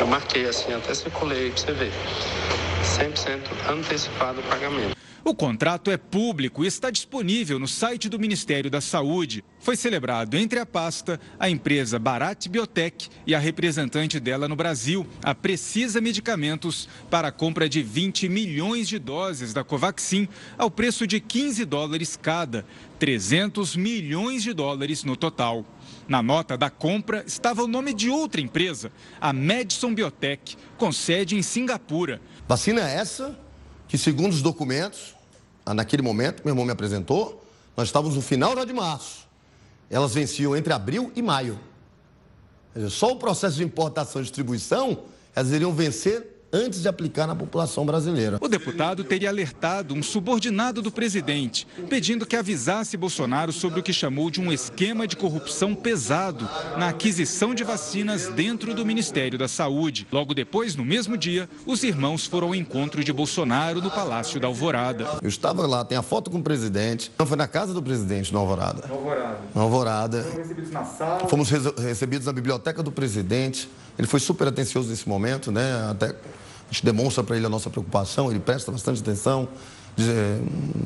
Eu 0.00 0.08
marquei 0.08 0.48
assim, 0.48 0.74
até 0.74 0.94
circulei 0.94 1.52
para 1.52 1.60
você 1.60 1.72
ver. 1.72 1.92
100% 3.00 3.70
antecipado 3.70 4.40
o 4.40 4.42
pagamento. 4.42 4.94
O 5.24 5.34
contrato 5.34 5.90
é 5.90 5.96
público 5.96 6.64
e 6.64 6.66
está 6.66 6.90
disponível 6.90 7.58
no 7.58 7.68
site 7.68 8.08
do 8.08 8.18
Ministério 8.18 8.70
da 8.70 8.80
Saúde. 8.80 9.44
Foi 9.58 9.76
celebrado 9.76 10.36
entre 10.36 10.58
a 10.58 10.66
pasta, 10.66 11.20
a 11.38 11.48
empresa 11.48 11.98
Barat 11.98 12.46
Biotech 12.48 13.08
e 13.26 13.34
a 13.34 13.38
representante 13.38 14.18
dela 14.18 14.48
no 14.48 14.56
Brasil, 14.56 15.06
a 15.22 15.34
Precisa 15.34 16.00
Medicamentos, 16.00 16.88
para 17.10 17.28
a 17.28 17.32
compra 17.32 17.68
de 17.68 17.82
20 17.82 18.28
milhões 18.28 18.88
de 18.88 18.98
doses 18.98 19.52
da 19.52 19.62
Covaxin 19.62 20.26
ao 20.56 20.70
preço 20.70 21.06
de 21.06 21.20
15 21.20 21.64
dólares 21.66 22.18
cada, 22.20 22.64
300 22.98 23.76
milhões 23.76 24.42
de 24.42 24.52
dólares 24.52 25.04
no 25.04 25.16
total. 25.16 25.64
Na 26.08 26.22
nota 26.22 26.56
da 26.56 26.70
compra 26.70 27.22
estava 27.26 27.62
o 27.62 27.68
nome 27.68 27.94
de 27.94 28.10
outra 28.10 28.40
empresa, 28.40 28.90
a 29.20 29.32
Madison 29.32 29.94
Biotech, 29.94 30.56
com 30.76 30.90
sede 30.90 31.36
em 31.36 31.42
Singapura. 31.42 32.20
Vacina 32.50 32.80
é 32.80 32.96
essa 32.96 33.38
que, 33.86 33.96
segundo 33.96 34.32
os 34.32 34.42
documentos, 34.42 35.14
ah, 35.64 35.72
naquele 35.72 36.02
momento, 36.02 36.42
meu 36.44 36.50
irmão 36.50 36.64
me 36.64 36.72
apresentou, 36.72 37.44
nós 37.76 37.86
estávamos 37.86 38.16
no 38.16 38.20
final 38.20 38.56
já 38.56 38.64
de 38.64 38.72
março. 38.72 39.28
Elas 39.88 40.14
venciam 40.14 40.56
entre 40.56 40.72
abril 40.72 41.12
e 41.14 41.22
maio. 41.22 41.60
Só 42.88 43.12
o 43.12 43.16
processo 43.20 43.54
de 43.54 43.62
importação 43.62 44.20
e 44.20 44.24
distribuição, 44.24 45.04
elas 45.32 45.52
iriam 45.52 45.72
vencer 45.72 46.39
antes 46.52 46.82
de 46.82 46.88
aplicar 46.88 47.26
na 47.26 47.34
população 47.34 47.86
brasileira. 47.86 48.38
O 48.40 48.48
deputado 48.48 49.04
teria 49.04 49.28
alertado 49.28 49.94
um 49.94 50.02
subordinado 50.02 50.82
do 50.82 50.90
presidente, 50.90 51.66
pedindo 51.88 52.26
que 52.26 52.36
avisasse 52.36 52.96
Bolsonaro 52.96 53.52
sobre 53.52 53.80
o 53.80 53.82
que 53.82 53.92
chamou 53.92 54.30
de 54.30 54.40
um 54.40 54.52
esquema 54.52 55.06
de 55.06 55.16
corrupção 55.16 55.74
pesado 55.74 56.48
na 56.76 56.88
aquisição 56.88 57.54
de 57.54 57.64
vacinas 57.64 58.28
dentro 58.28 58.74
do 58.74 58.84
Ministério 58.84 59.38
da 59.38 59.48
Saúde. 59.48 60.06
Logo 60.10 60.34
depois, 60.34 60.74
no 60.74 60.84
mesmo 60.84 61.16
dia, 61.16 61.48
os 61.66 61.82
irmãos 61.82 62.26
foram 62.26 62.48
ao 62.48 62.54
encontro 62.54 63.04
de 63.04 63.12
Bolsonaro 63.12 63.80
no 63.80 63.90
Palácio 63.90 64.40
da 64.40 64.48
Alvorada. 64.48 65.06
Eu 65.22 65.28
estava 65.28 65.66
lá, 65.66 65.84
tem 65.84 65.96
a 65.96 66.02
foto 66.02 66.30
com 66.30 66.38
o 66.38 66.42
presidente. 66.42 67.12
Não 67.18 67.26
foi 67.26 67.36
na 67.36 67.46
casa 67.46 67.72
do 67.72 67.82
presidente, 67.82 68.32
na 68.32 68.40
Alvorada. 68.40 68.86
Na 68.86 68.94
Alvorada. 68.94 69.38
Na 69.54 69.62
Alvorada. 69.62 70.22
Fomos 70.22 70.38
recebidos 70.38 70.70
na 70.70 70.84
sala. 70.84 71.28
Fomos 71.28 71.50
recebidos 71.50 72.26
na 72.26 72.32
biblioteca 72.32 72.82
do 72.82 72.90
presidente. 72.90 73.68
Ele 73.98 74.06
foi 74.06 74.20
super 74.20 74.48
atencioso 74.48 74.88
nesse 74.88 75.08
momento, 75.08 75.50
né? 75.50 75.88
Até 75.90 76.06
a 76.06 76.72
gente 76.72 76.84
demonstra 76.84 77.22
para 77.22 77.36
ele 77.36 77.46
a 77.46 77.48
nossa 77.48 77.68
preocupação, 77.68 78.30
ele 78.30 78.40
presta 78.40 78.70
bastante 78.70 79.00
atenção, 79.00 79.48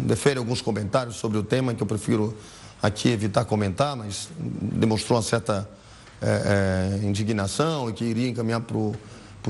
defere 0.06 0.38
alguns 0.38 0.60
comentários 0.60 1.16
sobre 1.16 1.38
o 1.38 1.42
tema 1.42 1.74
que 1.74 1.82
eu 1.82 1.86
prefiro 1.86 2.36
aqui 2.82 3.08
evitar 3.10 3.44
comentar, 3.44 3.96
mas 3.96 4.28
demonstrou 4.38 5.16
uma 5.16 5.22
certa 5.22 5.68
é, 6.22 7.00
é, 7.02 7.06
indignação 7.06 7.90
e 7.90 7.92
que 7.92 8.04
iria 8.04 8.28
encaminhar 8.28 8.60
para 8.60 8.76
o 8.76 8.94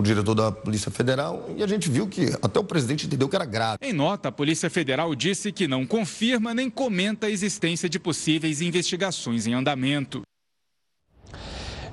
o 0.01 0.03
diretor 0.03 0.35
da 0.35 0.51
Polícia 0.51 0.91
Federal 0.91 1.49
e 1.57 1.63
a 1.63 1.67
gente 1.67 1.89
viu 1.91 2.07
que 2.07 2.33
até 2.43 2.59
o 2.59 2.65
presidente 2.65 3.07
entendeu 3.07 3.29
que 3.29 3.37
era 3.37 3.45
grave. 3.45 3.79
Em 3.83 3.93
nota, 3.93 4.29
a 4.29 4.33
Polícia 4.33 4.69
Federal 4.69 5.15
disse 5.15 5.53
que 5.53 5.69
não 5.69 5.87
confirma 5.87 6.53
nem 6.53 6.69
comenta 6.69 7.27
a 7.27 7.31
existência 7.31 7.89
de 7.89 7.99
possíveis 7.99 8.61
investigações 8.61 9.47
em 9.47 9.55
andamento. 9.55 10.23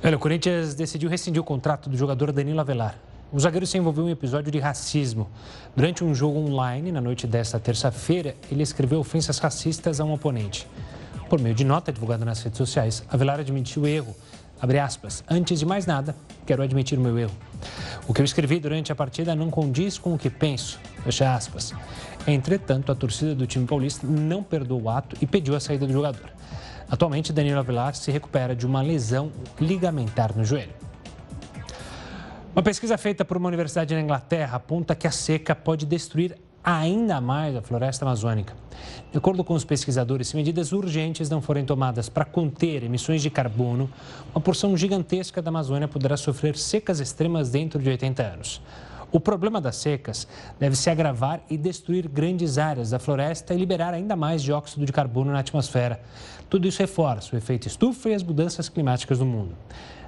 Olha, 0.04 0.16
o 0.16 0.20
Corinthians 0.20 0.74
decidiu 0.74 1.08
rescindir 1.08 1.40
o 1.40 1.46
contrato 1.46 1.88
do 1.88 1.96
jogador 1.96 2.32
Danilo 2.32 2.60
Avelar. 2.60 2.96
O 3.32 3.40
zagueiro 3.40 3.68
se 3.68 3.78
envolveu 3.78 4.06
em 4.06 4.08
um 4.08 4.12
episódio 4.12 4.52
de 4.52 4.58
racismo. 4.58 5.30
Durante 5.76 6.04
um 6.04 6.16
jogo 6.16 6.40
online, 6.40 6.92
na 6.92 7.00
noite 7.00 7.28
desta 7.28 7.60
terça-feira, 7.60 8.36
ele 8.52 8.64
escreveu 8.64 9.00
ofensas 9.00 9.38
racistas 9.38 10.00
a 10.00 10.04
um 10.04 10.12
oponente. 10.12 10.68
Por 11.30 11.40
meio 11.40 11.54
de 11.54 11.64
nota 11.64 11.94
divulgada 11.94 12.26
nas 12.26 12.42
redes 12.42 12.58
sociais, 12.58 13.04
Avelar 13.12 13.40
admitiu 13.40 13.84
o 13.84 13.88
erro. 13.88 14.16
Aspas. 14.84 15.24
Antes 15.30 15.60
de 15.60 15.68
mais 15.68 15.86
nada, 15.86 16.16
quero 16.48 16.64
admitir 16.64 16.98
o 16.98 17.02
meu 17.02 17.18
erro. 17.20 17.34
O 18.08 18.14
que 18.14 18.22
eu 18.22 18.26
escrevi 18.26 18.60
durante 18.60 18.92
a 18.92 18.96
partida 18.96 19.36
não 19.36 19.52
condiz 19.52 20.00
com 20.00 20.16
o 20.16 20.18
que 20.18 20.32
penso. 20.32 20.80
Fecha 21.04 21.34
aspas. 21.34 21.74
Entretanto, 22.26 22.92
a 22.92 22.96
torcida 22.96 23.36
do 23.36 23.46
time 23.46 23.68
paulista 23.68 24.06
não 24.08 24.42
perdoou 24.42 24.82
o 24.82 24.90
ato 24.90 25.16
e 25.22 25.28
pediu 25.28 25.56
a 25.56 25.60
saída 25.60 25.86
do 25.86 25.94
jogador. 25.94 26.32
Atualmente, 26.91 27.32
Danilo 27.32 27.58
Avelar 27.58 27.95
se 27.95 28.12
recupera 28.12 28.54
de 28.54 28.67
uma 28.67 28.82
lesão 28.82 29.32
ligamentar 29.58 30.36
no 30.36 30.43
joelho. 30.43 30.73
Uma 32.54 32.62
pesquisa 32.62 32.97
feita 32.97 33.23
por 33.23 33.38
uma 33.38 33.47
universidade 33.47 33.95
na 33.95 34.01
Inglaterra 34.01 34.58
aponta 34.58 34.93
que 34.93 35.08
a 35.08 35.12
seca 35.12 35.56
pode 35.56 35.86
destruir 35.86 36.38
ainda 36.62 37.21
mais 37.21 37.56
a 37.56 37.62
floresta 37.62 38.04
amazônica. 38.04 38.54
De 39.10 39.17
acordo 39.17 39.41
com 39.41 39.54
os 39.54 39.63
pesquisadores, 39.63 40.27
se 40.27 40.36
medidas 40.36 40.73
urgentes 40.73 41.30
não 41.30 41.41
forem 41.41 41.63
tomadas 41.63 42.10
para 42.10 42.25
conter 42.25 42.84
emissões 42.84 43.21
de 43.21 43.30
carbono, 43.30 43.89
uma 44.36 44.41
porção 44.41 44.75
gigantesca 44.75 45.41
da 45.41 45.47
Amazônia 45.47 45.88
poderá 45.88 46.17
sofrer 46.17 46.58
secas 46.58 46.99
extremas 46.99 47.49
dentro 47.49 47.82
de 47.82 47.89
80 47.89 48.21
anos. 48.21 48.62
O 49.13 49.19
problema 49.19 49.60
das 49.60 49.75
secas 49.75 50.25
deve 50.58 50.75
se 50.75 50.89
agravar 50.89 51.41
e 51.49 51.58
destruir 51.58 52.08
grandes 52.08 52.58
áreas 52.58 52.91
da 52.91 52.99
floresta 52.99 53.54
e 53.54 53.58
liberar 53.58 53.93
ainda 53.93 54.15
mais 54.15 54.41
dióxido 54.41 54.86
de 54.86 54.93
carbono 54.93 55.34
na 55.34 55.39
atmosfera. 55.39 55.99
Tudo 56.52 56.68
isso 56.68 56.80
reforça 56.80 57.34
o 57.34 57.38
efeito 57.38 57.66
estufa 57.66 58.10
e 58.10 58.14
as 58.14 58.22
mudanças 58.22 58.68
climáticas 58.68 59.20
no 59.20 59.26
mundo. 59.26 59.56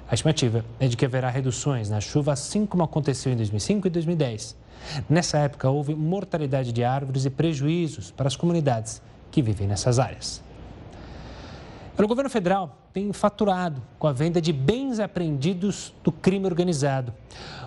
A 0.06 0.12
estimativa 0.12 0.62
é 0.78 0.86
de 0.86 0.94
que 0.94 1.06
haverá 1.06 1.30
reduções 1.30 1.88
na 1.88 2.02
chuva, 2.02 2.34
assim 2.34 2.66
como 2.66 2.82
aconteceu 2.82 3.32
em 3.32 3.36
2005 3.36 3.86
e 3.86 3.90
2010. 3.90 4.54
Nessa 5.08 5.38
época, 5.38 5.70
houve 5.70 5.94
mortalidade 5.94 6.70
de 6.70 6.84
árvores 6.84 7.24
e 7.24 7.30
prejuízos 7.30 8.10
para 8.10 8.28
as 8.28 8.36
comunidades 8.36 9.00
que 9.30 9.40
vivem 9.40 9.66
nessas 9.66 9.98
áreas. 9.98 10.42
O 11.96 12.06
governo 12.06 12.28
federal 12.28 12.76
tem 12.92 13.10
faturado 13.14 13.80
com 13.98 14.06
a 14.06 14.12
venda 14.12 14.38
de 14.38 14.52
bens 14.52 15.00
apreendidos 15.00 15.94
do 16.04 16.12
crime 16.12 16.44
organizado. 16.44 17.14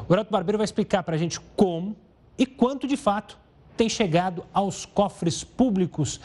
O 0.07 0.13
Heraldo 0.13 0.29
Barbeiro 0.29 0.59
vai 0.59 0.65
explicar 0.65 1.01
para 1.01 1.15
a 1.15 1.17
gente 1.17 1.39
como 1.55 1.95
e 2.37 2.45
quanto 2.45 2.85
de 2.85 2.95
fato 2.95 3.39
tem 3.75 3.89
chegado 3.89 4.45
aos 4.53 4.85
cofres 4.85 5.43
públicos. 5.43 6.21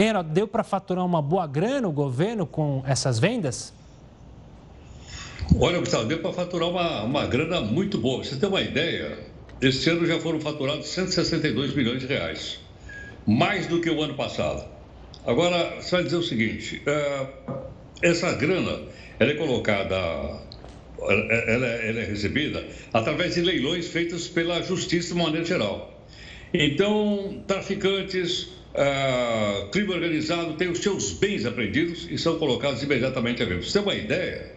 Heraldo, 0.00 0.30
deu 0.30 0.46
para 0.46 0.62
faturar 0.62 1.04
uma 1.04 1.20
boa 1.20 1.44
grana 1.44 1.88
o 1.88 1.92
governo 1.92 2.46
com 2.46 2.84
essas 2.86 3.18
vendas? 3.18 3.72
Olha, 5.58 5.80
Gustavo, 5.80 6.04
deu 6.04 6.20
para 6.20 6.32
faturar 6.32 6.68
uma, 6.68 7.02
uma 7.02 7.26
grana 7.26 7.60
muito 7.60 7.98
boa. 7.98 8.22
Você 8.22 8.36
tem 8.36 8.48
uma 8.48 8.60
ideia? 8.60 9.18
Este 9.60 9.90
ano 9.90 10.06
já 10.06 10.20
foram 10.20 10.38
faturados 10.38 10.86
162 10.86 11.74
milhões 11.74 12.00
de 12.00 12.06
reais. 12.06 12.60
Mais 13.26 13.66
do 13.66 13.80
que 13.80 13.90
o 13.90 14.00
ano 14.00 14.14
passado. 14.14 14.64
Agora, 15.26 15.80
você 15.80 15.96
vai 15.96 16.04
dizer 16.04 16.16
o 16.16 16.22
seguinte: 16.22 16.80
é, 16.86 17.26
essa 18.00 18.32
grana 18.34 18.78
ela 19.18 19.32
é 19.32 19.34
colocada 19.34 19.96
ela, 21.00 21.66
ela 21.66 22.00
é 22.00 22.04
recebida 22.04 22.64
através 22.92 23.34
de 23.34 23.40
leilões 23.40 23.88
feitos 23.88 24.28
pela 24.28 24.62
Justiça 24.62 25.12
de 25.12 25.20
maneira 25.20 25.44
geral. 25.44 25.92
Então, 26.54 27.42
traficantes, 27.46 28.57
ah, 28.74 29.68
crime 29.72 29.92
organizado 29.92 30.54
têm 30.54 30.68
os 30.68 30.78
seus 30.78 31.12
bens 31.12 31.44
apreendidos 31.44 32.06
e 32.10 32.18
são 32.18 32.38
colocados 32.38 32.82
imediatamente 32.82 33.42
a 33.42 33.46
ver. 33.46 33.62
você 33.62 33.72
tem 33.72 33.82
uma 33.82 33.94
ideia, 33.94 34.52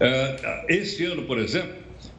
ah, 0.00 0.64
este 0.68 1.04
ano, 1.04 1.22
por 1.24 1.38
exemplo, 1.38 1.74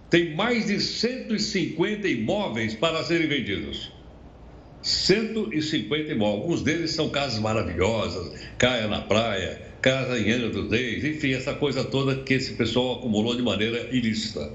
tem 0.10 0.36
mais 0.36 0.68
de 0.68 0.80
150 0.80 2.08
imóveis 2.08 2.74
para 2.76 3.04
serem 3.04 3.28
vendidos. 3.28 3.92
150 4.82 6.12
imóveis. 6.12 6.42
Alguns 6.42 6.62
deles 6.62 6.92
são 6.92 7.10
casas 7.10 7.40
maravilhosas, 7.40 8.32
caia 8.58 8.88
na 8.88 9.02
praia, 9.02 9.62
casa 9.82 10.18
em 10.18 10.32
Angra 10.32 10.50
dos 10.50 10.72
Reis, 10.72 11.04
enfim, 11.04 11.34
essa 11.34 11.54
coisa 11.54 11.84
toda 11.84 12.16
que 12.24 12.34
esse 12.34 12.54
pessoal 12.54 13.00
acumulou 13.00 13.36
de 13.36 13.42
maneira 13.42 13.90
ilícita. 13.92 14.52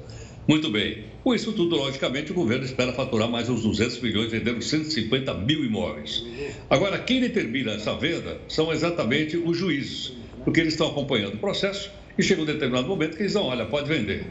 Muito 0.49 0.71
bem. 0.71 1.12
Com 1.23 1.33
isso 1.33 1.53
tudo, 1.53 1.77
logicamente, 1.77 2.33
o 2.33 2.35
governo 2.35 2.65
espera 2.65 2.93
faturar 2.93 3.31
mais 3.31 3.49
uns 3.49 3.63
200 3.63 4.01
milhões, 4.01 4.33
vendendo 4.33 4.61
150 4.61 5.33
mil 5.35 5.65
imóveis. 5.65 6.25
Agora, 6.69 6.99
quem 6.99 7.21
determina 7.21 7.75
essa 7.75 7.95
venda 7.95 8.41
são 8.49 8.73
exatamente 8.73 9.37
os 9.37 9.57
juízes, 9.57 10.15
porque 10.43 10.59
eles 10.59 10.75
estão 10.75 10.89
acompanhando 10.89 11.35
o 11.35 11.39
processo 11.39 11.93
e 12.19 12.23
chega 12.25 12.43
um 12.43 12.45
determinado 12.45 12.89
momento 12.89 13.17
que 13.17 13.23
eles 13.23 13.35
dão, 13.35 13.45
olha, 13.45 13.65
pode 13.65 13.89
vender. 13.89 14.27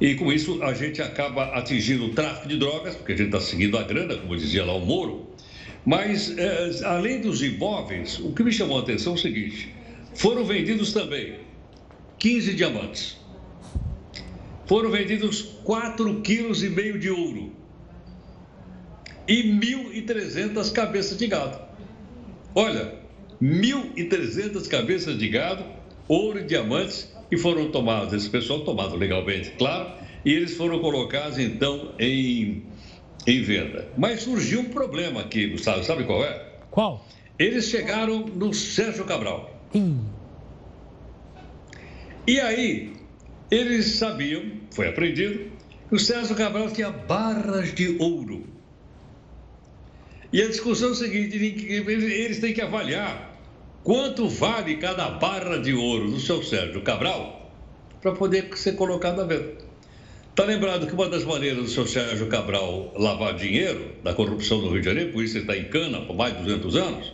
E 0.00 0.16
com 0.16 0.32
isso 0.32 0.60
a 0.64 0.74
gente 0.74 1.00
acaba 1.00 1.44
atingindo 1.54 2.06
o 2.06 2.08
tráfico 2.08 2.48
de 2.48 2.56
drogas, 2.56 2.96
porque 2.96 3.12
a 3.12 3.16
gente 3.16 3.26
está 3.26 3.40
seguindo 3.40 3.78
a 3.78 3.84
grana, 3.84 4.16
como 4.16 4.36
dizia 4.36 4.64
lá 4.64 4.74
o 4.74 4.84
Moro. 4.84 5.28
Mas, 5.86 6.36
é, 6.36 6.70
além 6.86 7.20
dos 7.20 7.40
imóveis, 7.40 8.18
o 8.18 8.32
que 8.32 8.42
me 8.42 8.50
chamou 8.50 8.78
a 8.78 8.80
atenção 8.80 9.12
é 9.12 9.16
o 9.16 9.18
seguinte: 9.18 9.72
foram 10.14 10.44
vendidos 10.44 10.92
também 10.92 11.34
15 12.18 12.54
diamantes. 12.54 13.20
Foram 14.70 14.88
vendidos 14.88 15.48
4,5 15.64 16.22
kg 16.22 16.96
de 16.96 17.10
ouro 17.10 17.50
e 19.26 19.42
1.300 19.42 20.70
cabeças 20.70 21.18
de 21.18 21.26
gado. 21.26 21.58
Olha, 22.54 22.94
1.300 23.42 24.68
cabeças 24.68 25.18
de 25.18 25.28
gado, 25.28 25.64
ouro 26.06 26.38
e 26.38 26.44
diamantes, 26.44 27.12
e 27.32 27.36
foram 27.36 27.72
tomados, 27.72 28.14
esse 28.14 28.30
pessoal 28.30 28.60
tomado 28.60 28.94
legalmente, 28.94 29.50
claro, 29.58 29.90
e 30.24 30.32
eles 30.32 30.56
foram 30.56 30.78
colocados 30.78 31.36
então 31.36 31.92
em, 31.98 32.62
em 33.26 33.42
venda. 33.42 33.88
Mas 33.98 34.22
surgiu 34.22 34.60
um 34.60 34.68
problema 34.68 35.22
aqui, 35.22 35.48
Gustavo, 35.48 35.82
sabe 35.82 36.04
qual 36.04 36.22
é? 36.22 36.46
Qual? 36.70 37.04
Eles 37.36 37.64
chegaram 37.64 38.20
no 38.20 38.54
Sérgio 38.54 39.04
Cabral. 39.04 39.52
Hum. 39.74 40.04
E 42.24 42.38
aí, 42.38 42.99
eles 43.50 43.86
sabiam, 43.96 44.42
foi 44.70 44.88
aprendido, 44.88 45.50
que 45.88 45.94
o 45.96 45.98
Sérgio 45.98 46.36
Cabral 46.36 46.70
tinha 46.70 46.90
barras 46.90 47.74
de 47.74 47.96
ouro. 47.98 48.46
E 50.32 50.40
a 50.40 50.46
discussão 50.46 50.90
é 50.90 50.92
a 50.92 50.94
seguinte: 50.94 51.36
eles 51.36 52.38
têm 52.38 52.54
que 52.54 52.60
avaliar 52.60 53.36
quanto 53.82 54.28
vale 54.28 54.76
cada 54.76 55.08
barra 55.10 55.58
de 55.58 55.74
ouro 55.74 56.10
do 56.10 56.20
seu 56.20 56.42
Sérgio 56.42 56.82
Cabral 56.82 57.50
para 58.00 58.12
poder 58.12 58.56
ser 58.56 58.76
colocado 58.76 59.20
à 59.20 59.24
venda. 59.24 59.58
Está 60.30 60.44
lembrado 60.44 60.86
que 60.86 60.94
uma 60.94 61.08
das 61.08 61.24
maneiras 61.24 61.58
do 61.58 61.68
seu 61.68 61.86
Sérgio 61.86 62.28
Cabral 62.28 62.94
lavar 62.96 63.34
dinheiro 63.34 63.96
da 64.04 64.14
corrupção 64.14 64.60
do 64.60 64.70
Rio 64.70 64.80
de 64.80 64.86
Janeiro, 64.86 65.12
por 65.12 65.24
isso 65.24 65.36
ele 65.36 65.44
está 65.44 65.56
em 65.56 65.64
cana 65.64 66.00
por 66.02 66.14
mais 66.14 66.36
de 66.36 66.44
200 66.44 66.76
anos, 66.76 67.12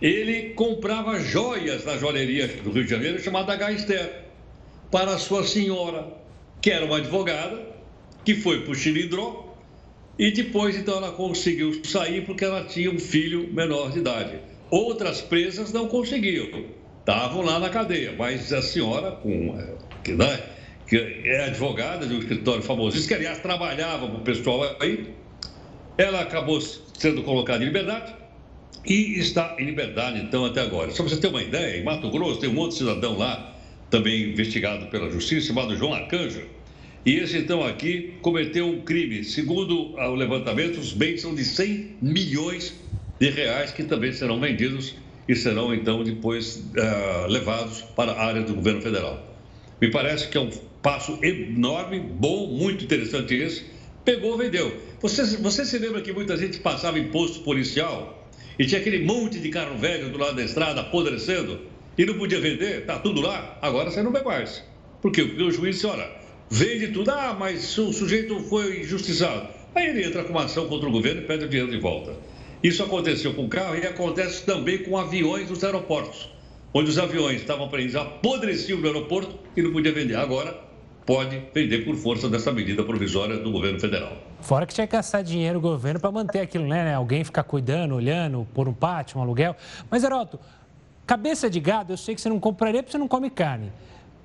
ele 0.00 0.54
comprava 0.54 1.20
joias 1.20 1.84
na 1.84 1.98
joalheria 1.98 2.48
do 2.48 2.70
Rio 2.70 2.84
de 2.84 2.90
Janeiro 2.90 3.20
chamada 3.20 3.54
Gaster 3.56 4.29
para 4.90 5.18
sua 5.18 5.44
senhora, 5.44 6.08
que 6.60 6.70
era 6.70 6.84
uma 6.84 6.98
advogada, 6.98 7.66
que 8.24 8.34
foi 8.34 8.62
para 8.62 8.72
o 8.72 8.74
Chilindró 8.74 9.54
e 10.18 10.30
depois 10.30 10.76
então 10.76 10.98
ela 10.98 11.12
conseguiu 11.12 11.82
sair 11.84 12.26
porque 12.26 12.44
ela 12.44 12.64
tinha 12.64 12.90
um 12.90 12.98
filho 12.98 13.48
menor 13.52 13.90
de 13.90 14.00
idade. 14.00 14.38
Outras 14.70 15.20
presas 15.20 15.72
não 15.72 15.88
conseguiam, 15.88 16.46
estavam 16.98 17.42
lá 17.42 17.58
na 17.58 17.70
cadeia, 17.70 18.14
mas 18.18 18.52
a 18.52 18.60
senhora, 18.60 19.12
com, 19.12 19.58
é, 19.58 19.74
que, 20.04 20.12
né, 20.12 20.40
que 20.86 20.96
é 21.24 21.44
advogada 21.46 22.06
de 22.06 22.14
um 22.14 22.18
escritório 22.18 22.62
famosíssimo, 22.62 23.08
que 23.08 23.14
aliás 23.14 23.38
trabalhava 23.38 24.06
para 24.08 24.18
o 24.18 24.20
pessoal 24.20 24.76
aí, 24.80 25.14
ela 25.96 26.20
acabou 26.20 26.60
sendo 26.60 27.22
colocada 27.22 27.62
em 27.62 27.66
liberdade 27.66 28.14
e 28.84 29.18
está 29.18 29.56
em 29.58 29.64
liberdade, 29.64 30.20
então, 30.20 30.44
até 30.44 30.60
agora. 30.60 30.90
Só 30.90 31.02
para 31.02 31.14
você 31.14 31.20
ter 31.20 31.28
uma 31.28 31.42
ideia, 31.42 31.78
em 31.78 31.84
Mato 31.84 32.10
Grosso 32.10 32.40
tem 32.40 32.50
um 32.50 32.58
outro 32.58 32.76
cidadão 32.76 33.16
lá, 33.16 33.49
também 33.90 34.30
investigado 34.30 34.86
pela 34.86 35.10
justiça, 35.10 35.48
chamado 35.48 35.76
João 35.76 35.92
Arcanjo. 35.92 36.42
E 37.04 37.16
esse, 37.16 37.38
então, 37.38 37.64
aqui 37.64 38.14
cometeu 38.22 38.66
um 38.66 38.82
crime. 38.82 39.24
Segundo 39.24 39.94
o 39.96 40.14
levantamento, 40.14 40.78
os 40.78 40.92
bens 40.92 41.22
são 41.22 41.34
de 41.34 41.44
100 41.44 41.96
milhões 42.00 42.74
de 43.18 43.30
reais, 43.30 43.72
que 43.72 43.82
também 43.82 44.12
serão 44.12 44.38
vendidos 44.38 44.94
e 45.28 45.34
serão, 45.34 45.74
então, 45.74 46.04
depois 46.04 46.56
uh, 46.56 47.26
levados 47.28 47.82
para 47.82 48.12
a 48.12 48.24
área 48.24 48.42
do 48.42 48.54
governo 48.54 48.80
federal. 48.80 49.26
Me 49.80 49.90
parece 49.90 50.28
que 50.28 50.36
é 50.36 50.40
um 50.40 50.50
passo 50.82 51.18
enorme, 51.22 52.00
bom, 52.00 52.46
muito 52.48 52.84
interessante 52.84 53.34
esse. 53.34 53.64
Pegou, 54.04 54.36
vendeu. 54.36 54.76
Você, 55.00 55.36
você 55.38 55.64
se 55.64 55.78
lembra 55.78 56.00
que 56.00 56.12
muita 56.12 56.36
gente 56.36 56.58
passava 56.58 56.98
imposto 56.98 57.40
policial 57.40 58.28
e 58.58 58.66
tinha 58.66 58.80
aquele 58.80 59.04
monte 59.04 59.38
de 59.38 59.48
carro 59.48 59.78
velho 59.78 60.10
do 60.10 60.18
lado 60.18 60.36
da 60.36 60.42
estrada 60.42 60.82
apodrecendo 60.82 61.60
e 62.00 62.06
não 62.06 62.14
podia 62.14 62.40
vender, 62.40 62.86
tá 62.86 62.98
tudo 62.98 63.20
lá, 63.20 63.58
agora 63.60 63.90
você 63.90 64.02
não 64.02 64.10
vê 64.10 64.22
mais. 64.22 64.64
Por 65.02 65.12
quê? 65.12 65.22
Porque 65.22 65.42
o 65.42 65.50
juiz 65.50 65.76
disse, 65.76 65.86
olha, 65.86 66.10
vende 66.48 66.88
tudo, 66.88 67.10
ah, 67.10 67.36
mas 67.38 67.76
o 67.76 67.92
sujeito 67.92 68.40
foi 68.44 68.80
injustiçado. 68.80 69.48
Aí 69.74 69.88
ele 69.88 70.06
entra 70.06 70.24
com 70.24 70.30
uma 70.30 70.44
ação 70.44 70.66
contra 70.66 70.88
o 70.88 70.92
governo 70.92 71.20
e 71.20 71.24
pede 71.26 71.44
o 71.44 71.48
dinheiro 71.50 71.70
de 71.70 71.78
volta. 71.78 72.14
Isso 72.62 72.82
aconteceu 72.82 73.34
com 73.34 73.44
o 73.44 73.48
carro 73.50 73.76
e 73.76 73.86
acontece 73.86 74.46
também 74.46 74.78
com 74.78 74.96
aviões 74.96 75.48
dos 75.48 75.62
aeroportos, 75.62 76.32
onde 76.72 76.88
os 76.88 76.98
aviões 76.98 77.42
estavam 77.42 77.68
presos, 77.68 77.96
apodreciam 77.96 78.78
no 78.78 78.86
aeroporto 78.86 79.38
e 79.54 79.60
não 79.60 79.70
podia 79.70 79.92
vender. 79.92 80.14
Agora, 80.14 80.58
pode 81.04 81.38
vender 81.52 81.84
por 81.84 81.96
força 81.96 82.30
dessa 82.30 82.50
medida 82.50 82.82
provisória 82.82 83.36
do 83.36 83.52
governo 83.52 83.78
federal. 83.78 84.16
Fora 84.40 84.64
que 84.64 84.72
tinha 84.72 84.86
que 84.86 84.94
gastar 84.94 85.20
dinheiro 85.20 85.58
o 85.58 85.60
governo 85.60 86.00
para 86.00 86.10
manter 86.10 86.40
aquilo, 86.40 86.66
né? 86.66 86.94
Alguém 86.94 87.24
ficar 87.24 87.42
cuidando, 87.42 87.94
olhando, 87.94 88.48
por 88.54 88.66
um 88.66 88.72
pátio, 88.72 89.18
um 89.18 89.22
aluguel. 89.22 89.54
Mas, 89.90 90.02
Heroto, 90.02 90.40
cabeça 91.06 91.50
de 91.50 91.60
gado, 91.60 91.92
eu 91.92 91.96
sei 91.96 92.14
que 92.14 92.20
você 92.20 92.28
não 92.28 92.40
compraria 92.40 92.82
porque 92.82 92.92
você 92.92 92.98
não 92.98 93.08
come 93.08 93.30
carne. 93.30 93.72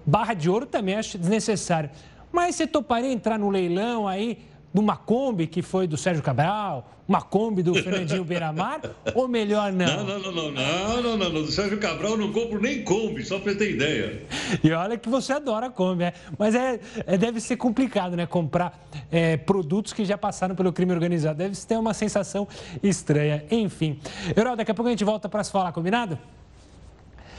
Barra 0.06 0.34
de 0.34 0.50
ouro 0.50 0.66
também 0.66 0.96
acho 0.96 1.18
desnecessário. 1.18 1.90
Mas 2.32 2.56
você 2.56 2.68
toparia 2.68 3.12
entrar 3.12 3.40
no 3.40 3.50
leilão 3.50 4.08
aí 4.08 4.40
de 4.76 4.80
uma 4.82 4.98
Kombi 4.98 5.48
que 5.48 5.62
foi 5.62 5.88
do 5.88 5.96
Sérgio 5.96 6.22
Cabral, 6.22 6.92
uma 7.08 7.22
Kombi 7.22 7.64
do 7.64 7.74
Fernandinho 7.76 8.24
Beiramar, 8.26 8.82
ou 9.14 9.26
melhor 9.26 9.72
não? 9.72 10.04
Não, 10.04 10.20
não, 10.20 10.32
não, 10.34 10.52
não, 10.52 11.02
não, 11.02 11.18
não, 11.18 11.30
não, 11.30 11.44
do 11.44 11.50
Sérgio 11.50 11.80
Cabral 11.80 12.12
eu 12.12 12.18
não 12.18 12.34
compro 12.34 12.60
nem 12.60 12.84
Kombi, 12.84 13.24
só 13.24 13.40
para 13.40 13.56
ter 13.56 13.72
ideia. 13.72 14.24
E 14.62 14.70
olha 14.74 14.98
que 14.98 15.08
você 15.08 15.32
adora 15.32 15.70
Kombi, 15.70 16.04
é. 16.04 16.14
mas 16.38 16.54
é, 16.56 16.78
é, 17.08 17.18
deve 17.18 17.40
ser 17.40 17.56
complicado, 17.56 18.18
né, 18.18 18.26
comprar 18.26 18.86
é, 19.10 19.38
produtos 19.38 19.94
que 19.94 20.04
já 20.04 20.18
passaram 20.18 20.56
pelo 20.56 20.74
crime 20.74 20.92
organizado, 20.92 21.38
deve 21.38 21.56
ter 21.56 21.78
uma 21.78 21.94
sensação 21.94 22.46
estranha, 22.84 23.46
enfim. 23.50 23.98
Herói, 24.36 24.58
daqui 24.58 24.72
a 24.72 24.74
pouco 24.74 24.90
a 24.90 24.92
gente 24.92 25.06
volta 25.06 25.30
para 25.30 25.42
se 25.42 25.54
falar, 25.54 25.72
combinado? 25.72 26.20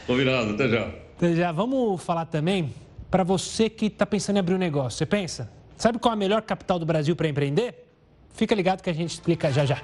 Combinado, 0.07 0.55
até 0.55 0.69
já. 0.69 0.89
Até 1.17 1.35
já, 1.35 1.51
vamos 1.51 2.01
falar 2.01 2.27
também 2.27 2.73
para 3.11 3.25
você 3.25 3.69
que 3.69 3.87
está 3.87 4.07
pensando 4.07 4.37
em 4.37 4.39
abrir 4.39 4.55
um 4.55 4.59
negócio, 4.59 4.97
você 4.97 5.05
pensa? 5.05 5.51
Sabe 5.77 5.99
qual 5.99 6.13
é 6.13 6.15
a 6.15 6.17
melhor 6.17 6.43
capital 6.43 6.79
do 6.79 6.87
Brasil 6.87 7.17
para 7.17 7.29
empreender? 7.29 7.91
Fica 8.31 8.55
ligado 8.55 8.83
que 8.83 8.91
a 8.91 8.93
gente 8.93 9.11
explica 9.11 9.51
já 9.51 9.65
já. 9.65 9.83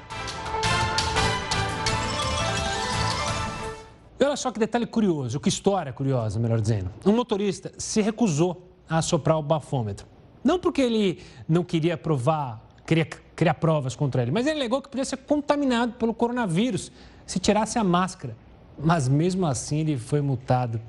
E 4.20 4.24
olha 4.24 4.36
só 4.36 4.52
que 4.52 4.60
detalhe 4.60 4.86
curioso, 4.86 5.40
que 5.40 5.48
história 5.48 5.92
curiosa, 5.92 6.38
melhor 6.38 6.60
dizendo. 6.60 6.90
Um 7.04 7.12
motorista 7.12 7.72
se 7.76 8.00
recusou 8.00 8.70
a 8.88 8.98
assoprar 8.98 9.36
o 9.38 9.42
bafômetro. 9.42 10.06
Não 10.44 10.58
porque 10.58 10.82
ele 10.82 11.20
não 11.48 11.64
queria 11.64 11.96
provar, 11.96 12.64
queria 12.86 13.06
criar 13.34 13.54
provas 13.54 13.96
contra 13.96 14.22
ele, 14.22 14.30
mas 14.30 14.46
ele 14.46 14.60
alegou 14.60 14.80
que 14.80 14.88
podia 14.88 15.04
ser 15.04 15.16
contaminado 15.16 15.94
pelo 15.94 16.14
coronavírus 16.14 16.92
se 17.26 17.40
tirasse 17.40 17.78
a 17.78 17.82
máscara 17.84 18.36
mas 18.82 19.08
mesmo 19.08 19.46
assim 19.46 19.80
ele 19.80 19.96
foi 19.96 20.20
multado. 20.20 20.80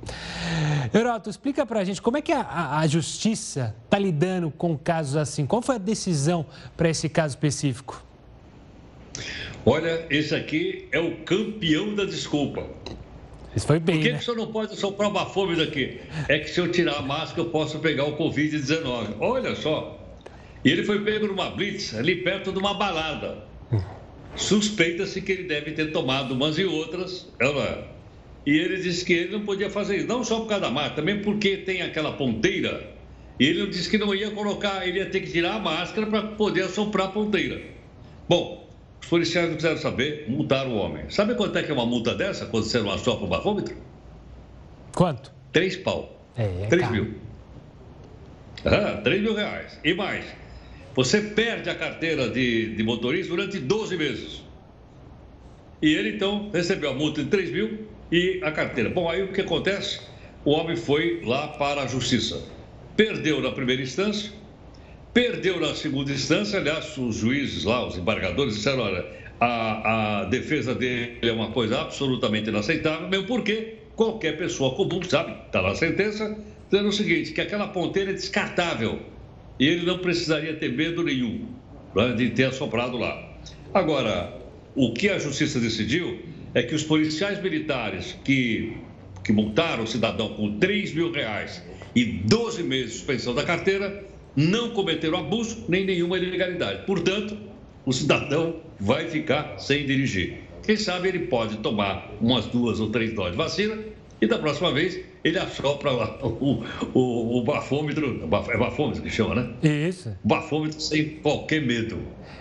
Heroto, 0.94 1.30
explica 1.30 1.66
pra 1.66 1.84
gente 1.84 2.02
como 2.02 2.18
é 2.18 2.22
que 2.22 2.32
a, 2.32 2.78
a 2.78 2.88
justiça 2.88 3.76
está 3.86 3.98
lidando 3.98 4.52
com 4.52 4.78
casos 4.78 5.16
assim. 5.16 5.46
Qual 5.46 5.62
foi 5.62 5.76
a 5.76 5.80
decisão 5.80 6.46
para 6.76 6.90
esse 6.90 7.10
caso 7.10 7.36
específico? 7.36 8.04
Olha, 9.66 10.06
esse 10.10 10.36
aqui 10.36 10.88
é 10.92 11.00
o 11.00 11.18
campeão 11.24 11.96
da 11.96 12.06
desculpa. 12.06 12.66
Isso 13.56 13.68
foi 13.68 13.80
bem. 13.80 13.98
Por 13.98 14.04
que, 14.04 14.12
né? 14.12 14.18
que 14.18 14.24
o 14.24 14.26
senhor 14.26 14.38
não 14.38 14.52
pode 14.52 14.76
soprar 14.76 15.10
uma 15.10 15.26
fome 15.26 15.56
daqui? 15.56 16.02
É 16.28 16.40
que 16.40 16.50
se 16.50 16.60
eu 16.60 16.72
tirar 16.72 16.98
a 16.98 17.02
máscara 17.02 17.42
eu 17.42 17.50
posso 17.50 17.80
pegar 17.80 18.06
o 18.06 18.18
Covid-19. 18.18 19.16
Olha 19.20 19.56
só. 19.56 20.00
E 20.66 20.70
ele 20.70 20.84
foi 20.84 21.04
pego 21.04 21.28
numa 21.28 21.50
blitz 21.50 21.94
ali 21.94 22.16
perto 22.18 22.52
de 22.52 22.58
uma 22.58 22.74
balada. 22.74 23.38
Suspeita-se 24.36 25.22
que 25.22 25.32
ele 25.32 25.44
deve 25.44 25.72
ter 25.72 25.92
tomado 25.92 26.34
umas 26.34 26.58
e 26.58 26.66
outras. 26.66 27.28
Ela, 27.40 27.88
e 28.46 28.52
ele 28.58 28.78
disse 28.78 29.06
que 29.06 29.14
ele 29.14 29.32
não 29.32 29.46
podia 29.46 29.70
fazer 29.70 29.98
isso, 29.98 30.08
não 30.08 30.24
só 30.24 30.40
por 30.42 30.48
causa 30.48 30.66
da 30.66 30.72
marca, 30.72 30.96
também 30.96 31.22
porque 31.22 31.58
tem 31.58 31.82
aquela 31.82 32.14
ponteira 32.14 32.92
E 33.40 33.46
ele 33.46 33.68
disse 33.68 33.90
que 33.90 33.98
não 33.98 34.14
ia 34.14 34.32
colocar, 34.32 34.86
ele 34.88 35.00
ia 35.00 35.10
ter 35.10 35.22
que 35.22 35.32
tirar 35.32 35.56
a 35.56 35.60
máscara 35.60 36.08
para 36.08 36.22
poder 36.24 36.64
assoprar 36.64 37.08
a 37.08 37.12
ponteira. 37.12 37.62
Bom, 38.28 38.68
os 39.02 39.08
policiais 39.08 39.50
não 39.50 39.56
quiseram 39.56 39.78
saber, 39.78 40.26
multaram 40.28 40.72
o 40.72 40.76
homem. 40.78 41.10
Sabe 41.10 41.36
quanto 41.36 41.58
é 41.58 41.64
que 41.64 41.72
é 41.72 41.74
uma 41.74 41.86
multa 41.86 42.14
dessa 42.16 42.46
quando 42.46 42.66
você 42.66 42.80
não 42.80 42.92
assopra 42.92 43.26
o 43.26 43.28
bafômetro? 43.28 43.76
Quanto? 44.94 45.34
Três 45.52 45.78
pau. 45.78 46.22
É, 46.38 46.44
é 46.44 46.68
Três 46.68 46.90
mil. 46.92 47.14
Ah, 48.66 49.02
3 49.04 49.22
mil 49.22 49.36
reais. 49.36 49.78
E 49.84 49.94
mais, 49.94 50.26
você 50.96 51.22
perde 51.22 51.70
a 51.70 51.76
carteira 51.76 52.30
de, 52.30 52.76
de 52.76 52.84
motorista 52.84 53.36
durante 53.36 53.60
12 53.60 53.98
meses. 53.98 54.44
E 55.82 55.94
ele, 55.94 56.16
então, 56.16 56.50
recebeu 56.54 56.92
a 56.92 56.94
multa 56.94 57.24
de 57.24 57.30
3 57.30 57.52
mil 57.52 57.80
e 58.12 58.40
a 58.44 58.52
carteira. 58.52 58.90
Bom, 58.90 59.10
aí 59.10 59.24
o 59.24 59.34
que 59.34 59.42
acontece? 59.42 60.00
O 60.46 60.52
homem 60.52 60.76
foi 60.76 61.22
lá 61.26 61.48
para 61.48 61.82
a 61.82 61.88
justiça. 61.88 62.42
Perdeu 62.96 63.42
na 63.42 63.52
primeira 63.52 63.82
instância, 63.82 64.32
perdeu 65.14 65.60
na 65.60 65.74
segunda 65.74 66.12
instância. 66.12 66.60
Aliás, 66.60 66.96
os 66.98 67.16
juízes 67.16 67.64
lá, 67.64 67.86
os 67.86 67.98
embargadores, 67.98 68.56
disseram: 68.56 68.84
olha, 68.84 69.06
a, 69.40 70.22
a 70.22 70.26
defesa 70.26 70.76
dele 70.76 71.18
é 71.24 71.32
uma 71.32 71.52
coisa 71.52 71.82
absolutamente 71.82 72.50
inaceitável, 72.50 73.10
mesmo 73.10 73.26
porque 73.26 73.76
qualquer 73.96 74.38
pessoa 74.38 74.76
comum 74.76 75.02
sabe, 75.02 75.36
está 75.46 75.62
na 75.62 75.74
sentença, 75.74 76.38
dizendo 76.70 76.90
o 76.90 76.94
seguinte: 76.94 77.32
que 77.32 77.42
aquela 77.42 77.68
ponteira 77.68 78.12
é 78.12 78.14
descartável 78.14 79.00
e 79.60 79.68
ele 79.68 79.86
não 79.86 80.00
precisaria 80.00 80.54
ter 80.56 80.72
medo 80.72 81.04
nenhum 81.04 81.48
né, 81.96 82.14
de 82.14 82.30
ter 82.32 82.46
assoprado 82.46 82.98
lá. 82.98 83.32
Agora, 83.74 84.34
o 84.76 84.94
que 84.94 85.10
a 85.10 85.20
justiça 85.20 85.60
decidiu 85.60 86.20
é 86.54 86.64
que 86.64 86.76
os 86.76 86.84
policiais 86.84 87.42
militares 87.42 88.18
que, 88.24 88.78
que 89.24 89.32
multaram 89.32 89.84
o 89.84 89.88
cidadão 89.88 90.30
com 90.30 90.58
3 90.58 90.94
mil 90.94 91.12
reais 91.12 91.64
e 91.96 92.04
12 92.04 92.64
meses 92.64 92.92
de 92.92 92.98
suspensão 92.98 93.34
da 93.36 93.44
carteira 93.44 94.04
não 94.36 94.72
cometeram 94.72 95.20
abuso 95.20 95.66
nem 95.68 95.86
nenhuma 95.86 96.18
ilegalidade. 96.18 96.86
Portanto, 96.86 97.38
o 97.86 97.94
cidadão 97.94 98.62
vai 98.80 99.08
ficar 99.08 99.58
sem 99.60 99.86
dirigir. 99.86 100.40
Quem 100.64 100.78
sabe 100.78 101.10
ele 101.10 101.20
pode 101.28 101.58
tomar 101.58 102.12
umas 102.22 102.46
duas 102.46 102.80
ou 102.80 102.90
três 102.90 103.14
doses 103.14 103.32
de 103.32 103.38
vacina 103.38 103.78
e 104.24 104.28
da 104.28 104.40
próxima 104.40 104.72
vez 104.72 105.02
ele 105.22 105.38
assopra 105.38 105.92
lá 105.92 106.18
o, 106.24 106.64
o, 106.94 107.40
o 107.40 107.44
bafômetro, 107.44 108.24
é 108.24 108.58
bafômetro 108.58 109.04
que 109.04 109.10
chama, 109.10 109.36
né? 109.36 109.54
Isso. 109.62 110.16
Bafômetro 110.24 110.80
sem 110.80 111.18
qualquer 111.18 111.62
medo. 111.62 112.00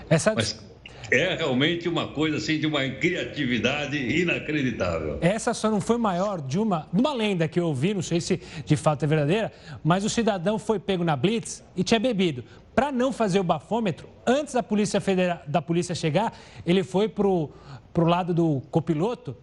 Essa... 0.09 0.33
Mas 0.33 0.65
é 1.11 1.35
realmente 1.35 1.89
uma 1.89 2.07
coisa 2.07 2.37
assim 2.37 2.61
de 2.61 2.69
uma 2.69 2.89
criatividade 2.89 3.97
inacreditável. 3.97 5.19
Essa 5.21 5.53
só 5.53 5.73
não 5.73 5.81
foi 5.81 5.99
maior 5.99 6.41
de 6.41 6.57
uma, 6.57 6.87
de 6.93 7.01
uma 7.01 7.13
lenda 7.13 7.49
que 7.49 7.59
eu 7.59 7.67
ouvi, 7.67 7.93
não 7.93 8.01
sei 8.01 8.21
se 8.21 8.41
de 8.65 8.77
fato 8.77 9.05
é 9.05 9.09
verdadeira, 9.09 9.51
mas 9.83 10.05
o 10.05 10.09
cidadão 10.09 10.61
foi 10.61 10.79
pego 10.79 11.03
na 11.03 11.17
blitz 11.17 11.65
e 11.75 11.83
tinha 11.83 11.99
bebido. 11.99 12.45
Para 12.77 12.93
não 12.93 13.13
fazer 13.13 13.41
o 13.41 13.45
bafômetro, 13.45 14.09
antes 14.25 14.55
da 14.55 14.63
polícia 14.63 15.01
federal, 15.01 15.41
da 15.49 15.61
polícia 15.61 15.97
chegar, 15.97 16.33
ele 16.65 16.85
foi 16.85 17.09
pro 17.09 17.51
pro 17.93 18.07
lado 18.07 18.33
do 18.33 18.63
copiloto 18.71 19.37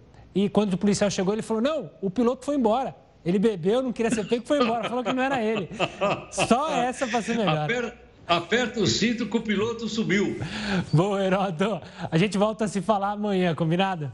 e 0.46 0.50
quando 0.50 0.74
o 0.74 0.78
policial 0.78 1.10
chegou, 1.10 1.34
ele 1.34 1.42
falou: 1.42 1.62
"Não, 1.62 1.90
o 2.02 2.10
piloto 2.10 2.46
foi 2.46 2.56
embora". 2.56 2.96
Ele 3.26 3.38
bebeu, 3.38 3.82
não 3.82 3.92
queria 3.92 4.12
ser 4.12 4.26
pego, 4.26 4.46
foi 4.46 4.64
embora. 4.64 4.88
Falou 4.88 5.04
que 5.04 5.12
não 5.12 5.22
era 5.22 5.44
ele. 5.44 5.70
Só 6.32 6.72
essa 6.72 7.06
para 7.06 7.22
ser 7.22 7.36
melhor. 7.36 7.66
Aperta, 7.66 7.98
aperta 8.26 8.80
o 8.80 8.88
cinto 8.88 9.26
que 9.26 9.38
o 9.38 9.42
piloto 9.42 9.88
subiu. 9.88 10.40
Bom, 10.92 11.20
Heroto, 11.20 11.82
a 12.10 12.18
gente 12.18 12.38
volta 12.38 12.66
a 12.66 12.68
se 12.68 12.82
falar 12.82 13.12
amanhã, 13.12 13.54
combinado? 13.54 14.12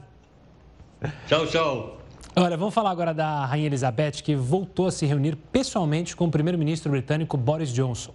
Tchau, 1.28 1.46
tchau. 1.46 1.98
Olha, 2.36 2.58
vamos 2.58 2.74
falar 2.74 2.90
agora 2.90 3.14
da 3.14 3.46
Rainha 3.46 3.68
Elizabeth, 3.68 4.22
que 4.24 4.36
voltou 4.36 4.88
a 4.88 4.92
se 4.92 5.06
reunir 5.06 5.36
pessoalmente 5.36 6.16
com 6.16 6.26
o 6.26 6.32
primeiro-ministro 6.32 6.92
britânico 6.92 7.38
Boris 7.38 7.72
Johnson. 7.72 8.14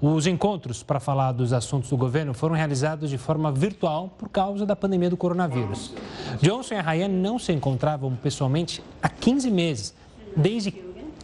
Os 0.00 0.28
encontros 0.28 0.84
para 0.84 1.00
falar 1.00 1.32
dos 1.32 1.52
assuntos 1.52 1.90
do 1.90 1.96
governo 1.96 2.32
foram 2.32 2.54
realizados 2.54 3.10
de 3.10 3.18
forma 3.18 3.50
virtual 3.50 4.14
por 4.16 4.28
causa 4.28 4.64
da 4.64 4.76
pandemia 4.76 5.10
do 5.10 5.16
coronavírus. 5.16 5.92
Johnson 6.40 6.74
e 6.74 6.80
rainha 6.80 7.08
não 7.08 7.36
se 7.36 7.52
encontravam 7.52 8.14
pessoalmente 8.14 8.80
há 9.02 9.08
15 9.08 9.50
meses, 9.50 9.94
desde 10.36 10.72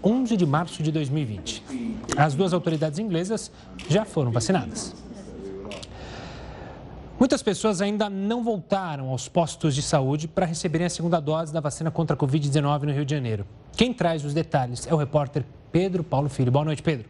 11 0.02 0.36
de 0.36 0.44
março 0.44 0.82
de 0.82 0.90
2020. 0.90 1.62
As 2.16 2.34
duas 2.34 2.52
autoridades 2.52 2.98
inglesas 2.98 3.50
já 3.88 4.04
foram 4.04 4.32
vacinadas. 4.32 4.92
Muitas 7.16 7.44
pessoas 7.44 7.80
ainda 7.80 8.10
não 8.10 8.42
voltaram 8.42 9.08
aos 9.10 9.28
postos 9.28 9.72
de 9.72 9.82
saúde 9.82 10.26
para 10.26 10.46
receberem 10.46 10.88
a 10.88 10.90
segunda 10.90 11.20
dose 11.20 11.52
da 11.52 11.60
vacina 11.60 11.92
contra 11.92 12.16
a 12.16 12.18
Covid-19 12.18 12.82
no 12.82 12.92
Rio 12.92 13.04
de 13.04 13.14
Janeiro. 13.14 13.46
Quem 13.76 13.94
traz 13.94 14.24
os 14.24 14.34
detalhes 14.34 14.84
é 14.88 14.92
o 14.92 14.96
repórter 14.96 15.44
Pedro 15.70 16.02
Paulo 16.02 16.28
Filho. 16.28 16.50
Boa 16.50 16.64
noite, 16.64 16.82
Pedro. 16.82 17.08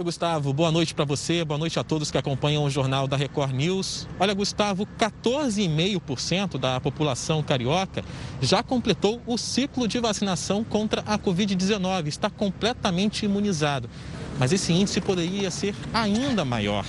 Oi, 0.00 0.04
Gustavo. 0.04 0.50
Boa 0.54 0.72
noite 0.72 0.94
para 0.94 1.04
você, 1.04 1.44
boa 1.44 1.58
noite 1.58 1.78
a 1.78 1.84
todos 1.84 2.10
que 2.10 2.16
acompanham 2.16 2.64
o 2.64 2.70
Jornal 2.70 3.06
da 3.06 3.18
Record 3.18 3.52
News. 3.52 4.08
Olha, 4.18 4.32
Gustavo, 4.32 4.88
14,5% 4.98 6.56
da 6.56 6.80
população 6.80 7.42
carioca 7.42 8.02
já 8.40 8.62
completou 8.62 9.20
o 9.26 9.36
ciclo 9.36 9.86
de 9.86 10.00
vacinação 10.00 10.64
contra 10.64 11.02
a 11.02 11.18
Covid-19, 11.18 12.06
está 12.06 12.30
completamente 12.30 13.26
imunizado. 13.26 13.90
Mas 14.38 14.52
esse 14.52 14.72
índice 14.72 15.02
poderia 15.02 15.50
ser 15.50 15.74
ainda 15.92 16.46
maior. 16.46 16.86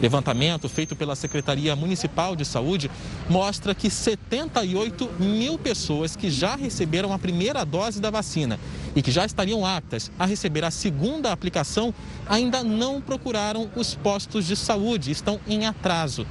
Levantamento 0.00 0.68
feito 0.68 0.94
pela 0.94 1.16
Secretaria 1.16 1.74
Municipal 1.74 2.36
de 2.36 2.44
Saúde 2.44 2.90
mostra 3.28 3.74
que 3.74 3.90
78 3.90 5.10
mil 5.18 5.58
pessoas 5.58 6.14
que 6.14 6.30
já 6.30 6.54
receberam 6.54 7.12
a 7.12 7.18
primeira 7.18 7.64
dose 7.64 8.00
da 8.00 8.08
vacina 8.08 8.58
e 8.94 9.02
que 9.02 9.10
já 9.10 9.26
estariam 9.26 9.66
aptas 9.66 10.10
a 10.16 10.24
receber 10.24 10.64
a 10.64 10.70
segunda 10.70 11.32
aplicação 11.32 11.92
ainda 12.28 12.47
não 12.64 13.00
procuraram 13.00 13.70
os 13.76 13.94
postos 13.94 14.46
de 14.46 14.56
saúde, 14.56 15.10
estão 15.10 15.40
em 15.46 15.66
atraso. 15.66 16.26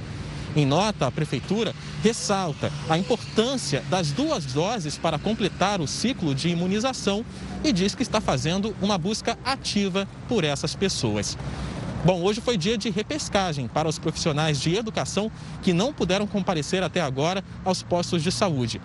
Em 0.56 0.66
nota, 0.66 1.06
a 1.06 1.10
Prefeitura 1.10 1.74
ressalta 2.02 2.72
a 2.88 2.98
importância 2.98 3.82
das 3.90 4.10
duas 4.10 4.44
doses 4.46 4.96
para 4.96 5.18
completar 5.18 5.80
o 5.80 5.86
ciclo 5.86 6.34
de 6.34 6.48
imunização 6.48 7.24
e 7.62 7.72
diz 7.72 7.94
que 7.94 8.02
está 8.02 8.20
fazendo 8.20 8.74
uma 8.80 8.98
busca 8.98 9.38
ativa 9.44 10.08
por 10.28 10.44
essas 10.44 10.74
pessoas. 10.74 11.36
Bom, 12.04 12.22
hoje 12.22 12.40
foi 12.40 12.56
dia 12.56 12.78
de 12.78 12.90
repescagem 12.90 13.66
para 13.66 13.88
os 13.88 13.98
profissionais 13.98 14.60
de 14.60 14.74
educação 14.74 15.30
que 15.62 15.72
não 15.72 15.92
puderam 15.92 16.26
comparecer 16.26 16.82
até 16.82 17.00
agora 17.00 17.42
aos 17.64 17.82
postos 17.82 18.22
de 18.22 18.30
saúde. 18.30 18.80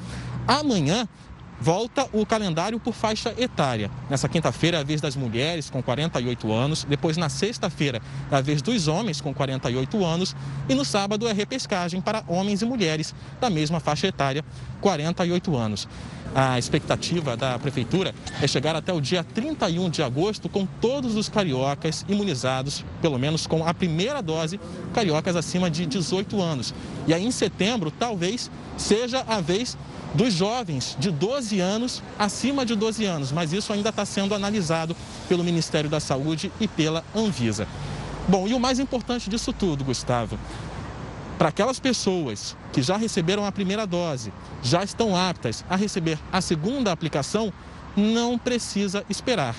Amanhã 0.48 1.08
volta 1.60 2.08
o 2.12 2.26
calendário 2.26 2.80
por 2.80 2.94
faixa 2.94 3.34
etária. 3.38 3.90
Nessa 4.10 4.28
quinta-feira 4.28 4.80
a 4.80 4.84
vez 4.84 5.00
das 5.00 5.16
mulheres 5.16 5.70
com 5.70 5.82
48 5.82 6.52
anos, 6.52 6.84
depois 6.84 7.18
na 7.18 7.30
sexta-feira 7.30 8.02
a 8.32 8.42
vez 8.42 8.62
dos 8.62 8.88
homens 8.88 9.22
com 9.22 9.34
48 9.34 10.06
anos 10.06 10.36
e 10.68 10.76
no 10.76 10.84
sábado 10.84 11.28
é 11.28 11.34
repescagem 11.34 12.02
para 12.02 12.24
homens 12.28 12.62
e 12.62 12.66
mulheres 12.66 13.14
da 13.40 13.50
mesma 13.50 13.80
faixa 13.80 14.08
etária, 14.08 14.44
48 14.82 15.56
anos. 15.56 15.88
A 16.36 16.58
expectativa 16.58 17.38
da 17.38 17.60
prefeitura 17.60 18.14
é 18.42 18.48
chegar 18.48 18.76
até 18.76 18.92
o 18.92 19.00
dia 19.00 19.24
31 19.24 19.88
de 19.88 20.02
agosto 20.02 20.50
com 20.50 20.66
todos 20.66 21.16
os 21.16 21.30
cariocas 21.30 22.04
imunizados, 22.10 22.84
pelo 23.04 23.20
menos 23.20 23.46
com 23.46 23.64
a 23.64 23.72
primeira 23.72 24.20
dose, 24.20 24.60
cariocas 24.96 25.36
acima 25.36 25.70
de 25.70 25.86
18 25.86 26.42
anos. 26.42 26.74
E 27.06 27.14
aí 27.14 27.24
em 27.24 27.30
setembro, 27.30 27.92
talvez 27.92 28.50
seja 28.76 29.24
a 29.28 29.40
vez 29.40 29.78
dos 30.14 30.34
jovens 30.34 30.96
de 31.00 31.10
12 31.10 31.60
anos 31.60 32.04
acima 32.18 32.66
de 32.66 32.76
12 32.76 33.06
anos, 33.06 33.32
mas 33.32 33.52
isso 33.52 33.74
ainda 33.74 33.90
está 33.90 34.06
sendo 34.06 34.36
analisado 34.36 34.96
pelo 35.28 35.44
Ministério 35.44 35.90
da 35.90 36.00
Saúde 36.00 36.52
e 36.60 36.68
pela 36.68 37.04
Anvisa. 37.16 37.68
Bom, 38.28 38.48
e 38.48 38.54
o 38.54 38.60
mais 38.60 38.80
importante 38.80 39.30
disso 39.30 39.52
tudo, 39.52 39.84
Gustavo, 39.84 40.40
para 41.38 41.50
aquelas 41.50 41.80
pessoas 41.80 42.56
que 42.72 42.82
já 42.82 42.96
receberam 42.96 43.46
a 43.46 43.52
primeira 43.52 43.86
dose, 43.86 44.32
já 44.62 44.84
estão 44.84 45.16
aptas 45.16 45.66
a 45.70 45.76
receber 45.76 46.18
a 46.32 46.40
segunda 46.40 46.92
aplicação, 46.92 47.52
não 47.96 48.38
precisa 48.38 49.04
esperar. 49.10 49.56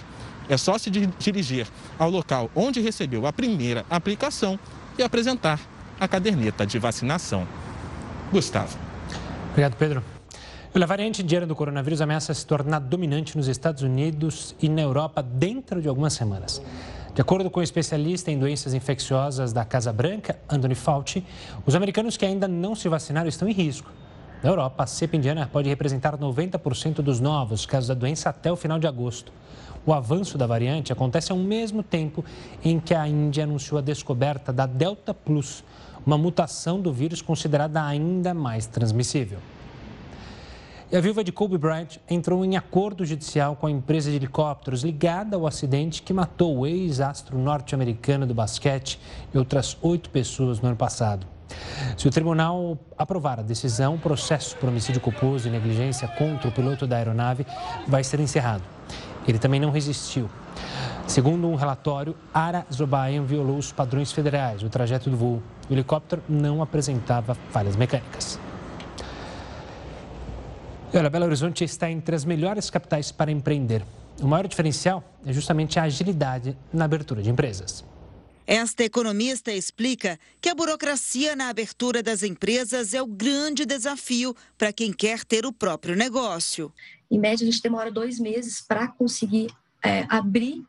É 0.48 0.56
só 0.56 0.78
se 0.78 0.90
dirigir 0.90 1.66
ao 1.98 2.10
local 2.10 2.50
onde 2.54 2.80
recebeu 2.80 3.26
a 3.26 3.32
primeira 3.32 3.84
aplicação 3.90 4.58
e 4.98 5.02
apresentar 5.02 5.58
a 5.98 6.06
caderneta 6.06 6.66
de 6.66 6.78
vacinação. 6.78 7.46
Gustavo. 8.30 8.76
Obrigado, 9.50 9.76
Pedro. 9.76 10.13
A 10.82 10.86
variante 10.86 11.22
indiana 11.22 11.46
do 11.46 11.54
coronavírus 11.54 12.02
ameaça 12.02 12.34
se 12.34 12.44
tornar 12.44 12.80
dominante 12.80 13.38
nos 13.38 13.46
Estados 13.46 13.82
Unidos 13.82 14.56
e 14.60 14.68
na 14.68 14.82
Europa 14.82 15.22
dentro 15.22 15.80
de 15.80 15.88
algumas 15.88 16.12
semanas. 16.12 16.60
De 17.14 17.22
acordo 17.22 17.48
com 17.48 17.60
o 17.60 17.62
especialista 17.62 18.30
em 18.30 18.38
doenças 18.38 18.74
infecciosas 18.74 19.52
da 19.52 19.64
Casa 19.64 19.92
Branca, 19.92 20.36
Anthony 20.50 20.74
Fauci, 20.74 21.24
os 21.64 21.76
americanos 21.76 22.16
que 22.16 22.26
ainda 22.26 22.46
não 22.48 22.74
se 22.74 22.88
vacinaram 22.88 23.28
estão 23.28 23.48
em 23.48 23.52
risco. 23.52 23.90
Na 24.42 24.50
Europa, 24.50 24.82
a 24.82 24.86
cepa 24.86 25.16
indiana 25.16 25.48
pode 25.50 25.68
representar 25.68 26.18
90% 26.18 26.96
dos 26.96 27.20
novos 27.20 27.64
casos 27.64 27.88
da 27.88 27.94
doença 27.94 28.28
até 28.28 28.52
o 28.52 28.56
final 28.56 28.78
de 28.78 28.86
agosto. 28.86 29.32
O 29.86 29.92
avanço 29.94 30.36
da 30.36 30.46
variante 30.46 30.92
acontece 30.92 31.30
ao 31.30 31.38
mesmo 31.38 31.82
tempo 31.84 32.22
em 32.64 32.80
que 32.80 32.94
a 32.94 33.06
Índia 33.08 33.44
anunciou 33.44 33.78
a 33.78 33.82
descoberta 33.82 34.52
da 34.52 34.66
Delta 34.66 35.14
Plus, 35.14 35.64
uma 36.04 36.18
mutação 36.18 36.80
do 36.80 36.92
vírus 36.92 37.22
considerada 37.22 37.82
ainda 37.82 38.34
mais 38.34 38.66
transmissível. 38.66 39.38
E 40.92 40.96
a 40.96 41.00
viúva 41.00 41.24
de 41.24 41.32
Kobe 41.32 41.56
Bryant 41.56 41.96
entrou 42.08 42.44
em 42.44 42.56
acordo 42.56 43.04
judicial 43.04 43.56
com 43.56 43.66
a 43.66 43.70
empresa 43.70 44.10
de 44.10 44.16
helicópteros 44.16 44.82
ligada 44.82 45.34
ao 45.34 45.46
acidente 45.46 46.02
que 46.02 46.12
matou 46.12 46.58
o 46.58 46.66
ex-astro 46.66 47.38
norte-americano 47.38 48.26
do 48.26 48.34
basquete 48.34 49.00
e 49.32 49.38
outras 49.38 49.78
oito 49.80 50.10
pessoas 50.10 50.60
no 50.60 50.68
ano 50.68 50.76
passado. 50.76 51.26
Se 51.96 52.06
o 52.06 52.10
tribunal 52.10 52.78
aprovar 52.98 53.40
a 53.40 53.42
decisão, 53.42 53.94
o 53.94 53.98
processo 53.98 54.56
por 54.56 54.68
homicídio 54.68 55.00
culposo 55.00 55.48
e 55.48 55.50
negligência 55.50 56.06
contra 56.06 56.48
o 56.48 56.52
piloto 56.52 56.86
da 56.86 56.96
aeronave 56.96 57.46
vai 57.88 58.04
ser 58.04 58.20
encerrado. 58.20 58.62
Ele 59.26 59.38
também 59.38 59.58
não 59.58 59.70
resistiu. 59.70 60.28
Segundo 61.06 61.48
um 61.48 61.54
relatório, 61.54 62.14
Ara 62.32 62.66
Zobayan 62.72 63.24
violou 63.24 63.56
os 63.56 63.72
padrões 63.72 64.12
federais 64.12 64.62
do 64.62 64.68
trajeto 64.68 65.08
do 65.08 65.16
voo. 65.16 65.42
O 65.68 65.72
helicóptero 65.72 66.22
não 66.28 66.62
apresentava 66.62 67.34
falhas 67.50 67.74
mecânicas. 67.74 68.38
E 70.94 70.96
olha, 70.96 71.10
Belo 71.10 71.24
Horizonte 71.24 71.64
está 71.64 71.90
entre 71.90 72.14
as 72.14 72.24
melhores 72.24 72.70
capitais 72.70 73.10
para 73.10 73.28
empreender. 73.28 73.84
O 74.22 74.28
maior 74.28 74.46
diferencial 74.46 75.02
é 75.26 75.32
justamente 75.32 75.76
a 75.76 75.82
agilidade 75.82 76.56
na 76.72 76.84
abertura 76.84 77.20
de 77.20 77.28
empresas. 77.28 77.84
Esta 78.46 78.84
economista 78.84 79.50
explica 79.50 80.20
que 80.40 80.48
a 80.48 80.54
burocracia 80.54 81.34
na 81.34 81.48
abertura 81.48 82.00
das 82.00 82.22
empresas 82.22 82.94
é 82.94 83.02
o 83.02 83.08
grande 83.08 83.66
desafio 83.66 84.36
para 84.56 84.72
quem 84.72 84.92
quer 84.92 85.24
ter 85.24 85.44
o 85.44 85.52
próprio 85.52 85.96
negócio. 85.96 86.72
Em 87.10 87.18
média, 87.18 87.44
a 87.44 87.50
gente 87.50 87.60
demora 87.60 87.90
dois 87.90 88.20
meses 88.20 88.60
para 88.60 88.86
conseguir 88.86 89.50
é, 89.82 90.06
abrir 90.08 90.62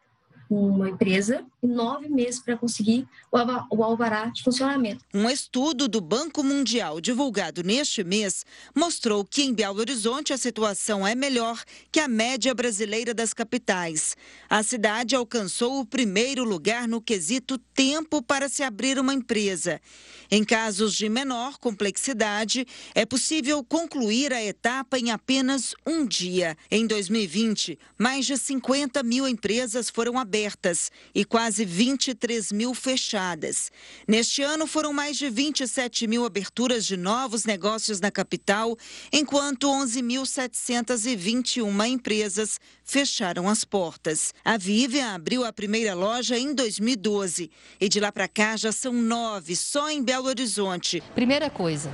uma 0.50 0.90
empresa 0.90 1.46
nove 1.66 2.10
meses 2.10 2.40
para 2.40 2.58
conseguir 2.58 3.08
o 3.32 3.84
alvará 3.84 4.26
de 4.28 4.44
funcionamento. 4.44 5.04
Um 5.14 5.30
estudo 5.30 5.88
do 5.88 6.00
Banco 6.02 6.44
Mundial 6.44 7.02
divulgado 7.02 7.64
neste 7.64 8.04
mês 8.04 8.46
mostrou 8.74 9.26
que 9.26 9.44
em 9.44 9.54
Belo 9.54 9.80
Horizonte 9.80 10.34
a 10.34 10.38
situação 10.38 11.06
é 11.06 11.16
melhor 11.16 11.64
que 11.92 12.00
a 12.00 12.08
média 12.08 12.54
brasileira 12.54 13.14
das 13.14 13.34
capitais. 13.34 14.16
A 14.50 14.64
cidade 14.64 15.16
alcançou 15.16 15.80
o 15.80 15.86
primeiro 15.86 16.44
lugar 16.44 16.88
no 16.88 17.02
quesito 17.02 17.58
tempo 17.58 18.22
para 18.22 18.48
se 18.50 18.64
abrir 18.64 19.00
uma 19.00 19.14
empresa. 19.14 19.82
Em 20.30 20.44
casos 20.44 20.96
de 20.96 21.08
menor 21.08 21.58
complexidade, 21.58 22.66
é 22.94 23.06
possível 23.06 23.64
concluir 23.64 24.34
a 24.34 24.44
etapa 24.44 24.98
em 24.98 25.12
apenas 25.12 25.76
um 25.86 26.06
dia. 26.06 26.58
Em 26.70 26.88
2020, 26.88 27.78
mais 27.98 28.26
de 28.26 28.38
50 28.38 29.04
mil 29.04 29.28
empresas 29.28 29.90
foram 29.90 30.18
abertas 30.18 30.92
e 31.14 31.24
quase 31.56 31.64
23 31.64 32.52
mil 32.52 32.74
fechadas. 32.74 33.72
Neste 34.06 34.42
ano, 34.42 34.68
foram 34.68 34.92
mais 34.92 35.16
de 35.18 35.30
27 35.30 36.06
mil 36.06 36.26
aberturas 36.26 36.86
de 36.86 36.98
novos 36.98 37.46
negócios 37.46 38.02
na 38.02 38.12
capital, 38.12 38.78
enquanto 39.12 39.68
11.721 39.68 41.88
empresas 41.88 42.60
fecharam 42.84 43.48
as 43.48 43.64
portas. 43.64 44.34
A 44.44 44.58
Vivian 44.58 45.14
abriu 45.14 45.46
a 45.46 45.54
primeira 45.54 45.94
loja 45.94 46.38
em 46.38 46.54
2012 46.54 47.50
e 47.80 47.88
de 47.88 48.02
lá 48.02 48.12
para 48.12 48.28
cá 48.28 48.58
já 48.58 48.74
são 48.74 48.92
nove 48.92 49.56
só 49.56 49.90
em 49.90 50.04
Belo 50.04 50.28
Horizonte. 50.28 51.02
Primeira 51.14 51.50
coisa, 51.50 51.90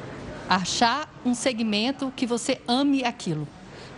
achar 0.50 1.08
um 1.24 1.36
segmento 1.36 2.12
que 2.16 2.26
você 2.26 2.60
ame 2.68 3.04
aquilo 3.04 3.48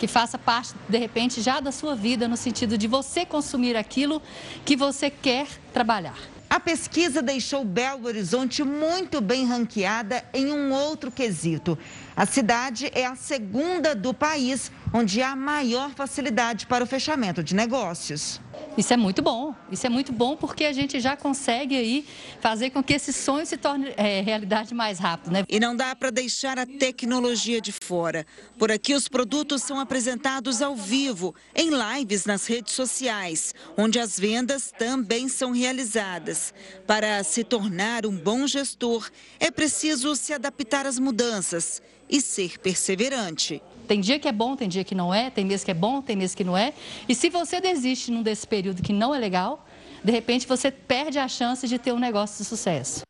que 0.03 0.07
faça 0.07 0.37
parte, 0.37 0.73
de 0.89 0.97
repente, 0.97 1.41
já 1.41 1.61
da 1.61 1.71
sua 1.71 1.95
vida, 1.95 2.27
no 2.27 2.35
sentido 2.35 2.77
de 2.77 2.87
você 2.87 3.25
consumir 3.25 3.77
aquilo 3.77 4.21
que 4.65 4.75
você 4.75 5.09
quer 5.09 5.47
trabalhar. 5.71 6.17
A 6.49 6.59
pesquisa 6.59 7.21
deixou 7.21 7.63
Belo 7.63 8.05
Horizonte 8.05 8.65
muito 8.65 9.21
bem 9.21 9.45
ranqueada 9.45 10.21
em 10.33 10.51
um 10.51 10.73
outro 10.73 11.09
quesito. 11.09 11.77
A 12.17 12.25
cidade 12.25 12.91
é 12.93 13.05
a 13.05 13.15
segunda 13.15 13.95
do 13.95 14.13
país 14.13 14.69
onde 14.93 15.23
há 15.23 15.35
maior 15.35 15.89
facilidade 15.89 16.67
para 16.67 16.83
o 16.83 16.87
fechamento 16.87 17.43
de 17.43 17.55
negócios. 17.55 18.39
Isso 18.77 18.93
é 18.93 18.97
muito 18.97 19.21
bom. 19.21 19.53
Isso 19.71 19.85
é 19.87 19.89
muito 19.89 20.11
bom 20.11 20.35
porque 20.35 20.65
a 20.65 20.71
gente 20.71 20.99
já 20.99 21.17
consegue 21.17 21.75
aí 21.75 22.05
fazer 22.39 22.69
com 22.69 22.83
que 22.83 22.93
esse 22.93 23.11
sonho 23.11 23.45
se 23.45 23.57
torne 23.57 23.91
é, 23.97 24.21
realidade 24.21 24.73
mais 24.73 24.99
rápido, 24.99 25.31
né? 25.31 25.43
E 25.49 25.59
não 25.59 25.75
dá 25.75 25.95
para 25.95 26.11
deixar 26.11 26.59
a 26.59 26.65
tecnologia 26.65 27.59
de 27.59 27.71
fora. 27.71 28.25
Por 28.57 28.71
aqui 28.71 28.93
os 28.93 29.07
produtos 29.07 29.63
são 29.63 29.79
apresentados 29.79 30.61
ao 30.61 30.75
vivo, 30.75 31.33
em 31.55 31.71
lives 31.71 32.25
nas 32.25 32.45
redes 32.45 32.73
sociais, 32.73 33.53
onde 33.75 33.99
as 33.99 34.19
vendas 34.19 34.71
também 34.77 35.27
são 35.27 35.51
realizadas. 35.51 36.53
Para 36.85 37.23
se 37.23 37.43
tornar 37.43 38.05
um 38.05 38.15
bom 38.15 38.45
gestor, 38.45 39.09
é 39.39 39.49
preciso 39.49 40.15
se 40.15 40.33
adaptar 40.33 40.85
às 40.85 40.99
mudanças 40.99 41.81
e 42.09 42.21
ser 42.21 42.59
perseverante. 42.59 43.61
Tem 43.87 43.99
dia 43.99 44.19
que 44.19 44.27
é 44.27 44.31
bom, 44.31 44.55
tem 44.55 44.67
dia 44.67 44.83
que 44.83 44.95
não 44.95 45.13
é, 45.13 45.29
tem 45.29 45.45
mês 45.45 45.63
que 45.63 45.71
é 45.71 45.73
bom, 45.73 46.01
tem 46.01 46.15
mês 46.15 46.33
que 46.33 46.43
não 46.43 46.57
é. 46.57 46.73
E 47.07 47.13
se 47.13 47.29
você 47.29 47.59
desiste 47.59 48.11
num 48.11 48.23
desse 48.23 48.47
período 48.47 48.81
que 48.81 48.93
não 48.93 49.13
é 49.13 49.19
legal, 49.19 49.65
de 50.03 50.11
repente 50.11 50.47
você 50.47 50.71
perde 50.71 51.19
a 51.19 51.27
chance 51.27 51.67
de 51.67 51.77
ter 51.77 51.93
um 51.93 51.99
negócio 51.99 52.37
de 52.37 52.45
sucesso. 52.45 53.01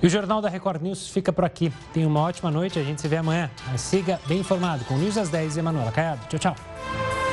E 0.00 0.06
o 0.06 0.08
Jornal 0.08 0.40
da 0.40 0.48
Record 0.48 0.80
News 0.80 1.08
fica 1.08 1.32
por 1.32 1.44
aqui. 1.44 1.72
Tenha 1.92 2.06
uma 2.06 2.20
ótima 2.20 2.50
noite, 2.50 2.78
a 2.78 2.84
gente 2.84 3.00
se 3.00 3.08
vê 3.08 3.16
amanhã. 3.16 3.50
Mas 3.66 3.80
siga 3.80 4.20
bem 4.26 4.38
informado 4.38 4.84
com 4.84 4.96
News 4.96 5.18
às 5.18 5.28
10 5.28 5.56
e 5.56 5.58
Emanuela 5.58 5.90
Caiado. 5.90 6.24
Tchau, 6.28 6.38
tchau. 6.38 7.27